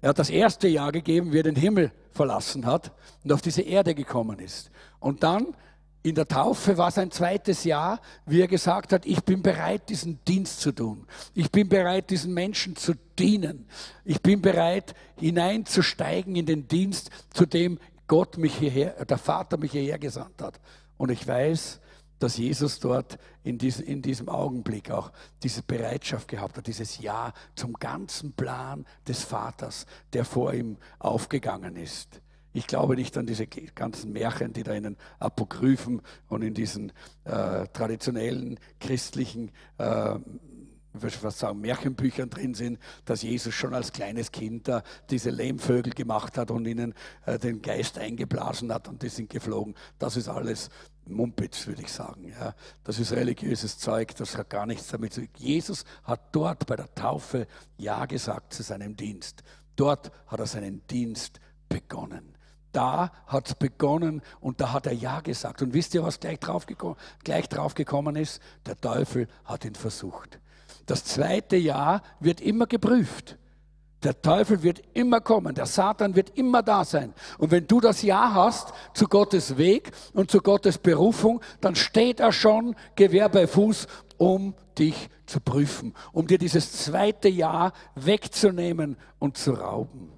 Er 0.00 0.10
hat 0.10 0.18
das 0.18 0.30
erste 0.30 0.68
Jahr 0.68 0.92
gegeben, 0.92 1.32
wie 1.32 1.38
er 1.38 1.44
den 1.44 1.56
Himmel 1.56 1.92
verlassen 2.12 2.66
hat 2.66 2.92
und 3.24 3.32
auf 3.32 3.42
diese 3.42 3.62
Erde 3.62 3.94
gekommen 3.94 4.38
ist. 4.38 4.70
Und 5.00 5.22
dann 5.22 5.54
in 6.02 6.14
der 6.14 6.28
Taufe 6.28 6.78
war 6.78 6.88
es 6.88 6.98
ein 6.98 7.10
zweites 7.10 7.64
Jahr, 7.64 8.00
wie 8.24 8.40
er 8.40 8.46
gesagt 8.46 8.92
hat, 8.92 9.04
ich 9.04 9.22
bin 9.24 9.42
bereit, 9.42 9.88
diesen 9.88 10.24
Dienst 10.24 10.60
zu 10.60 10.72
tun. 10.72 11.06
Ich 11.34 11.50
bin 11.50 11.68
bereit, 11.68 12.10
diesen 12.10 12.32
Menschen 12.32 12.76
zu 12.76 12.94
dienen. 13.18 13.66
Ich 14.04 14.22
bin 14.22 14.40
bereit, 14.40 14.94
hineinzusteigen 15.16 16.36
in 16.36 16.46
den 16.46 16.68
Dienst, 16.68 17.10
zu 17.34 17.46
dem 17.46 17.78
Gott 18.06 18.38
mich 18.38 18.54
hierher, 18.54 19.04
der 19.04 19.18
Vater 19.18 19.58
mich 19.58 19.72
hierher 19.72 19.98
gesandt 19.98 20.40
hat. 20.40 20.60
Und 20.96 21.10
ich 21.10 21.26
weiß, 21.26 21.80
dass 22.18 22.36
Jesus 22.36 22.80
dort 22.80 23.18
in, 23.42 23.58
diesem, 23.58 23.86
in 23.86 24.02
diesem 24.02 24.28
Augenblick 24.28 24.90
auch 24.90 25.12
diese 25.42 25.62
Bereitschaft 25.62 26.28
gehabt 26.28 26.56
hat, 26.56 26.66
dieses 26.66 26.98
Ja 26.98 27.32
zum 27.54 27.74
ganzen 27.74 28.32
Plan 28.32 28.86
des 29.06 29.22
Vaters, 29.22 29.86
der 30.12 30.24
vor 30.24 30.52
ihm 30.52 30.78
aufgegangen 30.98 31.76
ist. 31.76 32.20
Ich 32.52 32.66
glaube 32.66 32.96
nicht 32.96 33.16
an 33.16 33.26
diese 33.26 33.46
ganzen 33.46 34.12
Märchen, 34.12 34.52
die 34.52 34.62
da 34.62 34.72
in 34.72 34.82
den 34.82 34.96
Apokryphen 35.20 36.02
und 36.28 36.42
in 36.42 36.54
diesen 36.54 36.92
äh, 37.24 37.66
traditionellen 37.68 38.58
christlichen 38.80 39.52
äh, 39.76 40.16
ich 40.94 41.02
würde 41.02 41.16
fast 41.16 41.38
sagen, 41.38 41.60
Märchenbüchern 41.60 42.30
drin 42.30 42.54
sind, 42.54 42.78
dass 43.04 43.22
Jesus 43.22 43.54
schon 43.54 43.74
als 43.74 43.92
kleines 43.92 44.32
Kind 44.32 44.68
da 44.68 44.82
diese 45.10 45.30
Lehmvögel 45.30 45.92
gemacht 45.92 46.38
hat 46.38 46.50
und 46.50 46.66
ihnen 46.66 46.94
äh, 47.26 47.38
den 47.38 47.62
Geist 47.62 47.98
eingeblasen 47.98 48.72
hat 48.72 48.88
und 48.88 49.02
die 49.02 49.08
sind 49.08 49.30
geflogen. 49.30 49.74
Das 49.98 50.16
ist 50.16 50.28
alles 50.28 50.70
Mumpitz, 51.06 51.66
würde 51.66 51.82
ich 51.82 51.92
sagen. 51.92 52.28
Ja. 52.28 52.54
Das 52.84 52.98
ist 52.98 53.12
religiöses 53.12 53.78
Zeug, 53.78 54.14
das 54.16 54.36
hat 54.36 54.50
gar 54.50 54.66
nichts 54.66 54.88
damit 54.88 55.12
zu 55.12 55.20
tun. 55.20 55.30
Jesus 55.36 55.84
hat 56.04 56.34
dort 56.34 56.66
bei 56.66 56.76
der 56.76 56.92
Taufe 56.94 57.46
Ja 57.76 58.06
gesagt 58.06 58.54
zu 58.54 58.62
seinem 58.62 58.96
Dienst. 58.96 59.42
Dort 59.76 60.10
hat 60.26 60.40
er 60.40 60.46
seinen 60.46 60.86
Dienst 60.86 61.40
begonnen. 61.68 62.34
Da 62.72 63.12
hat 63.26 63.48
es 63.48 63.54
begonnen 63.54 64.22
und 64.40 64.60
da 64.60 64.72
hat 64.72 64.86
er 64.86 64.92
Ja 64.92 65.20
gesagt. 65.20 65.62
Und 65.62 65.74
wisst 65.74 65.94
ihr, 65.94 66.02
was 66.02 66.20
gleich 66.20 66.38
drauf, 66.38 66.66
gleich 67.24 67.48
drauf 67.48 67.74
gekommen 67.74 68.16
ist? 68.16 68.40
Der 68.66 68.78
Teufel 68.78 69.28
hat 69.44 69.64
ihn 69.64 69.74
versucht. 69.74 70.40
Das 70.88 71.04
zweite 71.04 71.56
Jahr 71.56 72.02
wird 72.18 72.40
immer 72.40 72.66
geprüft. 72.66 73.36
Der 74.04 74.22
Teufel 74.22 74.62
wird 74.62 74.80
immer 74.94 75.20
kommen, 75.20 75.54
der 75.54 75.66
Satan 75.66 76.16
wird 76.16 76.30
immer 76.38 76.62
da 76.62 76.84
sein. 76.84 77.12
Und 77.36 77.50
wenn 77.50 77.66
du 77.66 77.80
das 77.80 78.00
Ja 78.02 78.32
hast 78.32 78.72
zu 78.94 79.06
Gottes 79.06 79.58
Weg 79.58 79.90
und 80.14 80.30
zu 80.30 80.40
Gottes 80.40 80.78
Berufung, 80.78 81.42
dann 81.60 81.74
steht 81.74 82.20
er 82.20 82.32
schon 82.32 82.74
Gewehr 82.96 83.28
bei 83.28 83.46
Fuß, 83.46 83.86
um 84.16 84.54
dich 84.78 85.10
zu 85.26 85.40
prüfen, 85.40 85.94
um 86.12 86.26
dir 86.26 86.38
dieses 86.38 86.72
zweite 86.72 87.28
Jahr 87.28 87.72
wegzunehmen 87.94 88.96
und 89.18 89.36
zu 89.36 89.52
rauben. 89.52 90.10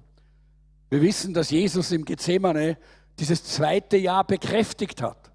Wir 0.89 1.01
wissen, 1.01 1.33
dass 1.33 1.49
Jesus 1.49 1.91
im 1.91 2.05
Gethsemane 2.05 2.77
dieses 3.19 3.43
zweite 3.43 3.97
Jahr 3.97 4.23
bekräftigt 4.23 5.01
hat. 5.01 5.31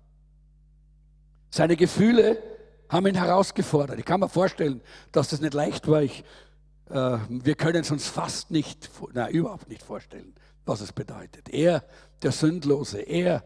Seine 1.51 1.77
Gefühle 1.77 2.56
haben 2.89 3.07
ihn 3.07 3.15
herausgefordert. 3.15 3.99
Ich 3.99 4.05
kann 4.05 4.21
mir 4.21 4.29
vorstellen, 4.29 4.81
dass 5.13 5.29
das 5.29 5.41
nicht 5.41 5.55
leicht 5.55 5.89
war. 5.89 6.03
Ich, 6.03 6.25
äh, 6.91 7.19
wir 7.29 7.55
können 7.55 7.81
es 7.81 7.91
uns 7.91 8.07
fast 8.07 8.51
nicht, 8.51 8.91
na, 9.13 9.29
überhaupt 9.29 9.69
nicht 9.69 9.83
vorstellen, 9.83 10.35
was 10.65 10.81
es 10.81 10.93
bedeutet. 10.93 11.49
Er, 11.49 11.85
der 12.23 12.33
Sündlose, 12.33 13.01
er, 13.01 13.45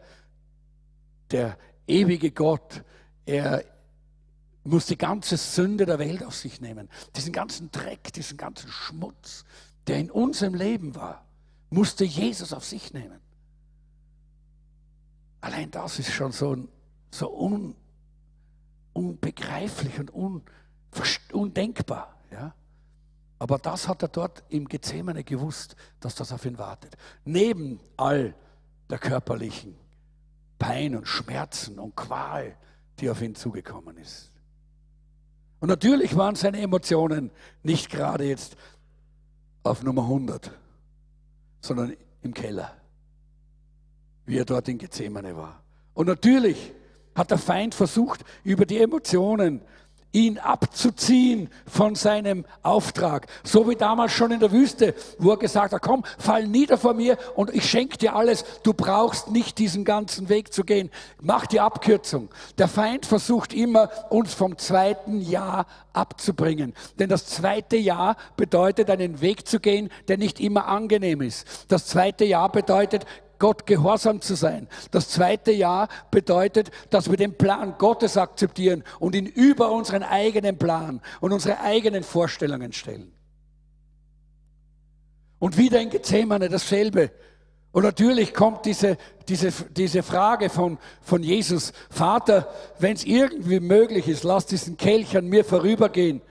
der 1.31 1.57
ewige 1.87 2.31
Gott, 2.31 2.83
er 3.25 3.63
muss 4.63 4.85
die 4.85 4.97
ganze 4.97 5.37
Sünde 5.37 5.85
der 5.85 5.99
Welt 5.99 6.23
auf 6.23 6.35
sich 6.35 6.61
nehmen. 6.61 6.89
Diesen 7.15 7.33
ganzen 7.33 7.71
Dreck, 7.71 8.13
diesen 8.13 8.37
ganzen 8.37 8.69
Schmutz, 8.69 9.43
der 9.87 9.97
in 9.97 10.11
unserem 10.11 10.53
Leben 10.53 10.95
war, 10.95 11.25
musste 11.69 12.05
Jesus 12.05 12.53
auf 12.53 12.65
sich 12.65 12.93
nehmen. 12.93 13.19
Allein 15.39 15.71
das 15.71 15.97
ist 15.97 16.11
schon 16.11 16.31
so, 16.31 16.55
so 17.09 17.35
un, 17.35 17.75
unbegreiflich 18.93 19.99
und 19.99 20.13
un, 20.13 20.43
undenkbar. 21.31 22.15
Ja? 22.31 22.53
Aber 23.39 23.57
das 23.57 23.87
hat 23.87 24.01
er 24.03 24.09
dort 24.09 24.43
im 24.49 24.67
Gethsemane 24.67 25.23
gewusst, 25.23 25.75
dass 25.99 26.15
das 26.15 26.31
auf 26.31 26.45
ihn 26.45 26.57
wartet. 26.57 26.95
Neben 27.25 27.79
all 27.97 28.35
der 28.89 28.99
körperlichen 28.99 29.75
Pein 30.59 30.95
und 30.95 31.07
Schmerzen 31.07 31.79
und 31.79 31.95
Qual, 31.95 32.55
die 32.99 33.09
auf 33.09 33.21
ihn 33.21 33.33
zugekommen 33.33 33.97
ist. 33.97 34.31
Und 35.59 35.69
natürlich 35.69 36.15
waren 36.15 36.35
seine 36.35 36.59
Emotionen 36.59 37.31
nicht 37.63 37.89
gerade 37.89 38.25
jetzt 38.25 38.55
auf 39.63 39.83
Nummer 39.83 40.03
100, 40.03 40.51
sondern 41.61 41.95
im 42.21 42.33
Keller, 42.33 42.75
wie 44.25 44.37
er 44.37 44.45
dort 44.45 44.67
in 44.67 44.77
Gethsemane 44.77 45.35
war. 45.35 45.63
Und 45.93 46.07
natürlich 46.07 46.73
hat 47.15 47.31
der 47.31 47.37
Feind 47.37 47.75
versucht, 47.75 48.21
über 48.43 48.65
die 48.65 48.79
Emotionen 48.79 49.61
ihn 50.13 50.39
abzuziehen 50.39 51.49
von 51.65 51.95
seinem 51.95 52.45
Auftrag. 52.63 53.27
So 53.43 53.69
wie 53.69 53.75
damals 53.75 54.11
schon 54.11 54.31
in 54.31 54.39
der 54.39 54.51
Wüste, 54.51 54.93
wo 55.19 55.31
er 55.31 55.37
gesagt 55.37 55.73
hat, 55.73 55.81
komm, 55.81 56.03
fall 56.17 56.47
nieder 56.47 56.77
vor 56.77 56.93
mir 56.93 57.17
und 57.35 57.53
ich 57.53 57.69
schenke 57.69 57.97
dir 57.97 58.15
alles. 58.15 58.43
Du 58.63 58.73
brauchst 58.73 59.31
nicht 59.31 59.57
diesen 59.57 59.85
ganzen 59.85 60.29
Weg 60.29 60.53
zu 60.53 60.63
gehen. 60.63 60.89
Mach 61.21 61.45
die 61.45 61.59
Abkürzung. 61.59 62.29
Der 62.57 62.67
Feind 62.67 63.05
versucht 63.05 63.53
immer, 63.53 63.89
uns 64.09 64.33
vom 64.33 64.57
zweiten 64.57 65.21
Jahr 65.21 65.65
abzubringen. 65.93 66.73
Denn 66.99 67.09
das 67.09 67.25
zweite 67.27 67.77
Jahr 67.77 68.17
bedeutet, 68.35 68.89
einen 68.89 69.21
Weg 69.21 69.47
zu 69.47 69.59
gehen, 69.59 69.89
der 70.07 70.17
nicht 70.17 70.39
immer 70.39 70.67
angenehm 70.67 71.21
ist. 71.21 71.65
Das 71.69 71.85
zweite 71.87 72.25
Jahr 72.25 72.51
bedeutet, 72.51 73.05
Gott 73.41 73.65
gehorsam 73.65 74.21
zu 74.21 74.35
sein. 74.35 74.67
Das 74.91 75.09
zweite 75.09 75.51
Jahr 75.51 75.89
bedeutet, 76.11 76.69
dass 76.91 77.09
wir 77.09 77.17
den 77.17 77.35
Plan 77.35 77.73
Gottes 77.79 78.15
akzeptieren 78.15 78.83
und 78.99 79.15
ihn 79.15 79.25
über 79.25 79.71
unseren 79.71 80.03
eigenen 80.03 80.59
Plan 80.59 81.01
und 81.21 81.33
unsere 81.33 81.59
eigenen 81.59 82.03
Vorstellungen 82.03 82.71
stellen. 82.71 83.11
Und 85.39 85.57
wieder 85.57 85.81
in 85.81 85.89
Gethsemane 85.89 86.49
dasselbe. 86.49 87.09
Und 87.71 87.81
natürlich 87.81 88.35
kommt 88.35 88.65
diese, 88.65 88.97
diese, 89.27 89.51
diese 89.71 90.03
Frage 90.03 90.51
von, 90.51 90.77
von 91.01 91.23
Jesus, 91.23 91.73
Vater, 91.89 92.47
wenn 92.77 92.93
es 92.93 93.05
irgendwie 93.05 93.59
möglich 93.59 94.07
ist, 94.07 94.23
lass 94.23 94.45
diesen 94.45 94.77
Kelch 94.77 95.17
an 95.17 95.25
mir 95.25 95.43
vorübergehen. 95.43 96.21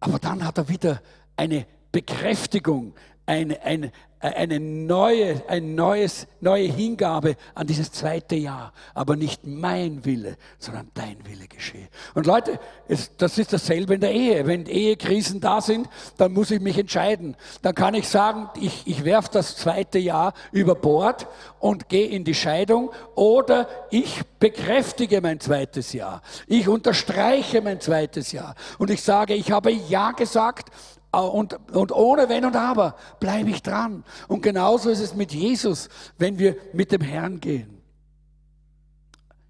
Aber 0.00 0.18
dann 0.18 0.44
hat 0.44 0.58
er 0.58 0.68
wieder 0.68 1.00
eine 1.36 1.64
Bekräftigung, 1.92 2.94
eine, 3.24 3.62
eine, 3.62 3.92
eine 4.20 4.60
neue, 4.60 5.42
ein 5.48 5.74
neues, 5.74 6.26
neue 6.40 6.66
Hingabe 6.66 7.36
an 7.54 7.66
dieses 7.66 7.90
zweite 7.90 8.36
Jahr. 8.36 8.72
Aber 8.92 9.16
nicht 9.16 9.46
mein 9.46 10.04
Wille, 10.04 10.36
sondern 10.58 10.90
dein 10.92 11.16
Wille 11.26 11.48
geschehe. 11.48 11.88
Und 12.14 12.26
Leute, 12.26 12.60
es, 12.86 13.16
das 13.16 13.38
ist 13.38 13.54
dasselbe 13.54 13.94
in 13.94 14.00
der 14.00 14.12
Ehe. 14.12 14.46
Wenn 14.46 14.66
Ehekrisen 14.66 15.40
da 15.40 15.62
sind, 15.62 15.88
dann 16.18 16.32
muss 16.32 16.50
ich 16.50 16.60
mich 16.60 16.76
entscheiden. 16.76 17.34
Dann 17.62 17.74
kann 17.74 17.94
ich 17.94 18.08
sagen, 18.08 18.50
ich, 18.60 18.86
ich 18.86 19.04
werfe 19.04 19.30
das 19.32 19.56
zweite 19.56 19.98
Jahr 19.98 20.34
über 20.52 20.74
Bord 20.74 21.26
und 21.58 21.88
gehe 21.88 22.08
in 22.08 22.24
die 22.24 22.34
Scheidung 22.34 22.90
oder 23.14 23.68
ich 23.90 24.20
bekräftige 24.38 25.22
mein 25.22 25.40
zweites 25.40 25.94
Jahr. 25.94 26.20
Ich 26.46 26.68
unterstreiche 26.68 27.62
mein 27.62 27.80
zweites 27.80 28.32
Jahr. 28.32 28.54
Und 28.78 28.90
ich 28.90 29.02
sage, 29.02 29.34
ich 29.34 29.50
habe 29.50 29.70
Ja 29.72 30.12
gesagt 30.12 30.70
und, 31.12 31.58
und 31.72 31.92
ohne 31.92 32.28
Wenn 32.28 32.44
und 32.44 32.56
Aber 32.56 32.96
bleibe 33.18 33.50
ich 33.50 33.62
dran. 33.62 34.04
Und 34.28 34.42
genauso 34.42 34.90
ist 34.90 35.00
es 35.00 35.14
mit 35.14 35.32
Jesus, 35.32 35.88
wenn 36.18 36.38
wir 36.38 36.56
mit 36.72 36.92
dem 36.92 37.00
Herrn 37.00 37.40
gehen. 37.40 37.82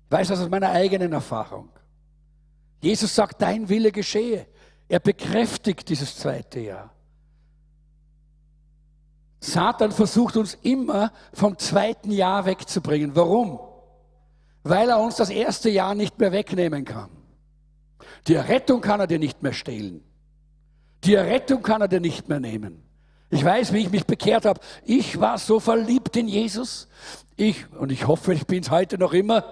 Ich 0.06 0.12
weiß 0.12 0.28
das 0.28 0.40
aus 0.40 0.48
meiner 0.48 0.70
eigenen 0.70 1.12
Erfahrung. 1.12 1.68
Jesus 2.80 3.14
sagt, 3.14 3.42
dein 3.42 3.68
Wille 3.68 3.92
geschehe. 3.92 4.46
Er 4.88 5.00
bekräftigt 5.00 5.88
dieses 5.88 6.16
zweite 6.16 6.60
Jahr. 6.60 6.92
Satan 9.38 9.92
versucht 9.92 10.36
uns 10.36 10.54
immer 10.62 11.12
vom 11.32 11.56
zweiten 11.58 12.10
Jahr 12.10 12.44
wegzubringen. 12.44 13.14
Warum? 13.14 13.60
Weil 14.62 14.90
er 14.90 14.98
uns 14.98 15.16
das 15.16 15.30
erste 15.30 15.70
Jahr 15.70 15.94
nicht 15.94 16.18
mehr 16.18 16.32
wegnehmen 16.32 16.84
kann. 16.84 17.10
Die 18.26 18.34
Errettung 18.34 18.80
kann 18.80 19.00
er 19.00 19.06
dir 19.06 19.18
nicht 19.18 19.42
mehr 19.42 19.52
stehlen. 19.52 20.02
Die 21.04 21.14
Errettung 21.14 21.62
kann 21.62 21.80
er 21.80 21.88
dir 21.88 22.00
nicht 22.00 22.28
mehr 22.28 22.40
nehmen. 22.40 22.82
Ich 23.30 23.44
weiß, 23.44 23.72
wie 23.72 23.78
ich 23.78 23.90
mich 23.90 24.06
bekehrt 24.06 24.44
habe. 24.44 24.60
Ich 24.84 25.20
war 25.20 25.38
so 25.38 25.60
verliebt 25.60 26.16
in 26.16 26.28
Jesus. 26.28 26.88
Ich, 27.36 27.64
und 27.78 27.92
ich 27.92 28.06
hoffe, 28.06 28.34
ich 28.34 28.46
bin 28.46 28.62
es 28.62 28.70
heute 28.70 28.98
noch 28.98 29.12
immer, 29.12 29.44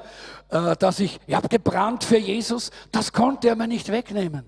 äh, 0.51 0.76
dass 0.76 1.01
ich, 1.01 1.20
ich 1.26 1.34
habe 1.34 1.49
gebrannt 1.49 2.05
für 2.05 2.18
Jesus. 2.18 2.70
Das 2.92 3.12
konnte 3.12 3.49
er 3.49 3.57
mir 3.57 3.68
nicht 3.68 3.90
wegnehmen. 3.90 4.44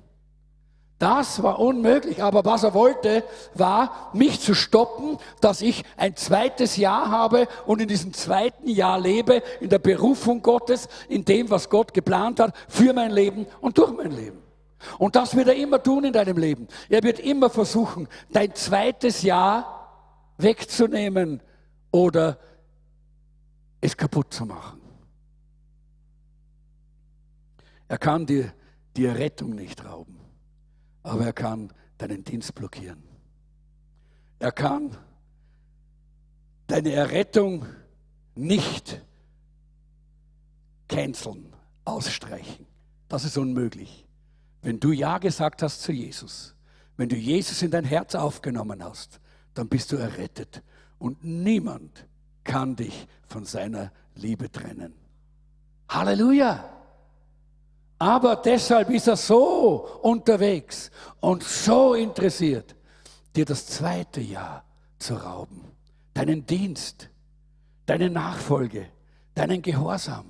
Das 0.98 1.42
war 1.42 1.61
unmöglich. 1.61 2.22
Aber 2.22 2.44
was 2.44 2.64
er 2.64 2.74
wollte, 2.74 3.24
war, 3.55 4.11
mich 4.12 4.40
zu 4.40 4.55
stoppen, 4.55 5.16
dass 5.40 5.62
ich 5.62 5.84
ein 5.96 6.16
zweites 6.16 6.76
Jahr 6.76 7.11
habe 7.11 7.48
und 7.64 7.80
in 7.80 7.88
diesem 7.88 8.12
zweiten 8.12 8.68
Jahr 8.68 9.01
lebe, 9.01 9.42
in 9.61 9.70
der 9.70 9.78
Berufung 9.78 10.42
Gottes, 10.42 10.88
in 11.09 11.24
dem, 11.24 11.48
was 11.48 11.70
Gott 11.70 11.94
geplant 11.94 12.40
hat, 12.40 12.55
für 12.68 12.92
mein 12.92 13.12
Leben 13.12 13.46
und 13.61 13.78
durch 13.78 13.92
mein 13.92 14.11
Leben. 14.11 14.49
Und 14.99 15.16
das 15.16 15.35
wird 15.37 15.49
er 15.49 15.57
immer 15.57 15.83
tun 15.83 16.05
in 16.05 16.12
deinem 16.12 16.37
Leben. 16.37 16.68
Er 16.89 17.03
wird 17.03 17.18
immer 17.18 17.51
versuchen, 17.51 18.09
dein 18.31 18.55
zweites 18.55 19.22
Jahr 19.22 20.33
wegzunehmen 20.39 21.43
oder 21.91 22.39
es 23.81 23.97
kaputt 23.97 24.33
zu 24.33 24.47
machen. 24.47 24.81
Er 27.89 27.99
kann 27.99 28.26
dir 28.26 28.53
die 28.97 29.07
Errettung 29.07 29.51
nicht 29.51 29.85
rauben, 29.85 30.18
aber 31.03 31.26
er 31.26 31.33
kann 31.33 31.72
deinen 31.99 32.24
Dienst 32.24 32.55
blockieren. 32.55 33.03
Er 34.39 34.53
kann 34.53 34.97
deine 36.66 36.93
Errettung 36.93 37.66
nicht 38.35 39.03
canceln, 40.89 41.55
ausstreichen. 41.85 42.66
Das 43.09 43.24
ist 43.24 43.37
unmöglich. 43.37 44.07
Wenn 44.62 44.78
du 44.78 44.92
Ja 44.92 45.18
gesagt 45.18 45.62
hast 45.62 45.82
zu 45.82 45.92
Jesus, 45.92 46.54
wenn 46.96 47.08
du 47.08 47.16
Jesus 47.16 47.62
in 47.62 47.70
dein 47.70 47.84
Herz 47.84 48.14
aufgenommen 48.14 48.84
hast, 48.84 49.20
dann 49.54 49.68
bist 49.68 49.90
du 49.92 49.96
errettet. 49.96 50.62
Und 50.98 51.24
niemand 51.24 52.06
kann 52.44 52.76
dich 52.76 53.06
von 53.26 53.44
seiner 53.44 53.90
Liebe 54.14 54.50
trennen. 54.50 54.94
Halleluja! 55.88 56.80
Aber 57.98 58.36
deshalb 58.36 58.90
ist 58.90 59.08
er 59.08 59.16
so 59.16 59.86
unterwegs 60.02 60.90
und 61.20 61.42
so 61.42 61.94
interessiert, 61.94 62.74
dir 63.36 63.44
das 63.44 63.66
zweite 63.66 64.20
Jahr 64.20 64.64
zu 64.98 65.14
rauben. 65.14 65.64
Deinen 66.14 66.46
Dienst, 66.46 67.11
deine 67.86 68.08
Nachfolge, 68.08 68.86
deinen 69.34 69.61
Gehorsam, 69.61 70.26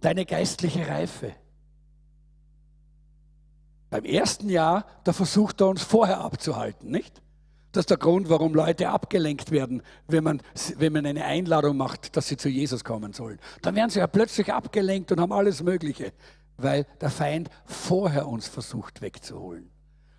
deine 0.00 0.24
geistliche 0.24 0.86
Reife. 0.88 1.34
Beim 3.94 4.06
ersten 4.06 4.48
Jahr, 4.48 4.86
da 5.04 5.12
versucht 5.12 5.60
er 5.60 5.68
uns 5.68 5.84
vorher 5.84 6.18
abzuhalten, 6.18 6.90
nicht? 6.90 7.22
Das 7.70 7.82
ist 7.82 7.90
der 7.90 7.96
Grund, 7.96 8.28
warum 8.28 8.52
Leute 8.52 8.88
abgelenkt 8.88 9.52
werden, 9.52 9.82
wenn 10.08 10.24
man, 10.24 10.42
wenn 10.78 10.92
man 10.92 11.06
eine 11.06 11.24
Einladung 11.24 11.76
macht, 11.76 12.16
dass 12.16 12.26
sie 12.26 12.36
zu 12.36 12.48
Jesus 12.48 12.82
kommen 12.82 13.12
sollen. 13.12 13.38
Dann 13.62 13.76
werden 13.76 13.90
sie 13.90 14.00
ja 14.00 14.08
plötzlich 14.08 14.52
abgelenkt 14.52 15.12
und 15.12 15.20
haben 15.20 15.30
alles 15.30 15.62
Mögliche, 15.62 16.12
weil 16.56 16.86
der 17.00 17.08
Feind 17.08 17.50
vorher 17.66 18.26
uns 18.26 18.48
versucht 18.48 19.00
wegzuholen. 19.00 19.70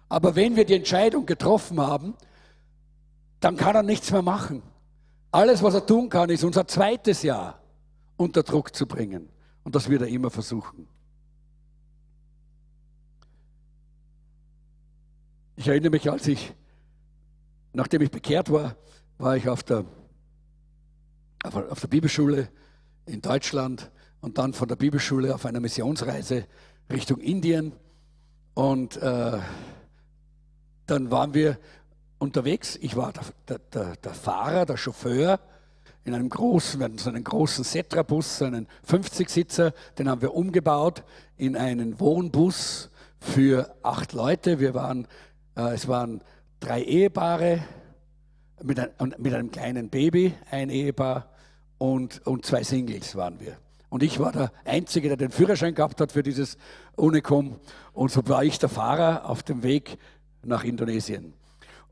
Aber 0.07 0.37
wenn 0.37 0.55
wir 0.55 0.63
die 0.63 0.75
Entscheidung 0.75 1.25
getroffen 1.25 1.81
haben, 1.81 2.15
dann 3.41 3.57
kann 3.57 3.75
er 3.75 3.83
nichts 3.83 4.09
mehr 4.09 4.21
machen. 4.21 4.63
Alles, 5.31 5.61
was 5.61 5.73
er 5.73 5.85
tun 5.85 6.07
kann, 6.07 6.29
ist 6.29 6.45
unser 6.45 6.65
zweites 6.65 7.23
Jahr 7.23 7.59
unter 8.15 8.41
Druck 8.43 8.73
zu 8.73 8.87
bringen. 8.87 9.27
Und 9.65 9.75
das 9.75 9.89
wird 9.89 10.01
er 10.01 10.07
immer 10.07 10.29
versuchen. 10.29 10.87
Ich 15.57 15.69
erinnere 15.69 15.91
mich, 15.91 16.11
als 16.11 16.27
ich, 16.27 16.53
nachdem 17.71 18.01
ich 18.01 18.11
bekehrt 18.11 18.51
war, 18.51 18.75
war 19.17 19.37
ich 19.37 19.47
auf 19.47 19.63
der, 19.63 19.85
auf 21.43 21.79
der 21.79 21.87
Bibelschule 21.87 22.49
in 23.05 23.21
Deutschland 23.21 23.89
und 24.19 24.37
dann 24.37 24.53
von 24.53 24.67
der 24.67 24.75
Bibelschule 24.75 25.33
auf 25.33 25.45
einer 25.45 25.61
Missionsreise 25.61 26.45
Richtung 26.91 27.21
Indien. 27.21 27.71
Und 28.53 28.97
äh, 28.97 29.39
dann 30.87 31.09
waren 31.09 31.33
wir 31.33 31.57
unterwegs. 32.19 32.77
Ich 32.81 32.97
war 32.97 33.13
der, 33.47 33.59
der, 33.59 33.95
der, 33.95 34.13
Fahrer, 34.13 34.65
der 34.65 34.75
Chauffeur 34.75 35.39
in 36.03 36.13
einem 36.13 36.29
großen, 36.29 36.81
wir 36.81 36.85
hatten 36.85 36.97
so 36.97 37.09
einen 37.09 37.23
großen 37.23 37.63
Setra-Bus, 37.63 38.39
so 38.39 38.45
einen 38.45 38.67
50-Sitzer, 38.87 39.73
den 39.97 40.09
haben 40.09 40.21
wir 40.21 40.33
umgebaut 40.33 41.03
in 41.37 41.55
einen 41.55 41.97
Wohnbus 42.01 42.89
für 43.19 43.73
acht 43.83 44.11
Leute. 44.11 44.59
Wir 44.59 44.73
waren 44.73 45.07
es 45.55 45.87
waren 45.87 46.21
drei 46.59 46.81
Ehepaare 46.83 47.63
mit, 48.63 48.79
ein, 48.79 49.15
mit 49.17 49.33
einem 49.33 49.51
kleinen 49.51 49.89
Baby, 49.89 50.33
ein 50.51 50.69
Ehepaar 50.69 51.29
und, 51.77 52.25
und 52.25 52.45
zwei 52.45 52.63
Singles 52.63 53.15
waren 53.15 53.39
wir. 53.39 53.57
Und 53.89 54.03
ich 54.03 54.19
war 54.19 54.31
der 54.31 54.51
Einzige, 54.65 55.07
der 55.07 55.17
den 55.17 55.31
Führerschein 55.31 55.75
gehabt 55.75 56.01
hat 56.01 56.11
für 56.11 56.23
dieses 56.23 56.57
Unicum. 56.95 57.59
Und 57.93 58.11
so 58.11 58.27
war 58.27 58.43
ich 58.43 58.59
der 58.59 58.69
Fahrer 58.69 59.29
auf 59.29 59.43
dem 59.43 59.63
Weg 59.63 59.97
nach 60.43 60.63
Indonesien. 60.63 61.33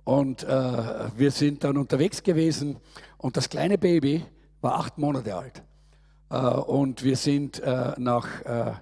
Und 0.03 0.43
äh, 0.43 0.47
wir 1.15 1.31
sind 1.31 1.63
dann 1.63 1.77
unterwegs 1.77 2.23
gewesen 2.23 2.77
und 3.17 3.37
das 3.37 3.47
kleine 3.47 3.77
Baby 3.77 4.25
war 4.59 4.75
acht 4.79 4.97
Monate 4.97 5.35
alt. 5.35 5.63
Äh, 6.29 6.35
und 6.35 7.03
wir 7.03 7.15
sind 7.15 7.59
äh, 7.61 7.93
nach, 7.97 8.41
äh, 8.41 8.73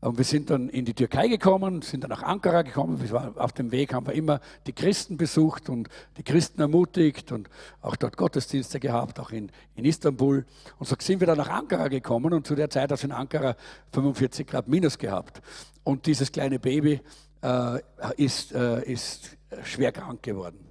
Und 0.00 0.18
wir 0.18 0.24
sind 0.24 0.50
dann 0.50 0.68
in 0.68 0.84
die 0.84 0.94
Türkei 0.94 1.26
gekommen, 1.26 1.80
sind 1.82 2.04
dann 2.04 2.10
nach 2.10 2.22
Ankara 2.22 2.62
gekommen. 2.62 3.00
auf 3.36 3.52
dem 3.52 3.72
Weg 3.72 3.94
haben 3.94 4.06
wir 4.06 4.12
immer 4.12 4.40
die 4.66 4.72
Christen 4.72 5.16
besucht 5.16 5.68
und 5.68 5.88
die 6.18 6.22
Christen 6.22 6.60
ermutigt 6.60 7.32
und 7.32 7.48
auch 7.80 7.96
dort 7.96 8.16
Gottesdienste 8.16 8.78
gehabt, 8.78 9.18
auch 9.18 9.30
in, 9.30 9.50
in 9.74 9.84
Istanbul. 9.84 10.44
Und 10.78 10.86
so 10.86 10.96
sind 10.98 11.20
wir 11.20 11.26
dann 11.26 11.38
nach 11.38 11.48
Ankara 11.48 11.88
gekommen 11.88 12.32
und 12.34 12.46
zu 12.46 12.54
der 12.54 12.68
Zeit 12.68 12.90
hat 12.90 12.98
es 12.98 13.04
in 13.04 13.12
Ankara 13.12 13.56
45 13.92 14.46
Grad 14.46 14.68
minus 14.68 14.98
gehabt. 14.98 15.40
Und 15.82 16.06
dieses 16.06 16.30
kleine 16.30 16.58
Baby 16.58 17.00
äh, 17.42 17.80
ist, 18.16 18.52
äh, 18.52 18.82
ist 18.84 19.36
schwer 19.62 19.92
krank 19.92 20.22
geworden. 20.22 20.65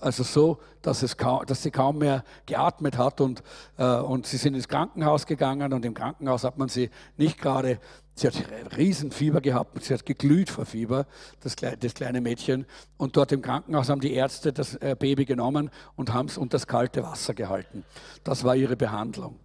Also 0.00 0.22
so, 0.22 0.58
dass, 0.82 1.02
es 1.02 1.16
kaum, 1.16 1.44
dass 1.46 1.62
sie 1.62 1.70
kaum 1.70 1.98
mehr 1.98 2.24
geatmet 2.44 2.98
hat 2.98 3.20
und, 3.20 3.42
äh, 3.78 3.96
und 3.96 4.26
sie 4.26 4.36
sind 4.36 4.54
ins 4.54 4.68
Krankenhaus 4.68 5.26
gegangen 5.26 5.72
und 5.72 5.84
im 5.84 5.94
Krankenhaus 5.94 6.44
hat 6.44 6.58
man 6.58 6.68
sie 6.68 6.90
nicht 7.16 7.38
gerade 7.40 7.78
Sie 8.18 8.26
hat 8.26 8.34
Riesenfieber 8.78 9.42
gehabt, 9.42 9.84
sie 9.84 9.92
hat 9.92 10.06
geglüht 10.06 10.48
vor 10.48 10.64
Fieber, 10.64 11.06
das, 11.40 11.54
das 11.54 11.92
kleine 11.92 12.22
Mädchen. 12.22 12.64
Und 12.96 13.14
dort 13.14 13.30
im 13.30 13.42
Krankenhaus 13.42 13.90
haben 13.90 14.00
die 14.00 14.14
Ärzte 14.14 14.54
das 14.54 14.74
äh, 14.76 14.96
Baby 14.98 15.26
genommen 15.26 15.70
und 15.96 16.14
haben 16.14 16.26
es 16.26 16.38
unter 16.38 16.54
das 16.54 16.66
kalte 16.66 17.02
Wasser 17.02 17.34
gehalten. 17.34 17.84
Das 18.24 18.42
war 18.42 18.56
ihre 18.56 18.74
Behandlung, 18.74 19.38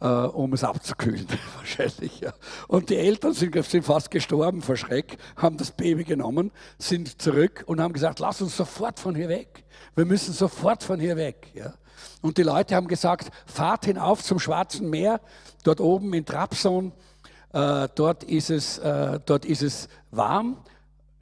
äh, 0.00 0.06
um 0.06 0.52
es 0.52 0.64
abzukühlen, 0.64 1.26
wahrscheinlich. 1.56 2.20
Ja. 2.20 2.32
Und 2.68 2.90
die 2.90 2.96
Eltern 2.96 3.32
sind, 3.32 3.62
sind 3.64 3.84
fast 3.84 4.10
gestorben 4.10 4.62
vor 4.62 4.76
Schreck, 4.76 5.16
haben 5.36 5.56
das 5.56 5.70
Baby 5.70 6.04
genommen, 6.04 6.52
sind 6.78 7.20
zurück 7.20 7.64
und 7.66 7.80
haben 7.80 7.92
gesagt, 7.92 8.18
lass 8.18 8.42
uns 8.42 8.56
sofort 8.56 8.98
von 8.98 9.14
hier 9.14 9.28
weg. 9.28 9.64
Wir 9.94 10.04
müssen 10.04 10.32
sofort 10.32 10.82
von 10.82 11.00
hier 11.00 11.16
weg. 11.16 11.50
Ja. 11.54 11.74
Und 12.20 12.38
die 12.38 12.42
Leute 12.42 12.74
haben 12.74 12.88
gesagt, 12.88 13.30
fahrt 13.46 13.86
hinauf 13.86 14.22
zum 14.22 14.38
Schwarzen 14.38 14.90
Meer, 14.90 15.20
dort 15.64 15.80
oben 15.80 16.12
in 16.12 16.24
Trabzon 16.24 16.92
äh, 17.52 17.88
dort, 17.94 18.24
ist 18.24 18.50
es, 18.50 18.78
äh, 18.78 19.18
dort 19.24 19.44
ist 19.44 19.62
es 19.62 19.88
warm, 20.10 20.58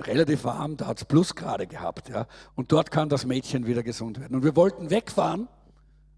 relativ 0.01 0.45
warm, 0.45 0.77
da 0.77 0.89
hat 0.89 0.99
es 0.99 1.05
Plusgrade 1.05 1.66
gehabt. 1.66 2.09
Ja? 2.09 2.27
Und 2.57 2.72
dort 2.72 2.91
kann 2.91 3.09
das 3.09 3.25
Mädchen 3.25 3.66
wieder 3.66 3.83
gesund 3.83 4.20
werden. 4.20 4.35
Und 4.35 4.43
wir 4.43 4.57
wollten 4.57 4.91
wegfahren 4.91 5.49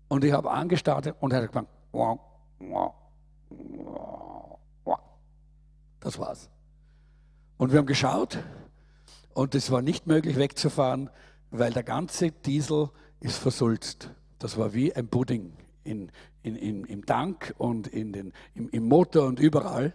und 0.09 0.25
ich 0.25 0.33
habe 0.33 0.51
angestartet 0.51 1.17
und 1.21 1.33
er 1.33 1.43
hat 1.43 1.49
gesagt, 1.49 1.69
das 6.01 6.19
war's. 6.19 6.49
Und 7.59 7.73
wir 7.73 7.79
haben 7.79 7.87
geschaut 7.87 8.39
und 9.35 9.55
es 9.55 9.71
war 9.71 9.83
nicht 9.83 10.07
möglich 10.07 10.37
wegzufahren, 10.37 11.11
weil 11.51 11.73
der 11.73 11.83
ganze 11.83 12.31
Diesel 12.31 12.91
ist 13.21 13.39
versulzt. 13.39 14.11
Das 14.39 14.57
war 14.57 14.73
wie 14.73 14.95
ein 14.95 15.09
Pudding 15.09 15.53
in, 15.85 16.11
in, 16.43 16.57
in, 16.57 16.85
im 16.85 17.07
Tank 17.07 17.55
und 17.59 17.89
in 17.89 18.13
den, 18.13 18.33
im, 18.55 18.69
im 18.71 18.89
Motor 18.89 19.27
und 19.27 19.41
überall. 19.41 19.95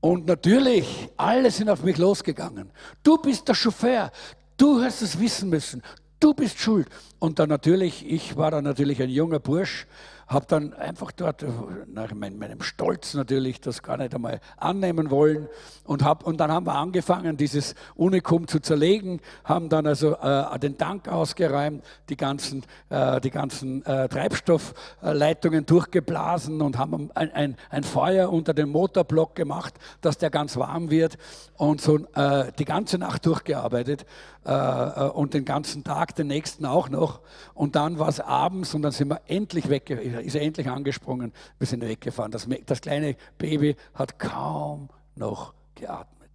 Und 0.00 0.26
natürlich, 0.26 1.08
alle 1.16 1.50
sind 1.50 1.70
auf 1.70 1.82
mich 1.82 1.98
losgegangen. 1.98 2.70
Du 3.02 3.18
bist 3.18 3.48
der 3.48 3.54
Chauffeur, 3.54 4.10
du 4.56 4.82
hast 4.82 5.02
es 5.02 5.18
wissen 5.18 5.48
müssen, 5.48 5.82
du 6.20 6.34
bist 6.34 6.58
schuld. 6.58 6.88
Und 7.18 7.38
dann 7.38 7.48
natürlich, 7.48 8.06
ich 8.06 8.36
war 8.36 8.50
dann 8.50 8.64
natürlich 8.64 9.00
ein 9.02 9.10
junger 9.10 9.40
Bursch, 9.40 9.86
habe 10.26 10.46
dann 10.48 10.72
einfach 10.74 11.12
dort, 11.12 11.44
nach 11.86 12.12
meinem 12.12 12.62
Stolz 12.62 13.14
natürlich, 13.14 13.60
das 13.60 13.82
gar 13.82 13.96
nicht 13.96 14.14
einmal 14.14 14.40
annehmen 14.56 15.10
wollen. 15.10 15.48
Und, 15.84 16.04
hab, 16.04 16.26
und 16.26 16.38
dann 16.38 16.50
haben 16.50 16.66
wir 16.66 16.74
angefangen, 16.74 17.36
dieses 17.36 17.74
Unikum 17.94 18.48
zu 18.48 18.58
zerlegen, 18.60 19.20
haben 19.44 19.68
dann 19.68 19.86
also 19.86 20.16
äh, 20.16 20.58
den 20.58 20.76
Tank 20.78 21.08
ausgeräumt, 21.08 21.84
die 22.08 22.16
ganzen, 22.16 22.64
äh, 22.90 23.20
die 23.20 23.30
ganzen 23.30 23.84
äh, 23.86 24.08
Treibstoffleitungen 24.08 25.64
durchgeblasen 25.64 26.60
und 26.60 26.76
haben 26.76 27.10
ein, 27.14 27.32
ein, 27.32 27.56
ein, 27.70 27.84
Feuer 27.84 28.32
unter 28.32 28.52
dem 28.52 28.70
Motorblock 28.70 29.36
gemacht, 29.36 29.74
dass 30.00 30.18
der 30.18 30.30
ganz 30.30 30.56
warm 30.56 30.90
wird 30.90 31.18
und 31.56 31.80
so 31.80 31.98
äh, 32.14 32.50
die 32.58 32.64
ganze 32.64 32.98
Nacht 32.98 33.26
durchgearbeitet 33.26 34.04
äh, 34.46 34.52
äh, 34.52 35.08
und 35.10 35.34
den 35.34 35.44
ganzen 35.44 35.82
Tag, 35.82 36.14
den 36.14 36.28
nächsten 36.28 36.66
auch 36.66 36.88
noch. 36.88 37.18
Und 37.52 37.74
dann 37.74 37.98
war 37.98 38.08
es 38.08 38.20
abends 38.20 38.74
und 38.74 38.82
dann 38.82 38.92
sind 38.92 39.08
wir 39.08 39.20
endlich 39.26 39.68
weggegangen 40.16 40.26
ist 40.26 40.34
er 40.34 40.42
endlich 40.42 40.68
angesprungen, 40.68 41.32
wir 41.58 41.66
sind 41.66 41.82
weggefahren. 41.82 42.32
Das, 42.32 42.48
das 42.66 42.80
kleine 42.80 43.16
Baby 43.38 43.76
hat 43.94 44.18
kaum 44.18 44.88
noch 45.14 45.54
geatmet. 45.74 46.30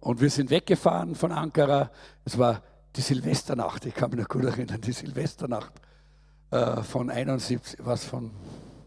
Und 0.00 0.20
wir 0.20 0.30
sind 0.30 0.50
weggefahren 0.50 1.14
von 1.14 1.32
Ankara. 1.32 1.90
Es 2.24 2.38
war 2.38 2.62
die 2.94 3.00
Silvesternacht, 3.00 3.84
ich 3.86 3.94
kann 3.94 4.10
mich 4.10 4.20
noch 4.20 4.28
gut 4.28 4.44
erinnern, 4.44 4.80
die 4.80 4.92
Silvesternacht 4.92 5.72
äh, 6.50 6.82
von 6.82 7.10
71, 7.10 7.78
was 7.80 8.04
von, 8.04 8.30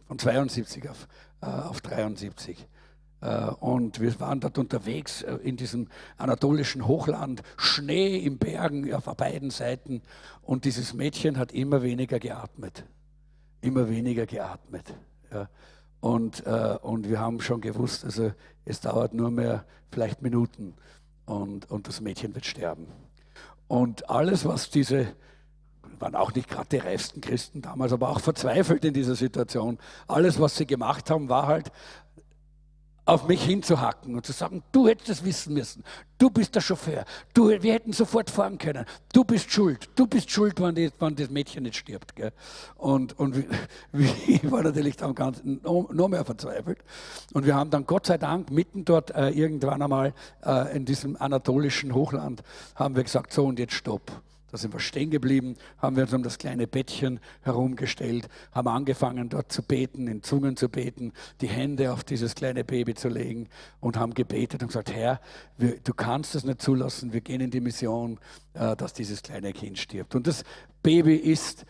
von 0.08 0.18
72 0.18 0.89
auf, 0.89 1.08
äh, 1.41 1.45
auf 1.45 1.82
73. 1.82 2.68
Äh, 3.22 3.45
und 3.60 4.00
wir 4.00 4.20
waren 4.20 4.39
dort 4.39 4.58
unterwegs 4.58 5.22
äh, 5.22 5.36
in 5.43 5.58
diesem 5.58 5.89
anatolischen 6.18 6.88
Hochland, 6.88 7.43
Schnee 7.58 8.18
im 8.18 8.38
Bergen 8.38 8.91
auf 8.93 9.06
beiden 9.16 9.52
Seiten. 9.52 10.02
Und 10.41 10.66
dieses 10.66 10.93
Mädchen 10.93 11.38
hat 11.38 11.52
immer 11.52 11.84
weniger 11.84 12.18
geatmet 12.18 12.86
immer 13.62 13.89
weniger 13.89 14.26
geatmet. 14.26 14.93
Ja. 15.32 15.49
Und, 15.99 16.45
äh, 16.45 16.78
und 16.82 17.10
wir 17.10 17.20
haben 17.20 17.41
schon 17.41 17.62
gewusst, 17.62 18.05
also 18.05 18.32
es 18.66 18.80
dauert 18.80 19.14
nur 19.14 19.32
mehr 19.32 19.66
vielleicht 19.91 20.22
Minuten 20.22 20.76
und, 21.26 21.70
und 21.70 21.88
das 21.88 22.01
Mädchen 22.01 22.34
wird 22.36 22.45
sterben. 22.45 22.88
Und 23.68 24.10
alles, 24.10 24.45
was 24.45 24.70
diese, 24.70 25.14
waren 25.99 26.16
auch 26.16 26.34
nicht 26.34 26.49
gerade 26.49 26.70
die 26.70 26.78
reifsten 26.78 27.22
Christen 27.22 27.62
damals, 27.62 27.91
aber 27.91 28.10
auch 28.10 28.20
verzweifelt 28.20 28.86
in 28.86 28.93
dieser 28.93 29.16
Situation, 29.16 29.78
alles, 30.07 30.39
was 30.39 30.55
sie 30.55 30.66
gemacht 30.66 31.10
haben, 31.10 31.30
war 31.30 31.47
halt, 31.47 31.72
auf 33.10 33.28
mich 33.28 33.43
hinzuhacken 33.43 34.16
und 34.16 34.26
zu 34.26 34.32
sagen, 34.32 34.64
du 34.72 34.88
hättest 34.88 35.10
es 35.10 35.24
wissen 35.24 35.53
müssen, 35.53 35.84
du 36.20 36.30
bist 36.30 36.53
der 36.53 36.62
Chauffeur, 36.62 37.05
du, 37.34 37.49
wir 37.49 37.74
hätten 37.74 37.91
sofort 37.91 38.30
fahren 38.30 38.57
können, 38.57 38.86
du 39.14 39.24
bist 39.24 39.51
schuld, 39.51 39.89
du 39.95 40.05
bist 40.05 40.30
schuld, 40.30 40.62
wenn, 40.62 40.76
die, 40.76 40.91
wenn 40.99 41.16
das 41.16 41.30
Mädchen 41.30 41.64
nicht 41.64 41.78
stirbt. 41.78 42.16
Gell? 42.16 42.32
Und, 42.76 43.18
und 43.18 43.45
ich 44.28 44.51
war 44.51 44.62
natürlich 44.62 44.95
dann 44.97 45.16
ganz, 45.16 45.41
noch, 45.43 46.07
mehr 46.07 46.24
verzweifelt. 46.24 46.80
Und 47.34 47.45
wir 47.45 47.55
haben 47.55 47.72
dann 47.72 47.86
Gott 47.86 48.05
sei 48.05 48.18
Dank 48.18 48.51
mitten 48.51 48.86
dort 48.86 49.12
äh, 49.16 49.30
irgendwann 49.30 49.82
einmal 49.82 50.14
äh, 50.45 50.76
in 50.76 50.86
diesem 50.86 51.20
anatolischen 51.20 51.95
Hochland, 51.95 52.43
haben 52.76 52.95
wir 52.95 53.03
gesagt, 53.03 53.34
so 53.34 53.45
und 53.45 53.57
jetzt 53.57 53.74
stopp. 53.74 54.12
Da 54.52 54.58
sind 54.58 54.74
wir 54.74 54.80
stehen 54.80 55.10
geblieben, 55.10 55.56
haben 55.78 55.95
wir 55.95 56.04
uns 56.04 56.14
um 56.14 56.24
das 56.24 56.38
kleine 56.38 56.68
Bettchen 56.68 57.20
herumgestellt, 57.41 58.28
haben 58.52 58.68
angefangen 58.68 59.30
dort 59.30 59.52
zu 59.52 59.62
beten, 59.62 60.08
in 60.08 60.24
Zungen 60.24 60.58
zu 60.58 60.70
beten, 60.70 61.14
die 61.41 61.47
Hände 61.47 61.93
auf 61.93 62.04
dieses 62.04 62.36
kleine 62.36 62.64
Baby 62.64 62.95
zu 62.95 63.10
legen 63.10 63.47
und 63.80 63.97
haben 63.97 64.14
gebetet 64.14 64.62
und 64.62 64.68
gesagt, 64.68 64.93
Herr, 64.93 65.20
wir, 65.58 65.80
du 65.80 65.93
kannst 65.93 66.36
es 66.36 66.43
nicht 66.43 66.62
zulassen, 66.62 67.14
wir 67.14 67.22
gehen 67.22 67.41
in 67.41 67.52
die 67.52 67.62
Mission, 67.62 68.20
äh, 68.54 68.76
dass 68.76 68.93
dieses 68.93 69.22
kleine 69.22 69.54
Kind 69.54 69.78
stirbt. 69.78 70.16
Und 70.16 70.28
das 70.28 70.43
Baby 70.82 71.16
ist 71.16 71.66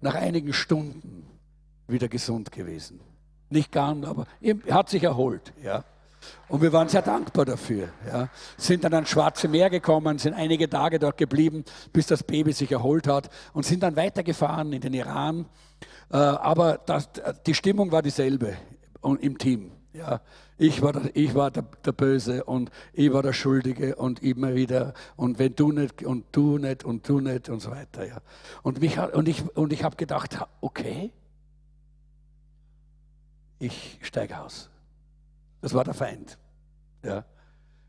nach 0.00 0.14
einigen 0.14 0.52
Stunden 0.52 1.26
wieder 1.86 2.08
gesund 2.08 2.52
gewesen. 2.52 3.00
Nicht 3.50 3.70
ganz, 3.70 4.06
aber 4.06 4.26
er 4.40 4.56
hat 4.70 4.88
sich 4.88 5.02
erholt. 5.02 5.52
Ja. 5.62 5.84
Und 6.48 6.62
wir 6.62 6.72
waren 6.72 6.88
sehr 6.88 7.02
dankbar 7.02 7.44
dafür. 7.44 7.88
Ja. 8.06 8.28
Sind 8.56 8.84
dann 8.84 8.94
ans 8.94 9.08
Schwarze 9.08 9.48
Meer 9.48 9.70
gekommen, 9.70 10.18
sind 10.18 10.34
einige 10.34 10.68
Tage 10.68 10.98
dort 10.98 11.16
geblieben, 11.16 11.64
bis 11.92 12.06
das 12.06 12.22
Baby 12.22 12.52
sich 12.52 12.70
erholt 12.70 13.06
hat 13.06 13.30
und 13.52 13.64
sind 13.64 13.82
dann 13.82 13.96
weitergefahren 13.96 14.72
in 14.72 14.80
den 14.80 14.94
Iran. 14.94 15.46
Äh, 16.10 16.16
aber 16.16 16.78
das, 16.84 17.08
die 17.46 17.54
Stimmung 17.54 17.92
war 17.92 18.02
dieselbe 18.02 18.56
im 19.20 19.38
Team. 19.38 19.72
Ja. 19.92 20.20
Ich 20.58 20.80
war, 20.80 20.92
der, 20.92 21.10
ich 21.14 21.34
war 21.34 21.50
der, 21.50 21.64
der, 21.84 21.92
Böse 21.92 22.44
und 22.44 22.70
ich 22.92 23.12
war 23.12 23.22
der 23.22 23.32
Schuldige 23.32 23.96
und 23.96 24.22
immer 24.22 24.54
wieder 24.54 24.94
und 25.16 25.38
wenn 25.38 25.56
du 25.56 25.72
nicht 25.72 26.04
und 26.04 26.24
du 26.32 26.58
nicht 26.58 26.84
und 26.84 27.08
du 27.08 27.20
nicht 27.20 27.48
und 27.48 27.60
so 27.60 27.70
weiter. 27.70 28.06
Ja. 28.06 28.18
Und, 28.62 28.80
mich, 28.80 28.98
und 28.98 29.28
ich, 29.28 29.44
und 29.56 29.72
ich 29.72 29.82
habe 29.82 29.96
gedacht, 29.96 30.38
okay, 30.60 31.12
ich 33.58 33.98
steige 34.02 34.40
aus. 34.40 34.70
Das 35.62 35.72
war 35.72 35.84
der 35.84 35.94
Feind. 35.94 36.36
Ja. 37.02 37.24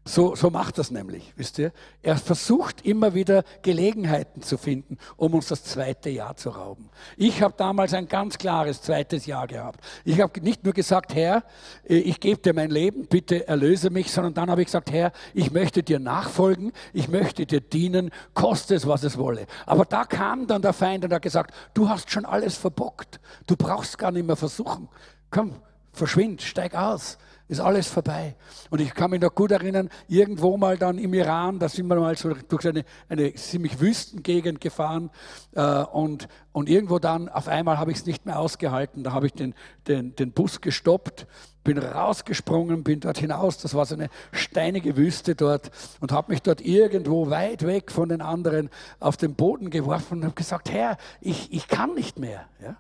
So, 0.06 0.36
so 0.36 0.50
macht 0.50 0.78
das 0.80 0.92
nämlich, 0.92 1.32
wisst 1.38 1.58
ihr? 1.60 1.72
Er 2.02 2.18
versucht 2.18 2.86
immer 2.86 3.14
wieder 3.14 3.44
Gelegenheiten 3.62 4.42
zu 4.42 4.58
finden, 4.58 4.98
um 5.16 5.34
uns 5.34 5.48
das 5.48 5.64
zweite 5.64 6.10
Jahr 6.10 6.36
zu 6.36 6.50
rauben. 6.50 6.90
Ich 7.16 7.42
habe 7.42 7.54
damals 7.56 7.94
ein 7.94 8.10
ganz 8.10 8.38
klares 8.38 8.82
zweites 8.82 9.26
Jahr 9.26 9.48
gehabt. 9.48 9.80
Ich 10.04 10.20
habe 10.20 10.42
nicht 10.42 10.66
nur 10.66 10.74
gesagt, 10.74 11.16
Herr, 11.16 11.46
äh, 11.88 11.96
ich 11.96 12.20
gebe 12.20 12.42
dir 12.42 12.54
mein 12.54 12.70
Leben, 12.70 13.08
bitte 13.08 13.48
erlöse 13.48 13.92
mich, 13.92 14.12
sondern 14.12 14.34
dann 14.34 14.52
habe 14.52 14.62
ich 14.62 14.68
gesagt, 14.68 14.92
Herr, 14.92 15.14
ich 15.34 15.52
möchte 15.52 15.84
dir 15.84 16.00
nachfolgen, 16.00 16.74
ich 16.92 17.08
möchte 17.08 17.46
dir 17.46 17.62
dienen, 17.62 18.12
koste 18.34 18.76
es, 18.76 18.86
was 18.86 19.04
es 19.04 19.18
wolle. 19.18 19.48
Aber 19.66 19.86
da 19.86 20.04
kam 20.04 20.48
dann 20.48 20.62
der 20.62 20.74
Feind 20.74 21.06
und 21.06 21.14
hat 21.14 21.22
gesagt, 21.22 21.56
du 21.74 21.88
hast 21.88 22.12
schon 22.12 22.26
alles 22.26 22.58
verbockt, 22.58 23.22
du 23.48 23.56
brauchst 23.56 23.98
gar 23.98 24.12
nicht 24.12 24.28
mehr 24.28 24.36
versuchen. 24.36 24.90
Komm, 25.32 25.56
verschwind, 25.94 26.42
steig 26.42 26.76
aus 26.76 27.18
Ist 27.50 27.60
alles 27.60 27.88
vorbei. 27.88 28.36
Und 28.70 28.80
ich 28.80 28.94
kann 28.94 29.12
mich 29.12 29.20
noch 29.22 29.36
gut 29.36 29.52
erinnern, 29.52 29.90
irgendwo 30.08 30.56
mal 30.56 30.78
dann 30.78 30.98
im 30.98 31.14
Iran, 31.14 31.60
da 31.60 31.68
sind 31.68 31.88
wir 31.88 31.96
mal 31.96 32.16
so 32.18 32.34
durch 32.48 32.66
eine, 32.66 32.86
eine 33.10 33.34
ziemlich 33.36 33.82
Wüstengegend 33.82 34.62
gefahren 34.62 35.10
äh, 35.54 35.84
und, 35.84 36.30
und 36.54 36.70
irgendwo 36.70 37.00
dann, 37.00 37.28
auf 37.28 37.50
einmal 37.50 37.78
habe 37.78 37.92
ich 37.92 37.98
es 37.98 38.06
nicht 38.06 38.26
mehr 38.26 38.40
ausgehalten. 38.40 39.04
Da 39.04 39.12
habe 39.12 39.26
ich 39.26 39.34
den, 39.34 39.56
den, 39.88 40.16
den 40.16 40.32
Bus 40.32 40.62
gestoppt, 40.62 41.28
bin 41.66 41.78
rausgesprungen, 41.78 42.84
bin 42.84 43.02
dort 43.02 43.18
hinaus. 43.18 43.58
Das 43.58 43.74
war 43.74 43.86
so 43.86 43.96
eine 43.96 44.10
steinige 44.32 44.96
Wüste 44.96 45.36
dort 45.36 45.70
und 46.00 46.14
habe 46.14 46.32
mich 46.32 46.42
dort 46.42 46.62
irgendwo 46.62 47.30
weit 47.30 47.66
weg 47.66 47.92
von 47.92 48.08
den 48.08 48.22
anderen 48.22 48.70
auf 49.02 49.18
den 49.18 49.36
Boden 49.36 49.70
geworfen 49.70 50.20
und 50.20 50.24
habe 50.24 50.36
gesagt, 50.36 50.72
Herr, 50.72 50.98
ich, 51.20 51.52
ich 51.52 51.68
kann 51.68 51.94
nicht 51.94 52.20
mehr. 52.20 52.46
Ja? 52.62 52.78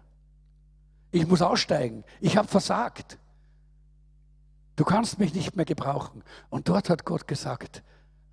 Ich 1.11 1.27
muss 1.27 1.41
aussteigen. 1.41 2.05
Ich 2.21 2.37
habe 2.37 2.47
versagt. 2.47 3.17
Du 4.75 4.83
kannst 4.83 5.19
mich 5.19 5.33
nicht 5.33 5.55
mehr 5.55 5.65
gebrauchen. 5.65 6.23
Und 6.49 6.69
dort 6.69 6.89
hat 6.89 7.05
Gott 7.05 7.27
gesagt, 7.27 7.83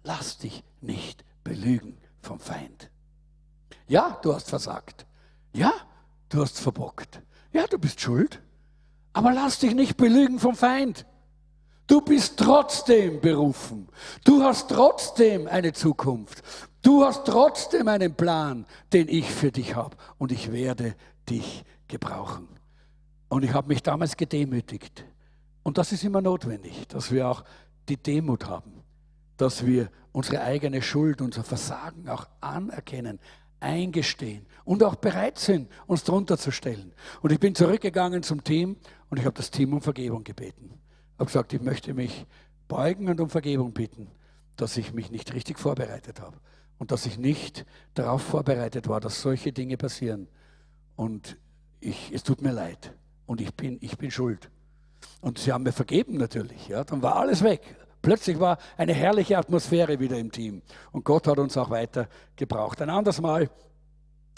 lass 0.05 0.39
dich 0.39 0.65
nicht 0.81 1.25
belügen 1.45 1.99
vom 2.21 2.41
Feind. 2.41 2.91
Ja, 3.87 4.19
du 4.23 4.35
hast 4.35 4.49
versagt. 4.49 5.07
Ja, 5.53 5.73
du 6.29 6.43
hast 6.43 6.61
verbockt. 6.61 7.21
Ja, 7.53 7.67
du 7.67 7.79
bist 7.79 8.01
schuld. 8.01 8.41
Aber 9.13 9.33
lass 9.33 9.59
dich 9.59 9.75
nicht 9.75 9.97
belügen 9.97 10.39
vom 10.39 10.55
Feind. 10.55 11.05
Du 11.87 12.01
bist 12.01 12.39
trotzdem 12.39 13.21
berufen. 13.21 13.89
Du 14.25 14.45
hast 14.45 14.71
trotzdem 14.71 15.49
eine 15.49 15.73
Zukunft. 15.73 16.43
Du 16.83 17.05
hast 17.05 17.27
trotzdem 17.27 17.89
einen 17.89 18.15
Plan, 18.15 18.65
den 18.93 19.09
ich 19.09 19.29
für 19.29 19.51
dich 19.51 19.75
habe. 19.75 19.97
Und 20.17 20.31
ich 20.31 20.53
werde 20.53 20.95
dich 21.29 21.65
gebrauchen. 21.89 22.49
Und 23.29 23.43
ich 23.45 23.53
habe 23.53 23.69
mich 23.69 23.83
damals 23.83 24.17
gedemütigt. 24.17 25.05
Und 25.63 25.79
das 25.79 25.93
ist 25.93 26.05
immer 26.05 26.21
notwendig, 26.21 26.89
dass 26.89 27.11
wir 27.11 27.29
auch 27.29 27.45
die 27.89 27.97
Demut 27.97 28.47
haben, 28.47 28.83
dass 29.37 29.67
wir 29.67 29.91
unsere 30.13 30.43
eigene 30.43 30.83
Schuld, 30.83 31.21
unser 31.21 31.45
Versagen 31.45 32.09
auch 32.09 32.29
anerkennen, 32.41 33.21
eingestehen 33.61 34.47
und 34.65 34.83
auch 34.83 34.97
bereit 34.97 35.39
sind, 35.39 35.71
uns 35.87 36.05
drunter 36.05 36.39
zu 36.39 36.51
stellen. 36.51 36.93
Und 37.21 37.31
ich 37.31 37.39
bin 37.39 37.55
zurückgegangen 37.55 38.23
zum 38.23 38.43
Team 38.43 38.77
und 39.11 39.19
ich 39.19 39.25
habe 39.25 39.37
das 39.37 39.51
Team 39.51 39.75
um 39.75 39.81
Vergebung 39.81 40.25
gebeten. 40.25 40.71
Ich 40.73 41.19
habe 41.19 41.27
gesagt, 41.27 41.53
ich 41.53 41.61
möchte 41.61 41.93
mich 41.93 42.27
beugen 42.69 43.09
und 43.09 43.21
um 43.21 43.29
Vergebung 43.29 43.73
bitten, 43.73 44.09
dass 44.57 44.77
ich 44.77 44.93
mich 44.95 45.11
nicht 45.11 45.35
richtig 45.35 45.59
vorbereitet 45.59 46.21
habe 46.21 46.39
und 46.79 46.91
dass 46.91 47.05
ich 47.05 47.19
nicht 47.19 47.67
darauf 47.95 48.23
vorbereitet 48.23 48.89
war, 48.89 49.01
dass 49.01 49.21
solche 49.21 49.53
Dinge 49.53 49.77
passieren. 49.77 50.29
Und 50.97 51.37
ich, 51.81 52.11
es 52.13 52.23
tut 52.23 52.41
mir 52.41 52.53
leid 52.53 52.95
und 53.27 53.41
ich 53.41 53.55
bin, 53.55 53.79
ich 53.83 53.99
bin 53.99 54.11
schuld. 54.11 54.51
Und 55.21 55.39
sie 55.39 55.53
haben 55.53 55.65
mir 55.65 55.73
vergeben 55.73 56.17
natürlich. 56.17 56.69
Ja. 56.69 56.85
Dann 56.85 57.03
war 57.03 57.17
alles 57.17 57.43
weg. 57.43 57.77
Plötzlich 58.03 58.41
war 58.41 58.59
eine 58.77 58.95
herrliche 58.95 59.37
Atmosphäre 59.37 60.01
wieder 60.01 60.19
im 60.19 60.33
Team. 60.33 60.63
Und 60.93 61.05
Gott 61.05 61.27
hat 61.27 61.39
uns 61.39 61.57
auch 61.57 61.71
weiter 61.71 62.09
gebraucht. 62.37 62.81
Ein 62.81 62.91
anderes 62.91 63.21
Mal, 63.21 63.51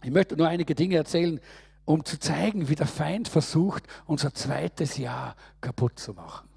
ich 0.02 0.10
möchte 0.10 0.36
nur 0.36 0.48
einige 0.48 0.74
Dinge 0.74 0.96
erzählen, 0.96 1.40
um 1.84 2.04
zu 2.04 2.18
zeigen, 2.18 2.68
wie 2.68 2.74
der 2.74 2.86
Feind 2.86 3.28
versucht, 3.28 3.84
unser 4.06 4.34
zweites 4.34 4.96
Jahr 4.96 5.36
kaputt 5.60 5.98
zu 5.98 6.12
machen. 6.12 6.48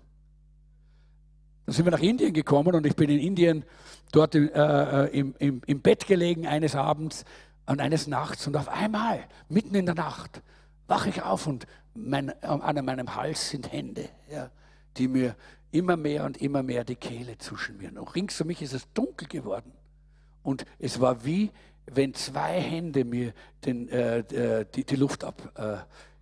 Dann 1.65 1.73
sind 1.73 1.85
wir 1.85 1.91
nach 1.91 2.01
Indien 2.01 2.33
gekommen 2.33 2.75
und 2.75 2.85
ich 2.85 2.95
bin 2.95 3.09
in 3.09 3.19
Indien 3.19 3.65
dort 4.11 4.35
äh, 4.35 4.45
äh 4.45 5.17
im, 5.17 5.35
im, 5.39 5.61
im 5.65 5.81
Bett 5.81 6.05
gelegen 6.05 6.45
eines 6.47 6.75
Abends 6.75 7.25
und 7.65 7.81
eines 7.81 8.07
Nachts 8.07 8.45
und 8.45 8.55
auf 8.55 8.69
einmal, 8.69 9.23
mitten 9.49 9.73
in 9.73 9.85
der 9.85 9.95
Nacht, 9.95 10.41
wache 10.87 11.09
ich 11.09 11.23
auf 11.23 11.47
und 11.47 11.65
mein, 11.95 12.29
an 12.43 12.85
meinem 12.85 13.15
Hals 13.15 13.49
sind 13.49 13.71
Hände, 13.71 14.09
ja, 14.29 14.51
die 14.97 15.07
mir 15.07 15.35
immer 15.71 15.97
mehr 15.97 16.25
und 16.25 16.37
immer 16.37 16.61
mehr 16.63 16.83
die 16.83 16.95
Kehle 16.95 17.37
zuschmieren. 17.37 17.97
Und 17.97 18.13
rings 18.15 18.39
um 18.39 18.47
mich 18.47 18.61
ist 18.61 18.73
es 18.73 18.91
dunkel 18.93 19.27
geworden. 19.27 19.71
Und 20.43 20.65
es 20.77 20.99
war 20.99 21.25
wie, 21.25 21.51
wenn 21.87 22.13
zwei 22.13 22.61
Hände 22.61 23.03
mir 23.05 23.33
den, 23.65 23.89
äh, 23.89 24.19
äh 24.19 24.65
die, 24.73 24.83
die, 24.85 24.95
Luft 24.95 25.23
ab, 25.23 25.51
äh, 25.55 25.77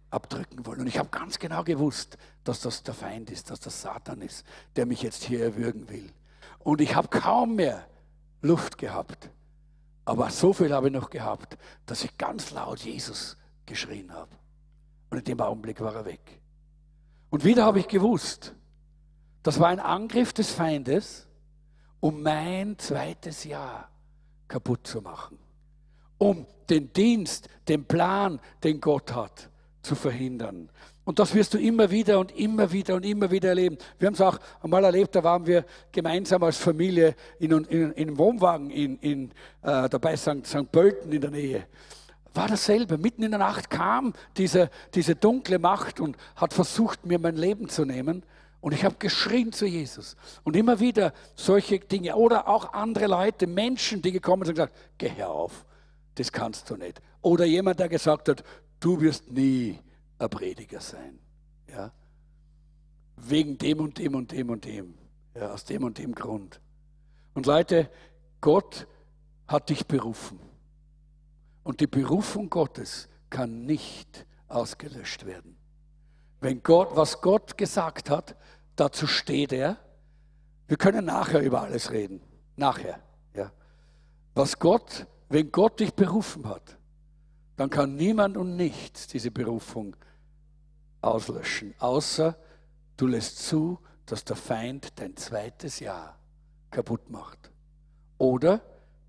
abdrücken 0.09 0.65
wollen. 0.65 0.82
Und 0.82 0.88
ich 0.88 0.97
habe 0.97 1.09
ganz 1.09 1.39
genau 1.39 1.63
gewusst, 1.63 2.17
dass 2.43 2.61
das 2.61 2.84
der 2.84 2.93
Feind 2.93 3.30
ist, 3.32 3.49
dass 3.49 3.59
das 3.59 3.82
Satan 3.82 4.21
ist, 4.21 4.45
der 4.76 4.86
mich 4.86 5.01
jetzt 5.01 5.24
hier 5.24 5.43
erwürgen 5.43 5.89
will. 5.89 6.09
Und 6.59 6.82
ich 6.82 6.95
habe 6.95 7.07
kaum 7.07 7.55
mehr 7.55 7.86
Luft 8.41 8.78
gehabt. 8.78 9.30
Aber 10.05 10.30
so 10.30 10.53
viel 10.53 10.74
habe 10.74 10.88
ich 10.88 10.93
noch 10.93 11.09
gehabt, 11.09 11.57
dass 11.86 12.03
ich 12.03 12.17
ganz 12.17 12.51
laut 12.51 12.80
Jesus 12.80 13.38
geschrien 13.65 14.13
habe. 14.13 14.30
Und 15.14 15.20
in 15.20 15.26
dem 15.26 15.41
Augenblick 15.41 15.80
war 15.80 15.93
er 15.93 16.05
weg. 16.05 16.41
Und 17.30 17.43
wieder 17.43 17.66
habe 17.66 17.80
ich 17.80 17.88
gewusst, 17.88 18.55
das 19.43 19.59
war 19.59 19.68
ein 19.68 19.80
Angriff 19.80 20.34
des 20.34 20.49
Feindes, 20.49 21.28
um 21.99 22.24
mein 22.24 22.80
zweites 22.80 23.43
Jahr 23.43 23.91
kaputt 24.47 24.88
zu 24.88 25.03
machen. 25.03 25.38
Um 26.18 26.47
den 26.68 26.91
Dienst, 26.93 27.47
den 27.68 27.86
Plan, 27.86 28.39
den 28.64 28.82
Gott 28.82 29.14
hat, 29.14 29.51
zu 29.84 29.93
verhindern. 29.93 30.72
Und 31.03 31.20
das 31.20 31.36
wirst 31.36 31.53
du 31.53 31.59
immer 31.59 31.91
wieder 31.91 32.18
und 32.18 32.36
immer 32.36 32.72
wieder 32.72 32.95
und 32.95 33.05
immer 33.05 33.30
wieder 33.30 33.49
erleben. 33.49 33.78
Wir 33.99 34.07
haben 34.07 34.16
es 34.16 34.22
auch 34.22 34.39
einmal 34.64 34.84
erlebt, 34.84 35.14
da 35.14 35.24
waren 35.24 35.45
wir 35.45 35.64
gemeinsam 35.91 36.41
als 36.41 36.57
Familie 36.57 37.16
in, 37.38 37.51
in, 37.51 37.91
in 37.91 38.07
einem 38.07 38.18
Wohnwagen 38.18 38.72
in, 38.72 38.97
in, 38.97 39.30
äh, 39.61 39.88
dabei 39.89 40.18
St. 40.18 40.47
St. 40.47 40.72
Pölten 40.72 41.11
in 41.11 41.22
der 41.22 41.30
Nähe 41.30 41.68
war 42.34 42.47
dasselbe. 42.47 42.97
Mitten 42.97 43.23
in 43.23 43.31
der 43.31 43.39
Nacht 43.39 43.69
kam 43.69 44.13
diese, 44.38 44.69
diese 44.93 45.15
dunkle 45.15 45.59
Macht 45.59 45.99
und 45.99 46.17
hat 46.36 46.53
versucht, 46.53 47.05
mir 47.05 47.19
mein 47.19 47.36
Leben 47.36 47.69
zu 47.69 47.86
nehmen. 47.86 48.23
Und 48.59 48.73
ich 48.73 48.86
habe 48.86 48.95
geschrien 48.97 49.51
zu 49.51 49.65
Jesus. 49.65 50.15
Und 50.43 50.55
immer 50.55 50.79
wieder 50.79 51.13
solche 51.36 51.79
Dinge. 51.79 52.15
Oder 52.15 52.47
auch 52.47 52.73
andere 52.73 53.07
Leute, 53.07 53.45
Menschen, 53.45 54.01
die 54.01 54.11
gekommen 54.11 54.45
sind 54.45 54.57
und 54.57 54.67
gesagt, 54.67 54.75
geh 54.97 55.23
auf, 55.23 55.65
das 56.15 56.31
kannst 56.31 56.69
du 56.69 56.77
nicht. 56.77 57.01
Oder 57.21 57.45
jemand, 57.45 57.79
der 57.79 57.89
gesagt 57.89 58.29
hat, 58.29 58.43
du 58.79 59.01
wirst 59.01 59.29
nie 59.31 59.79
ein 60.17 60.29
Prediger 60.29 60.79
sein. 60.79 61.19
Ja? 61.69 61.91
Wegen 63.17 63.57
dem 63.57 63.79
und 63.79 63.97
dem 63.97 64.15
und 64.15 64.31
dem 64.31 64.49
und 64.49 64.65
dem. 64.65 64.93
Ja, 65.36 65.51
aus 65.51 65.65
dem 65.65 65.84
und 65.84 65.97
dem 65.97 66.13
Grund. 66.13 66.61
Und 67.34 67.45
Leute, 67.47 67.89
Gott 68.39 68.88
hat 69.47 69.69
dich 69.69 69.88
berufen. 69.88 70.39
Und 71.64 71.80
die 71.80 71.88
Berufung 71.88 72.49
Gottes 72.49 73.07
kann 73.30 73.66
nicht 73.66 74.26
ausgelöscht 74.47 75.26
werden. 75.26 75.57
Wenn 76.39 76.61
Gott, 76.61 76.95
was 76.95 77.22
Gott 77.22 77.57
gesagt 77.57 78.09
hat, 78.09 78.36
dazu 78.76 79.07
steht 79.07 79.53
er. 79.53 79.78
Wir 80.68 80.78
können 80.78 81.05
nachher 81.05 81.41
über 81.41 81.61
alles 81.61 81.91
reden. 81.91 82.22
Nachher, 82.55 82.99
ja. 83.34 83.51
Was 84.36 84.59
Gott, 84.59 85.07
wenn 85.30 85.51
Gott 85.51 85.80
dich 85.80 85.93
berufen 85.93 86.47
hat, 86.47 86.78
dann 87.55 87.70
kann 87.70 87.95
niemand 87.95 88.36
und 88.38 88.55
nichts 88.55 89.07
diese 89.07 89.32
Berufung 89.32 89.95
auslöschen, 91.01 91.76
außer 91.80 92.36
du 92.97 93.07
lässt 93.07 93.45
zu, 93.45 93.80
dass 94.05 94.26
der 94.26 94.36
Feind 94.36 94.99
dein 94.99 95.16
zweites 95.16 95.80
Jahr 95.80 96.18
kaputt 96.72 97.09
macht. 97.09 97.51
Oder 98.18 98.61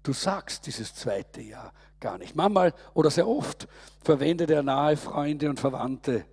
du 0.05 0.13
sagst 0.13 0.67
dieses 0.67 0.95
zweite 0.95 1.43
Jahr 1.43 1.73
gar 1.99 2.19
nicht. 2.19 2.37
Manchmal 2.37 2.73
oder 2.93 3.11
sehr 3.11 3.27
oft 3.27 3.67
verwendet 4.05 4.51
er 4.51 4.63
nahe 4.63 4.97
Freunde 4.97 5.51
und 5.51 5.59
Verwandte, 5.59 6.25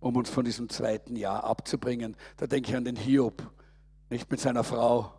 um 0.00 0.16
uns 0.16 0.30
von 0.30 0.44
diesem 0.44 0.70
zweiten 0.70 1.16
Jahr 1.16 1.44
abzubringen. 1.44 2.16
Da 2.38 2.46
denke 2.46 2.70
ich 2.70 2.76
an 2.76 2.84
den 2.84 2.96
Hiob, 2.96 3.42
nicht 4.08 4.30
mit 4.30 4.40
seiner 4.40 4.64
Frau. 4.64 5.12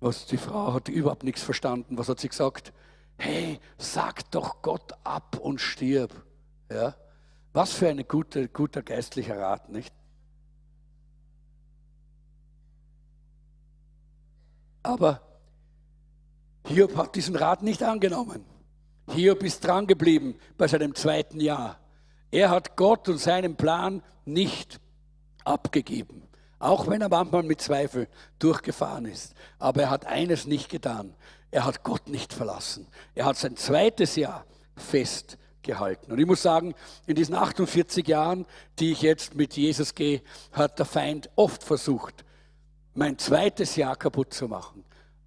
Was 0.00 0.26
die 0.26 0.36
Frau 0.36 0.74
hat 0.74 0.88
überhaupt 0.88 1.24
nichts 1.24 1.42
verstanden. 1.42 1.96
Was 1.98 2.08
hat 2.08 2.20
sie 2.20 2.28
gesagt? 2.28 2.72
Hey, 3.16 3.58
sag 3.78 4.30
doch 4.30 4.60
Gott 4.60 4.92
ab 5.02 5.38
und 5.40 5.60
stirb. 5.60 6.12
Ja? 6.70 6.94
Was 7.54 7.72
für 7.72 7.88
ein 7.88 8.06
gute, 8.06 8.48
guter 8.48 8.82
geistlicher 8.82 9.38
Rat, 9.38 9.70
nicht? 9.70 9.94
Aber 14.82 15.22
Hiob 16.66 16.96
hat 16.96 17.14
diesen 17.14 17.36
Rat 17.36 17.62
nicht 17.62 17.82
angenommen. 17.82 18.44
Hiob 19.10 19.42
ist 19.42 19.64
dran 19.64 19.86
geblieben 19.86 20.36
bei 20.56 20.66
seinem 20.66 20.94
zweiten 20.94 21.40
Jahr. 21.40 21.78
Er 22.30 22.50
hat 22.50 22.76
Gott 22.76 23.08
und 23.08 23.18
seinen 23.18 23.56
Plan 23.56 24.02
nicht 24.24 24.80
abgegeben, 25.44 26.22
auch 26.58 26.88
wenn 26.88 27.02
er 27.02 27.10
manchmal 27.10 27.42
mit 27.42 27.60
Zweifel 27.60 28.08
durchgefahren 28.38 29.04
ist. 29.04 29.34
Aber 29.58 29.82
er 29.82 29.90
hat 29.90 30.06
eines 30.06 30.46
nicht 30.46 30.70
getan. 30.70 31.14
Er 31.50 31.66
hat 31.66 31.84
Gott 31.84 32.08
nicht 32.08 32.32
verlassen. 32.32 32.88
Er 33.14 33.26
hat 33.26 33.36
sein 33.36 33.56
zweites 33.56 34.16
Jahr 34.16 34.46
festgehalten. 34.74 36.10
Und 36.10 36.18
ich 36.18 36.26
muss 36.26 36.42
sagen, 36.42 36.74
in 37.06 37.14
diesen 37.14 37.34
48 37.34 38.08
Jahren, 38.08 38.46
die 38.78 38.90
ich 38.90 39.02
jetzt 39.02 39.34
mit 39.34 39.54
Jesus 39.54 39.94
gehe, 39.94 40.22
hat 40.50 40.78
der 40.78 40.86
Feind 40.86 41.30
oft 41.36 41.62
versucht, 41.62 42.24
mein 42.94 43.18
zweites 43.18 43.76
Jahr 43.76 43.96
kaputt 43.96 44.32
zu 44.32 44.48
machen. 44.48 44.84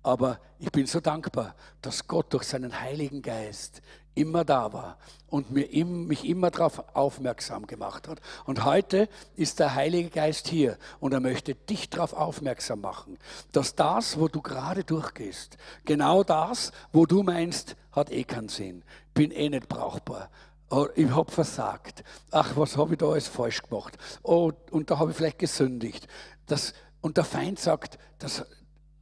Aber 0.08 0.40
ich 0.58 0.72
bin 0.72 0.86
so 0.86 1.02
dankbar, 1.02 1.54
dass 1.82 2.08
Gott 2.08 2.32
durch 2.32 2.44
seinen 2.44 2.80
Heiligen 2.80 3.22
Geist 3.22 3.82
immer 4.16 4.46
da 4.46 4.72
war 4.72 4.98
und 5.28 5.52
mir 5.52 5.68
mich 5.86 6.24
immer 6.24 6.50
darauf 6.50 6.96
aufmerksam 6.96 7.68
gemacht 7.68 8.08
hat. 8.08 8.22
Und 8.46 8.64
heute 8.64 9.10
ist 9.36 9.60
der 9.60 9.76
Heilige 9.76 10.10
Geist 10.10 10.48
hier 10.48 10.78
und 11.02 11.14
er 11.14 11.20
möchte 11.20 11.56
dich 11.56 11.90
darauf 11.90 12.14
aufmerksam 12.14 12.80
machen, 12.80 13.20
dass 13.52 13.76
das, 13.76 14.18
wo 14.18 14.30
du 14.30 14.42
gerade 14.42 14.86
durchgehst, 14.86 15.58
genau 15.84 16.24
das, 16.24 16.72
wo 16.94 17.06
du 17.06 17.22
meinst, 17.22 17.76
hat 17.92 18.10
eh 18.10 18.24
keinen 18.24 18.48
Sinn, 18.48 18.86
bin 19.14 19.32
eh 19.32 19.50
nicht 19.50 19.68
brauchbar, 19.68 20.30
oh, 20.70 20.88
ich 20.96 21.10
habe 21.10 21.30
versagt, 21.30 22.06
ach, 22.32 22.56
was 22.56 22.78
habe 22.78 22.94
ich 22.94 23.00
da 23.00 23.08
alles 23.08 23.28
falsch 23.28 23.62
gemacht, 23.62 23.98
oh, 24.24 24.54
und 24.72 24.90
da 24.90 25.00
habe 25.00 25.12
ich 25.12 25.18
vielleicht 25.18 25.40
gesündigt. 25.40 26.08
Das, 26.46 26.74
und 27.02 27.18
der 27.18 27.26
Feind 27.26 27.60
sagt, 27.60 28.00
das, 28.20 28.46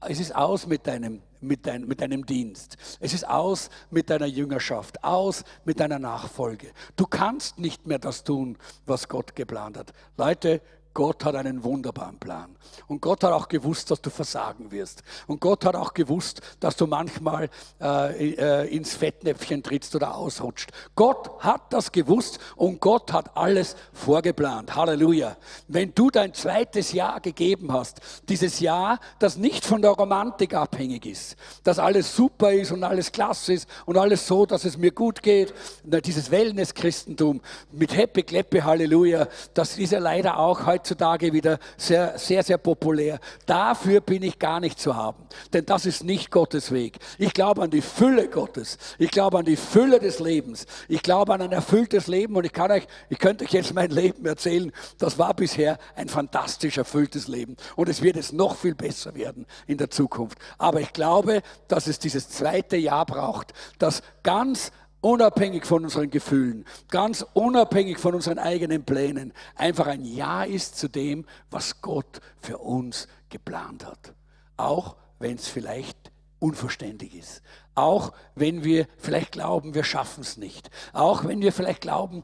es 0.09 0.19
ist 0.19 0.35
aus 0.35 0.67
mit 0.67 0.87
deinem, 0.87 1.21
mit, 1.41 1.65
dein, 1.65 1.85
mit 1.85 2.01
deinem 2.01 2.25
Dienst. 2.25 2.77
Es 2.99 3.13
ist 3.13 3.27
aus 3.27 3.69
mit 3.91 4.09
deiner 4.09 4.25
Jüngerschaft, 4.25 5.03
aus 5.03 5.43
mit 5.63 5.79
deiner 5.79 5.99
Nachfolge. 5.99 6.71
Du 6.95 7.05
kannst 7.05 7.59
nicht 7.59 7.87
mehr 7.87 7.99
das 7.99 8.23
tun, 8.23 8.57
was 8.85 9.07
Gott 9.07 9.35
geplant 9.35 9.77
hat. 9.77 9.93
Leute, 10.17 10.61
Gott 10.95 11.25
hat 11.25 11.35
einen 11.35 11.61
wunderbaren 11.63 12.17
Plan. 12.17 12.55
Und 12.87 13.01
Gott 13.01 13.25
hat 13.25 13.33
auch 13.33 13.49
gewusst, 13.49 13.91
dass 13.91 14.01
du 14.01 14.09
versagen 14.09 14.71
wirst. 14.71 15.03
Und 15.27 15.41
Gott 15.41 15.65
hat 15.65 15.75
auch 15.75 15.93
gewusst, 15.93 16.39
dass 16.61 16.77
du 16.77 16.87
manchmal 16.87 17.49
äh, 17.81 18.29
äh, 18.31 18.67
ins 18.73 18.95
Fettnäpfchen 18.95 19.61
trittst 19.61 19.93
oder 19.93 20.15
ausrutscht. 20.15 20.71
Gott 20.95 21.31
hat 21.39 21.73
das 21.73 21.91
gewusst 21.91 22.39
und 22.55 22.79
Gott 22.79 23.11
hat 23.11 23.35
alles 23.35 23.75
vorgeplant. 23.91 24.73
Halleluja. 24.73 25.35
Wenn 25.67 25.93
du 25.93 26.09
dein 26.09 26.33
zweites 26.33 26.93
Jahr 26.93 27.19
gegeben 27.19 27.73
hast, 27.73 27.99
dieses 28.29 28.61
Jahr, 28.61 28.99
das 29.19 29.35
nicht 29.35 29.65
von 29.65 29.81
der 29.81 29.91
Romantik 29.91 30.53
abhängig 30.53 31.05
ist, 31.05 31.35
dass 31.65 31.77
alles 31.77 32.15
super 32.15 32.53
ist 32.53 32.71
und 32.71 32.85
alles 32.85 33.11
klasse 33.11 33.51
ist 33.51 33.67
und 33.85 33.97
alles 33.97 34.25
so, 34.25 34.45
dass 34.45 34.63
es 34.63 34.77
mir 34.77 34.91
gut 34.91 35.21
geht, 35.21 35.53
dieses 35.83 36.31
Wellness-Christentum 36.31 37.41
mit 37.73 37.93
Happy 37.97 38.23
Kleppe, 38.23 38.63
Halleluja, 38.63 39.27
das 39.53 39.77
ist 39.77 39.91
ja 39.91 39.99
leider 39.99 40.39
auch 40.39 40.65
heute 40.65 40.84
heutzutage 40.85 41.33
wieder 41.33 41.57
sehr, 41.77 42.17
sehr, 42.19 42.43
sehr 42.43 42.59
populär. 42.59 43.19
Dafür 43.47 44.01
bin 44.01 44.21
ich 44.21 44.37
gar 44.37 44.59
nicht 44.59 44.79
zu 44.79 44.95
haben, 44.95 45.25
denn 45.51 45.65
das 45.65 45.87
ist 45.87 46.03
nicht 46.03 46.29
Gottes 46.29 46.71
Weg. 46.71 46.99
Ich 47.17 47.33
glaube 47.33 47.63
an 47.63 47.71
die 47.71 47.81
Fülle 47.81 48.29
Gottes. 48.29 48.77
Ich 48.99 49.09
glaube 49.09 49.39
an 49.39 49.45
die 49.45 49.55
Fülle 49.55 49.99
des 49.99 50.19
Lebens. 50.19 50.67
Ich 50.87 51.01
glaube 51.01 51.33
an 51.33 51.41
ein 51.41 51.51
erfülltes 51.51 52.05
Leben 52.05 52.35
und 52.35 52.45
ich 52.45 52.53
kann 52.53 52.71
euch, 52.71 52.85
ich 53.09 53.17
könnte 53.17 53.45
euch 53.45 53.51
jetzt 53.51 53.73
mein 53.73 53.89
Leben 53.89 54.25
erzählen. 54.27 54.71
Das 54.99 55.17
war 55.17 55.33
bisher 55.33 55.79
ein 55.95 56.07
fantastisch 56.07 56.77
erfülltes 56.77 57.27
Leben 57.27 57.57
und 57.75 57.89
es 57.89 58.03
wird 58.03 58.17
es 58.17 58.31
noch 58.31 58.55
viel 58.55 58.75
besser 58.75 59.15
werden 59.15 59.47
in 59.65 59.79
der 59.79 59.89
Zukunft. 59.89 60.37
Aber 60.59 60.81
ich 60.81 60.93
glaube, 60.93 61.41
dass 61.67 61.87
es 61.87 61.97
dieses 61.97 62.29
zweite 62.29 62.77
Jahr 62.77 63.07
braucht, 63.07 63.53
das 63.79 64.03
ganz 64.21 64.71
unabhängig 65.05 65.67
von 65.67 65.83
unseren 65.83 66.09
Gefühlen, 66.09 66.65
ganz 66.89 67.23
unabhängig 67.33 67.99
von 67.99 68.15
unseren 68.15 68.39
eigenen 68.39 68.85
Plänen, 68.85 69.33
einfach 69.53 69.85
ein 69.85 70.03
Ja 70.03 70.43
ist 70.43 70.79
zu 70.79 70.87
dem, 70.87 71.25
was 71.51 71.79
Gott 71.81 72.21
für 72.39 72.57
uns 72.57 73.07
geplant 73.29 73.85
hat. 73.85 74.15
Auch 74.57 74.95
wenn 75.19 75.35
es 75.35 75.47
vielleicht 75.47 76.11
unverständlich 76.39 77.13
ist. 77.13 77.43
Auch 77.75 78.13
wenn 78.33 78.63
wir 78.63 78.87
vielleicht 78.97 79.33
glauben, 79.33 79.75
wir 79.75 79.83
schaffen 79.83 80.21
es 80.21 80.37
nicht. 80.37 80.71
Auch 80.91 81.23
wenn 81.23 81.39
wir 81.39 81.53
vielleicht 81.53 81.81
glauben, 81.81 82.23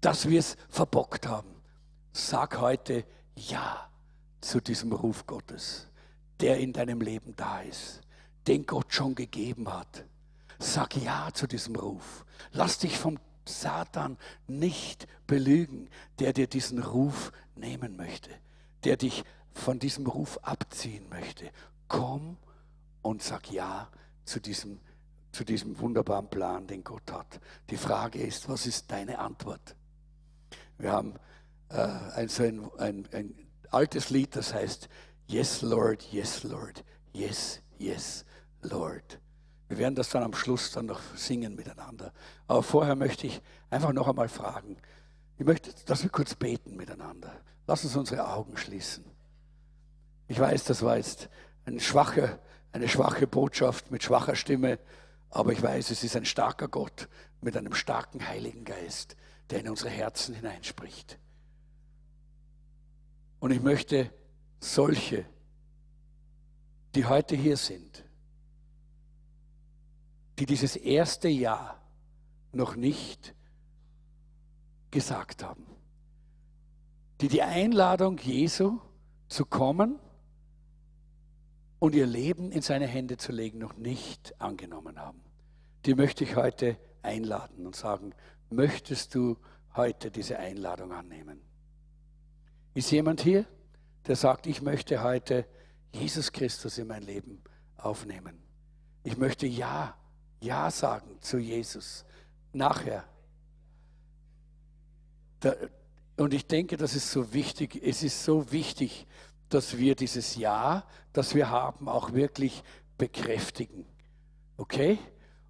dass 0.00 0.28
wir 0.28 0.38
es 0.38 0.56
verbockt 0.68 1.26
haben. 1.26 1.50
Sag 2.12 2.60
heute 2.60 3.04
Ja 3.34 3.88
zu 4.40 4.60
diesem 4.60 4.92
Ruf 4.92 5.26
Gottes, 5.26 5.88
der 6.38 6.58
in 6.58 6.72
deinem 6.72 7.00
Leben 7.00 7.34
da 7.34 7.60
ist, 7.60 8.02
den 8.46 8.66
Gott 8.66 8.94
schon 8.94 9.16
gegeben 9.16 9.72
hat 9.72 10.04
Sag 10.62 10.96
Ja 10.96 11.28
zu 11.34 11.48
diesem 11.48 11.74
Ruf. 11.74 12.24
Lass 12.52 12.78
dich 12.78 12.96
vom 12.96 13.18
Satan 13.44 14.16
nicht 14.46 15.08
belügen, 15.26 15.90
der 16.20 16.32
dir 16.32 16.46
diesen 16.46 16.80
Ruf 16.80 17.32
nehmen 17.56 17.96
möchte, 17.96 18.30
der 18.84 18.96
dich 18.96 19.24
von 19.52 19.80
diesem 19.80 20.06
Ruf 20.06 20.38
abziehen 20.42 21.08
möchte. 21.08 21.50
Komm 21.88 22.38
und 23.02 23.24
sag 23.24 23.50
Ja 23.50 23.90
zu 24.24 24.40
diesem, 24.40 24.78
zu 25.32 25.42
diesem 25.44 25.80
wunderbaren 25.80 26.30
Plan, 26.30 26.68
den 26.68 26.84
Gott 26.84 27.10
hat. 27.10 27.40
Die 27.68 27.76
Frage 27.76 28.22
ist, 28.22 28.48
was 28.48 28.64
ist 28.64 28.88
deine 28.92 29.18
Antwort? 29.18 29.74
Wir 30.78 30.92
haben 30.92 31.14
äh, 31.70 31.74
ein, 31.74 32.30
ein, 32.38 32.70
ein, 32.78 33.08
ein 33.12 33.34
altes 33.70 34.10
Lied, 34.10 34.36
das 34.36 34.54
heißt, 34.54 34.88
Yes, 35.26 35.62
Lord, 35.62 36.04
yes, 36.12 36.44
Lord, 36.44 36.84
yes, 37.12 37.60
yes, 37.78 38.24
Lord. 38.60 39.18
Wir 39.72 39.78
werden 39.78 39.94
das 39.94 40.10
dann 40.10 40.22
am 40.22 40.34
Schluss 40.34 40.70
dann 40.70 40.84
noch 40.84 41.00
singen 41.16 41.56
miteinander. 41.56 42.12
Aber 42.46 42.62
vorher 42.62 42.94
möchte 42.94 43.26
ich 43.26 43.40
einfach 43.70 43.94
noch 43.94 44.06
einmal 44.06 44.28
fragen. 44.28 44.76
Ich 45.38 45.46
möchte, 45.46 45.72
dass 45.86 46.02
wir 46.02 46.10
kurz 46.10 46.34
beten 46.34 46.76
miteinander. 46.76 47.40
Lass 47.66 47.82
uns 47.82 47.96
unsere 47.96 48.28
Augen 48.28 48.58
schließen. 48.58 49.02
Ich 50.28 50.38
weiß, 50.38 50.64
das 50.64 50.82
war 50.82 50.98
jetzt 50.98 51.30
eine 51.64 51.80
schwache, 51.80 52.38
eine 52.72 52.86
schwache 52.86 53.26
Botschaft 53.26 53.90
mit 53.90 54.02
schwacher 54.02 54.36
Stimme, 54.36 54.78
aber 55.30 55.52
ich 55.52 55.62
weiß, 55.62 55.90
es 55.90 56.04
ist 56.04 56.16
ein 56.16 56.26
starker 56.26 56.68
Gott 56.68 57.08
mit 57.40 57.56
einem 57.56 57.72
starken 57.72 58.28
Heiligen 58.28 58.66
Geist, 58.66 59.16
der 59.48 59.60
in 59.60 59.70
unsere 59.70 59.88
Herzen 59.88 60.34
hineinspricht. 60.34 61.18
Und 63.40 63.52
ich 63.52 63.62
möchte 63.62 64.10
solche, 64.60 65.24
die 66.94 67.06
heute 67.06 67.36
hier 67.36 67.56
sind, 67.56 68.04
die 70.38 70.46
dieses 70.46 70.76
erste 70.76 71.28
Jahr 71.28 71.80
noch 72.52 72.76
nicht 72.76 73.34
gesagt 74.90 75.42
haben. 75.42 75.66
Die 77.20 77.28
die 77.28 77.42
Einladung 77.42 78.18
Jesu 78.18 78.78
zu 79.28 79.46
kommen 79.46 79.98
und 81.78 81.94
ihr 81.94 82.06
Leben 82.06 82.52
in 82.52 82.62
seine 82.62 82.86
Hände 82.86 83.16
zu 83.16 83.32
legen 83.32 83.58
noch 83.58 83.76
nicht 83.76 84.40
angenommen 84.40 84.98
haben. 84.98 85.20
Die 85.86 85.94
möchte 85.94 86.24
ich 86.24 86.36
heute 86.36 86.76
einladen 87.02 87.66
und 87.66 87.74
sagen, 87.74 88.14
möchtest 88.50 89.14
du 89.14 89.36
heute 89.74 90.10
diese 90.10 90.38
Einladung 90.38 90.92
annehmen? 90.92 91.40
Ist 92.74 92.90
jemand 92.90 93.20
hier, 93.20 93.46
der 94.06 94.16
sagt, 94.16 94.46
ich 94.46 94.62
möchte 94.62 95.02
heute 95.02 95.46
Jesus 95.92 96.32
Christus 96.32 96.78
in 96.78 96.86
mein 96.86 97.02
Leben 97.02 97.42
aufnehmen? 97.76 98.42
Ich 99.02 99.16
möchte 99.16 99.46
Ja 99.46 99.96
ja 100.42 100.70
sagen 100.70 101.18
zu 101.20 101.38
Jesus 101.38 102.04
nachher. 102.52 103.04
Und 106.16 106.34
ich 106.34 106.46
denke, 106.46 106.76
das 106.76 106.94
ist 106.94 107.10
so 107.10 107.32
wichtig. 107.32 107.80
Es 107.82 108.02
ist 108.02 108.24
so 108.24 108.52
wichtig, 108.52 109.06
dass 109.48 109.76
wir 109.76 109.94
dieses 109.94 110.36
Ja, 110.36 110.84
das 111.12 111.34
wir 111.34 111.50
haben, 111.50 111.88
auch 111.88 112.12
wirklich 112.12 112.62
bekräftigen. 112.98 113.86
Okay? 114.56 114.98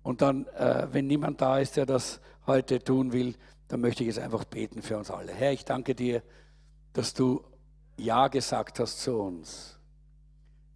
Und 0.03 0.23
dann, 0.23 0.47
äh, 0.47 0.89
wenn 0.91 1.07
niemand 1.07 1.41
da 1.41 1.59
ist, 1.59 1.77
der 1.77 1.87
das 1.87 2.21
heute 2.47 2.83
tun 2.83 3.13
will, 3.13 3.37
dann 3.69 3.81
möchte 3.81 4.03
ich 4.03 4.09
jetzt 4.09 4.19
einfach 4.19 4.45
beten 4.45 4.83
für 4.83 4.97
uns 4.99 5.11
alle. 5.11 5.33
Herr, 5.33 5.53
ich 5.53 5.65
danke 5.65 5.95
dir, 5.95 6.23
dass 6.93 7.15
du 7.15 7.45
Ja 7.97 8.29
gesagt 8.29 8.81
hast 8.81 9.01
zu 9.01 9.17
uns. 9.19 9.79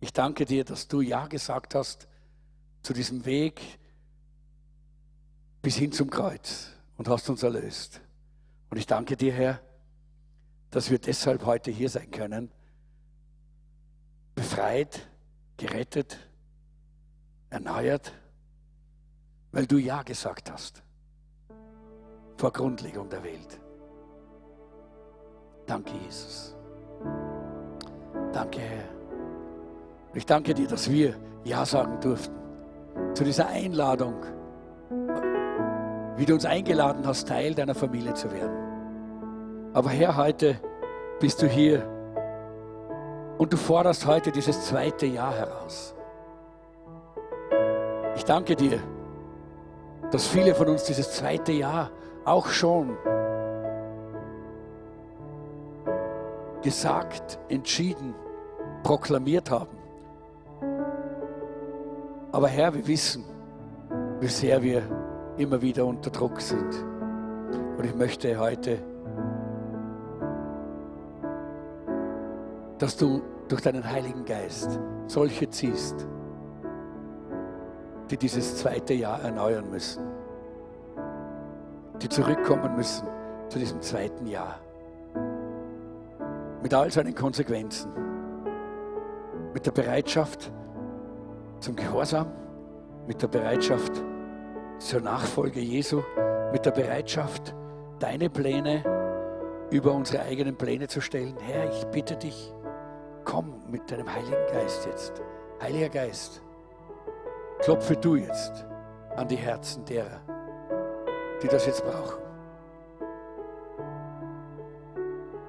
Ich 0.01 0.13
danke 0.13 0.45
dir, 0.45 0.65
dass 0.65 0.89
du 0.89 1.01
Ja 1.01 1.27
gesagt 1.27 1.75
hast 1.75 2.07
zu 2.83 2.93
diesem 2.93 3.25
Weg, 3.25 3.61
bis 5.67 5.75
hin 5.75 5.91
zum 5.91 6.09
Kreuz 6.09 6.71
und 6.97 7.09
hast 7.09 7.29
uns 7.29 7.43
erlöst. 7.43 8.01
Und 8.71 8.77
ich 8.77 8.87
danke 8.87 9.17
dir, 9.17 9.33
Herr, 9.33 9.59
dass 10.71 10.93
wir 10.93 11.01
deshalb 11.01 11.45
heute 11.45 11.73
hier 11.73 11.91
sein 11.91 12.09
können, 12.13 12.53
befreit, 14.37 15.09
gerettet, 15.57 16.19
erneuert, 17.51 18.13
weil 19.51 19.67
du 19.67 19.79
Ja 19.79 20.05
gesagt 20.05 20.53
hast 20.53 20.85
vor 22.37 22.53
Grundlegung 22.53 23.11
der 23.11 23.25
Welt. 23.25 23.61
Danke, 25.67 25.95
Jesus. 25.97 26.55
Danke, 28.33 28.61
Herr. 28.61 28.85
Ich 30.15 30.27
danke 30.27 30.55
dir, 30.55 30.69
dass 30.69 30.89
wir 30.89 31.19
Ja 31.43 31.67
sagen 31.67 32.01
durften 32.01 32.37
zu 33.15 33.25
dieser 33.25 33.49
Einladung 33.49 34.36
wie 36.17 36.25
du 36.25 36.35
uns 36.35 36.45
eingeladen 36.45 37.07
hast, 37.07 37.29
Teil 37.29 37.55
deiner 37.55 37.75
Familie 37.75 38.15
zu 38.15 38.33
werden. 38.33 38.57
Aber 39.75 39.91
Herr, 39.91 40.17
heute 40.17 40.57
bist 41.21 41.43
du 41.43 41.47
hier 41.47 41.87
und 43.39 43.53
du 43.53 43.57
forderst 43.57 44.07
heute 44.07 44.33
dieses 44.33 44.67
zweite 44.67 45.07
Jahr 45.07 45.35
heraus. 45.35 45.95
Ich 48.17 48.25
danke 48.25 48.57
dir, 48.57 48.81
dass 50.11 50.27
viele 50.27 50.55
von 50.55 50.69
uns 50.69 50.85
dieses 50.85 51.13
zweite 51.13 51.53
Jahr 51.53 51.91
auch 52.25 52.47
schon 52.47 52.97
gesagt, 56.63 57.39
entschieden, 57.49 58.15
proklamiert 58.83 59.51
haben. 59.51 59.77
Aber 62.33 62.49
Herr, 62.49 62.75
wir 62.75 62.87
wissen, 62.87 63.25
wie 64.21 64.29
sehr 64.29 64.63
wir 64.63 64.83
immer 65.39 65.61
wieder 65.61 65.85
unter 65.85 66.11
Druck 66.11 66.41
sind. 66.41 66.75
Und 67.77 67.85
ich 67.85 67.95
möchte 67.95 68.39
heute, 68.39 68.79
dass 72.79 72.97
du 72.97 73.23
durch 73.49 73.61
deinen 73.63 73.89
Heiligen 73.89 74.25
Geist 74.25 74.81
solche 75.07 75.49
ziehst, 75.51 76.07
die 78.11 78.17
dieses 78.17 78.57
zweite 78.57 78.95
Jahr 78.95 79.23
erneuern 79.23 79.71
müssen, 79.71 80.05
die 82.01 82.09
zurückkommen 82.09 82.77
müssen 82.77 83.07
zu 83.49 83.59
diesem 83.59 83.81
zweiten 83.81 84.27
Jahr, 84.27 84.59
mit 86.63 86.75
all 86.75 86.91
seinen 86.91 87.15
Konsequenzen, 87.15 87.91
mit 89.53 89.65
der 89.67 89.73
Bereitschaft 89.73 90.53
zum 91.61 91.77
Gehorsam, 91.77 92.27
mit 93.07 93.23
der 93.23 93.29
Bereitschaft 93.29 94.03
zur 94.79 95.01
Nachfolge 95.01 95.61
Jesu, 95.61 96.03
mit 96.53 96.65
der 96.65 96.71
Bereitschaft, 96.71 97.55
deine 97.99 98.31
Pläne 98.31 98.83
über 99.71 99.93
unsere 99.93 100.23
eigenen 100.23 100.57
Pläne 100.57 100.89
zu 100.89 101.01
stellen. 101.01 101.37
Herr, 101.41 101.71
ich 101.71 101.85
bitte 101.87 102.17
dich, 102.17 102.53
komm 103.25 103.63
mit 103.69 103.91
deinem 103.91 104.13
Heiligen 104.13 104.47
Geist 104.53 104.87
jetzt. 104.87 105.23
Heiliger 105.61 105.89
Geist, 105.89 106.43
klopfe 107.61 107.97
du 107.97 108.17
jetzt 108.17 108.67
an 109.17 109.27
die 109.27 109.37
Herzen 109.37 109.85
derer, 109.85 110.21
die 111.43 111.49
das 111.49 111.67
jetzt 111.67 111.85
brauchen. 111.85 112.23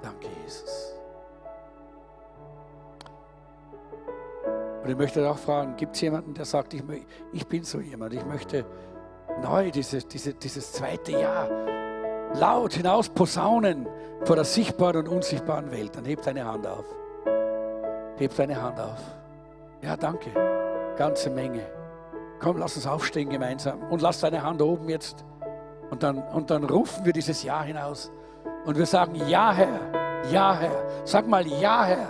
Danke, 0.01 0.28
Jesus. 0.43 0.93
Und 4.84 4.89
ich 4.89 4.97
möchte 4.97 5.30
auch 5.30 5.38
fragen, 5.38 5.75
gibt 5.75 5.95
es 5.95 6.01
jemanden, 6.01 6.34
der 6.34 6.45
sagt, 6.45 6.73
ich, 6.73 6.82
ich 7.34 7.45
bin 7.45 7.63
so 7.65 7.82
jemand, 7.82 8.13
ich 8.13 8.25
möchte 8.25 8.65
neu 9.41 9.71
diese, 9.71 9.99
diese, 9.99 10.34
dieses 10.34 10.73
zweite 10.73 11.11
Jahr 11.11 11.49
laut 12.34 12.73
hinaus 12.73 13.09
posaunen 13.09 13.88
vor 14.25 14.36
der 14.36 14.45
sichtbaren 14.45 14.97
und 14.97 15.07
unsichtbaren 15.07 15.71
Welt, 15.71 15.95
dann 15.95 16.05
heb 16.05 16.21
deine 16.23 16.45
Hand 16.45 16.65
auf. 16.67 16.86
Heb 18.17 18.36
deine 18.36 18.61
Hand 18.61 18.80
auf. 18.80 18.99
Ja, 19.82 19.95
danke. 19.95 20.32
Ganze 20.97 21.30
Menge. 21.30 21.61
Komm, 22.39 22.57
lass 22.57 22.75
uns 22.75 22.88
aufstehen 22.88 23.30
gemeinsam 23.30 23.82
und 23.89 24.01
lass 24.01 24.19
deine 24.19 24.43
Hand 24.43 24.61
oben 24.61 24.89
jetzt. 24.89 25.23
Und 25.89 26.03
dann, 26.03 26.17
und 26.17 26.49
dann 26.49 26.63
rufen 26.63 27.05
wir 27.05 27.13
dieses 27.13 27.43
Ja 27.43 27.63
hinaus. 27.63 28.11
Und 28.65 28.78
wir 28.78 28.86
sagen, 28.86 29.15
ja 29.28 29.53
Herr, 29.53 29.80
ja 30.32 30.55
Herr. 30.55 30.84
Sag 31.05 31.28
mal, 31.28 31.45
ja 31.47 31.86
Herr, 31.86 32.07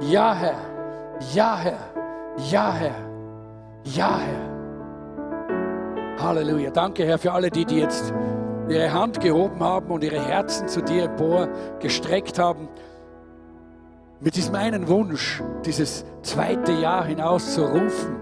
ja 0.00 0.34
Herr, 0.34 0.56
ja 1.32 1.56
Herr, 1.58 1.78
ja 2.50 2.72
Herr, 2.72 2.94
ja 3.84 4.18
Herr. 4.18 4.47
Halleluja. 6.20 6.70
Danke 6.70 7.04
Herr 7.04 7.18
für 7.18 7.32
alle 7.32 7.50
die, 7.50 7.64
die 7.64 7.78
jetzt 7.78 8.12
ihre 8.68 8.92
Hand 8.92 9.20
gehoben 9.20 9.60
haben 9.60 9.90
und 9.90 10.04
ihre 10.04 10.24
Herzen 10.24 10.68
zu 10.68 10.82
dir 10.82 11.04
empor 11.04 11.48
gestreckt 11.80 12.38
haben 12.38 12.68
mit 14.20 14.34
diesem 14.34 14.54
einen 14.56 14.88
Wunsch, 14.88 15.42
dieses 15.64 16.04
zweite 16.22 16.72
Jahr 16.72 17.04
hinaus 17.04 17.54
zu 17.54 17.64
rufen 17.64 18.16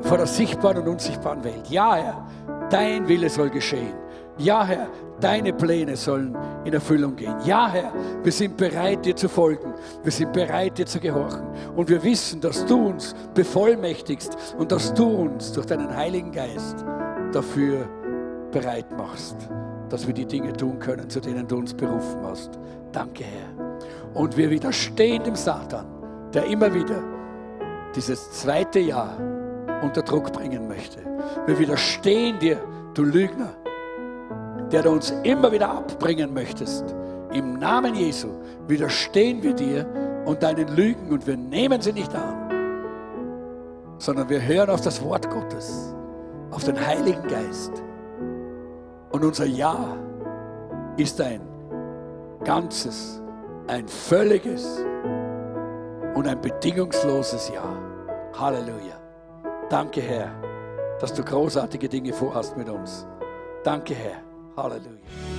vor 0.00 0.16
der 0.18 0.26
sichtbaren 0.26 0.78
und 0.78 0.88
unsichtbaren 0.88 1.44
Welt. 1.44 1.68
Ja, 1.68 1.96
Herr, 1.96 2.26
dein 2.70 3.08
Wille 3.08 3.28
soll 3.28 3.50
geschehen. 3.50 3.94
Ja, 4.36 4.64
Herr, 4.64 4.88
deine 5.20 5.52
Pläne 5.52 5.96
sollen 5.96 6.36
in 6.64 6.72
Erfüllung 6.72 7.14
gehen. 7.14 7.36
Ja, 7.44 7.68
Herr, 7.68 7.92
wir 8.22 8.32
sind 8.32 8.56
bereit, 8.56 9.04
dir 9.04 9.14
zu 9.14 9.28
folgen. 9.28 9.72
Wir 10.02 10.10
sind 10.10 10.32
bereit, 10.32 10.76
dir 10.76 10.86
zu 10.86 10.98
gehorchen. 10.98 11.46
Und 11.76 11.88
wir 11.88 12.02
wissen, 12.02 12.40
dass 12.40 12.66
du 12.66 12.88
uns 12.88 13.14
bevollmächtigst 13.34 14.56
und 14.58 14.72
dass 14.72 14.92
du 14.92 15.06
uns 15.06 15.52
durch 15.52 15.66
deinen 15.66 15.94
Heiligen 15.94 16.32
Geist 16.32 16.84
dafür 17.32 17.88
bereit 18.50 18.86
machst, 18.96 19.36
dass 19.88 20.06
wir 20.06 20.14
die 20.14 20.26
Dinge 20.26 20.52
tun 20.52 20.78
können, 20.78 21.08
zu 21.08 21.20
denen 21.20 21.46
du 21.46 21.56
uns 21.58 21.72
berufen 21.72 22.20
hast. 22.24 22.58
Danke, 22.90 23.24
Herr. 23.24 24.20
Und 24.20 24.36
wir 24.36 24.50
widerstehen 24.50 25.22
dem 25.22 25.36
Satan, 25.36 25.86
der 26.32 26.46
immer 26.46 26.72
wieder 26.74 27.02
dieses 27.94 28.32
zweite 28.32 28.80
Jahr 28.80 29.16
unter 29.82 30.02
Druck 30.02 30.32
bringen 30.32 30.66
möchte. 30.66 30.98
Wir 31.46 31.58
widerstehen 31.58 32.38
dir, 32.38 32.58
du 32.94 33.04
Lügner, 33.04 33.54
der 34.70 34.82
du 34.82 34.90
uns 34.90 35.10
immer 35.22 35.52
wieder 35.52 35.70
abbringen 35.70 36.32
möchtest. 36.34 36.94
Im 37.32 37.58
Namen 37.58 37.94
Jesu 37.94 38.28
widerstehen 38.68 39.42
wir 39.42 39.54
dir 39.54 39.86
und 40.24 40.42
deinen 40.42 40.68
Lügen 40.74 41.10
und 41.10 41.26
wir 41.26 41.36
nehmen 41.36 41.80
sie 41.80 41.92
nicht 41.92 42.14
an, 42.14 42.50
sondern 43.98 44.28
wir 44.28 44.40
hören 44.40 44.70
auf 44.70 44.80
das 44.80 45.02
Wort 45.02 45.28
Gottes, 45.30 45.94
auf 46.50 46.64
den 46.64 46.84
Heiligen 46.84 47.26
Geist. 47.28 47.82
Und 49.10 49.24
unser 49.24 49.46
Ja 49.46 49.96
ist 50.96 51.20
ein 51.20 51.40
ganzes 52.44 53.20
ein 53.66 53.88
völliges 53.88 54.84
und 56.14 56.28
ein 56.28 56.40
bedingungsloses 56.40 57.50
Ja. 57.52 57.64
Halleluja. 58.38 59.00
Danke, 59.70 60.00
Herr, 60.00 60.32
dass 61.00 61.14
du 61.14 61.22
großartige 61.22 61.88
Dinge 61.88 62.12
vorhast 62.12 62.56
mit 62.56 62.68
uns. 62.68 63.06
Danke, 63.62 63.94
Herr. 63.94 64.23
Halleluja. 64.56 65.33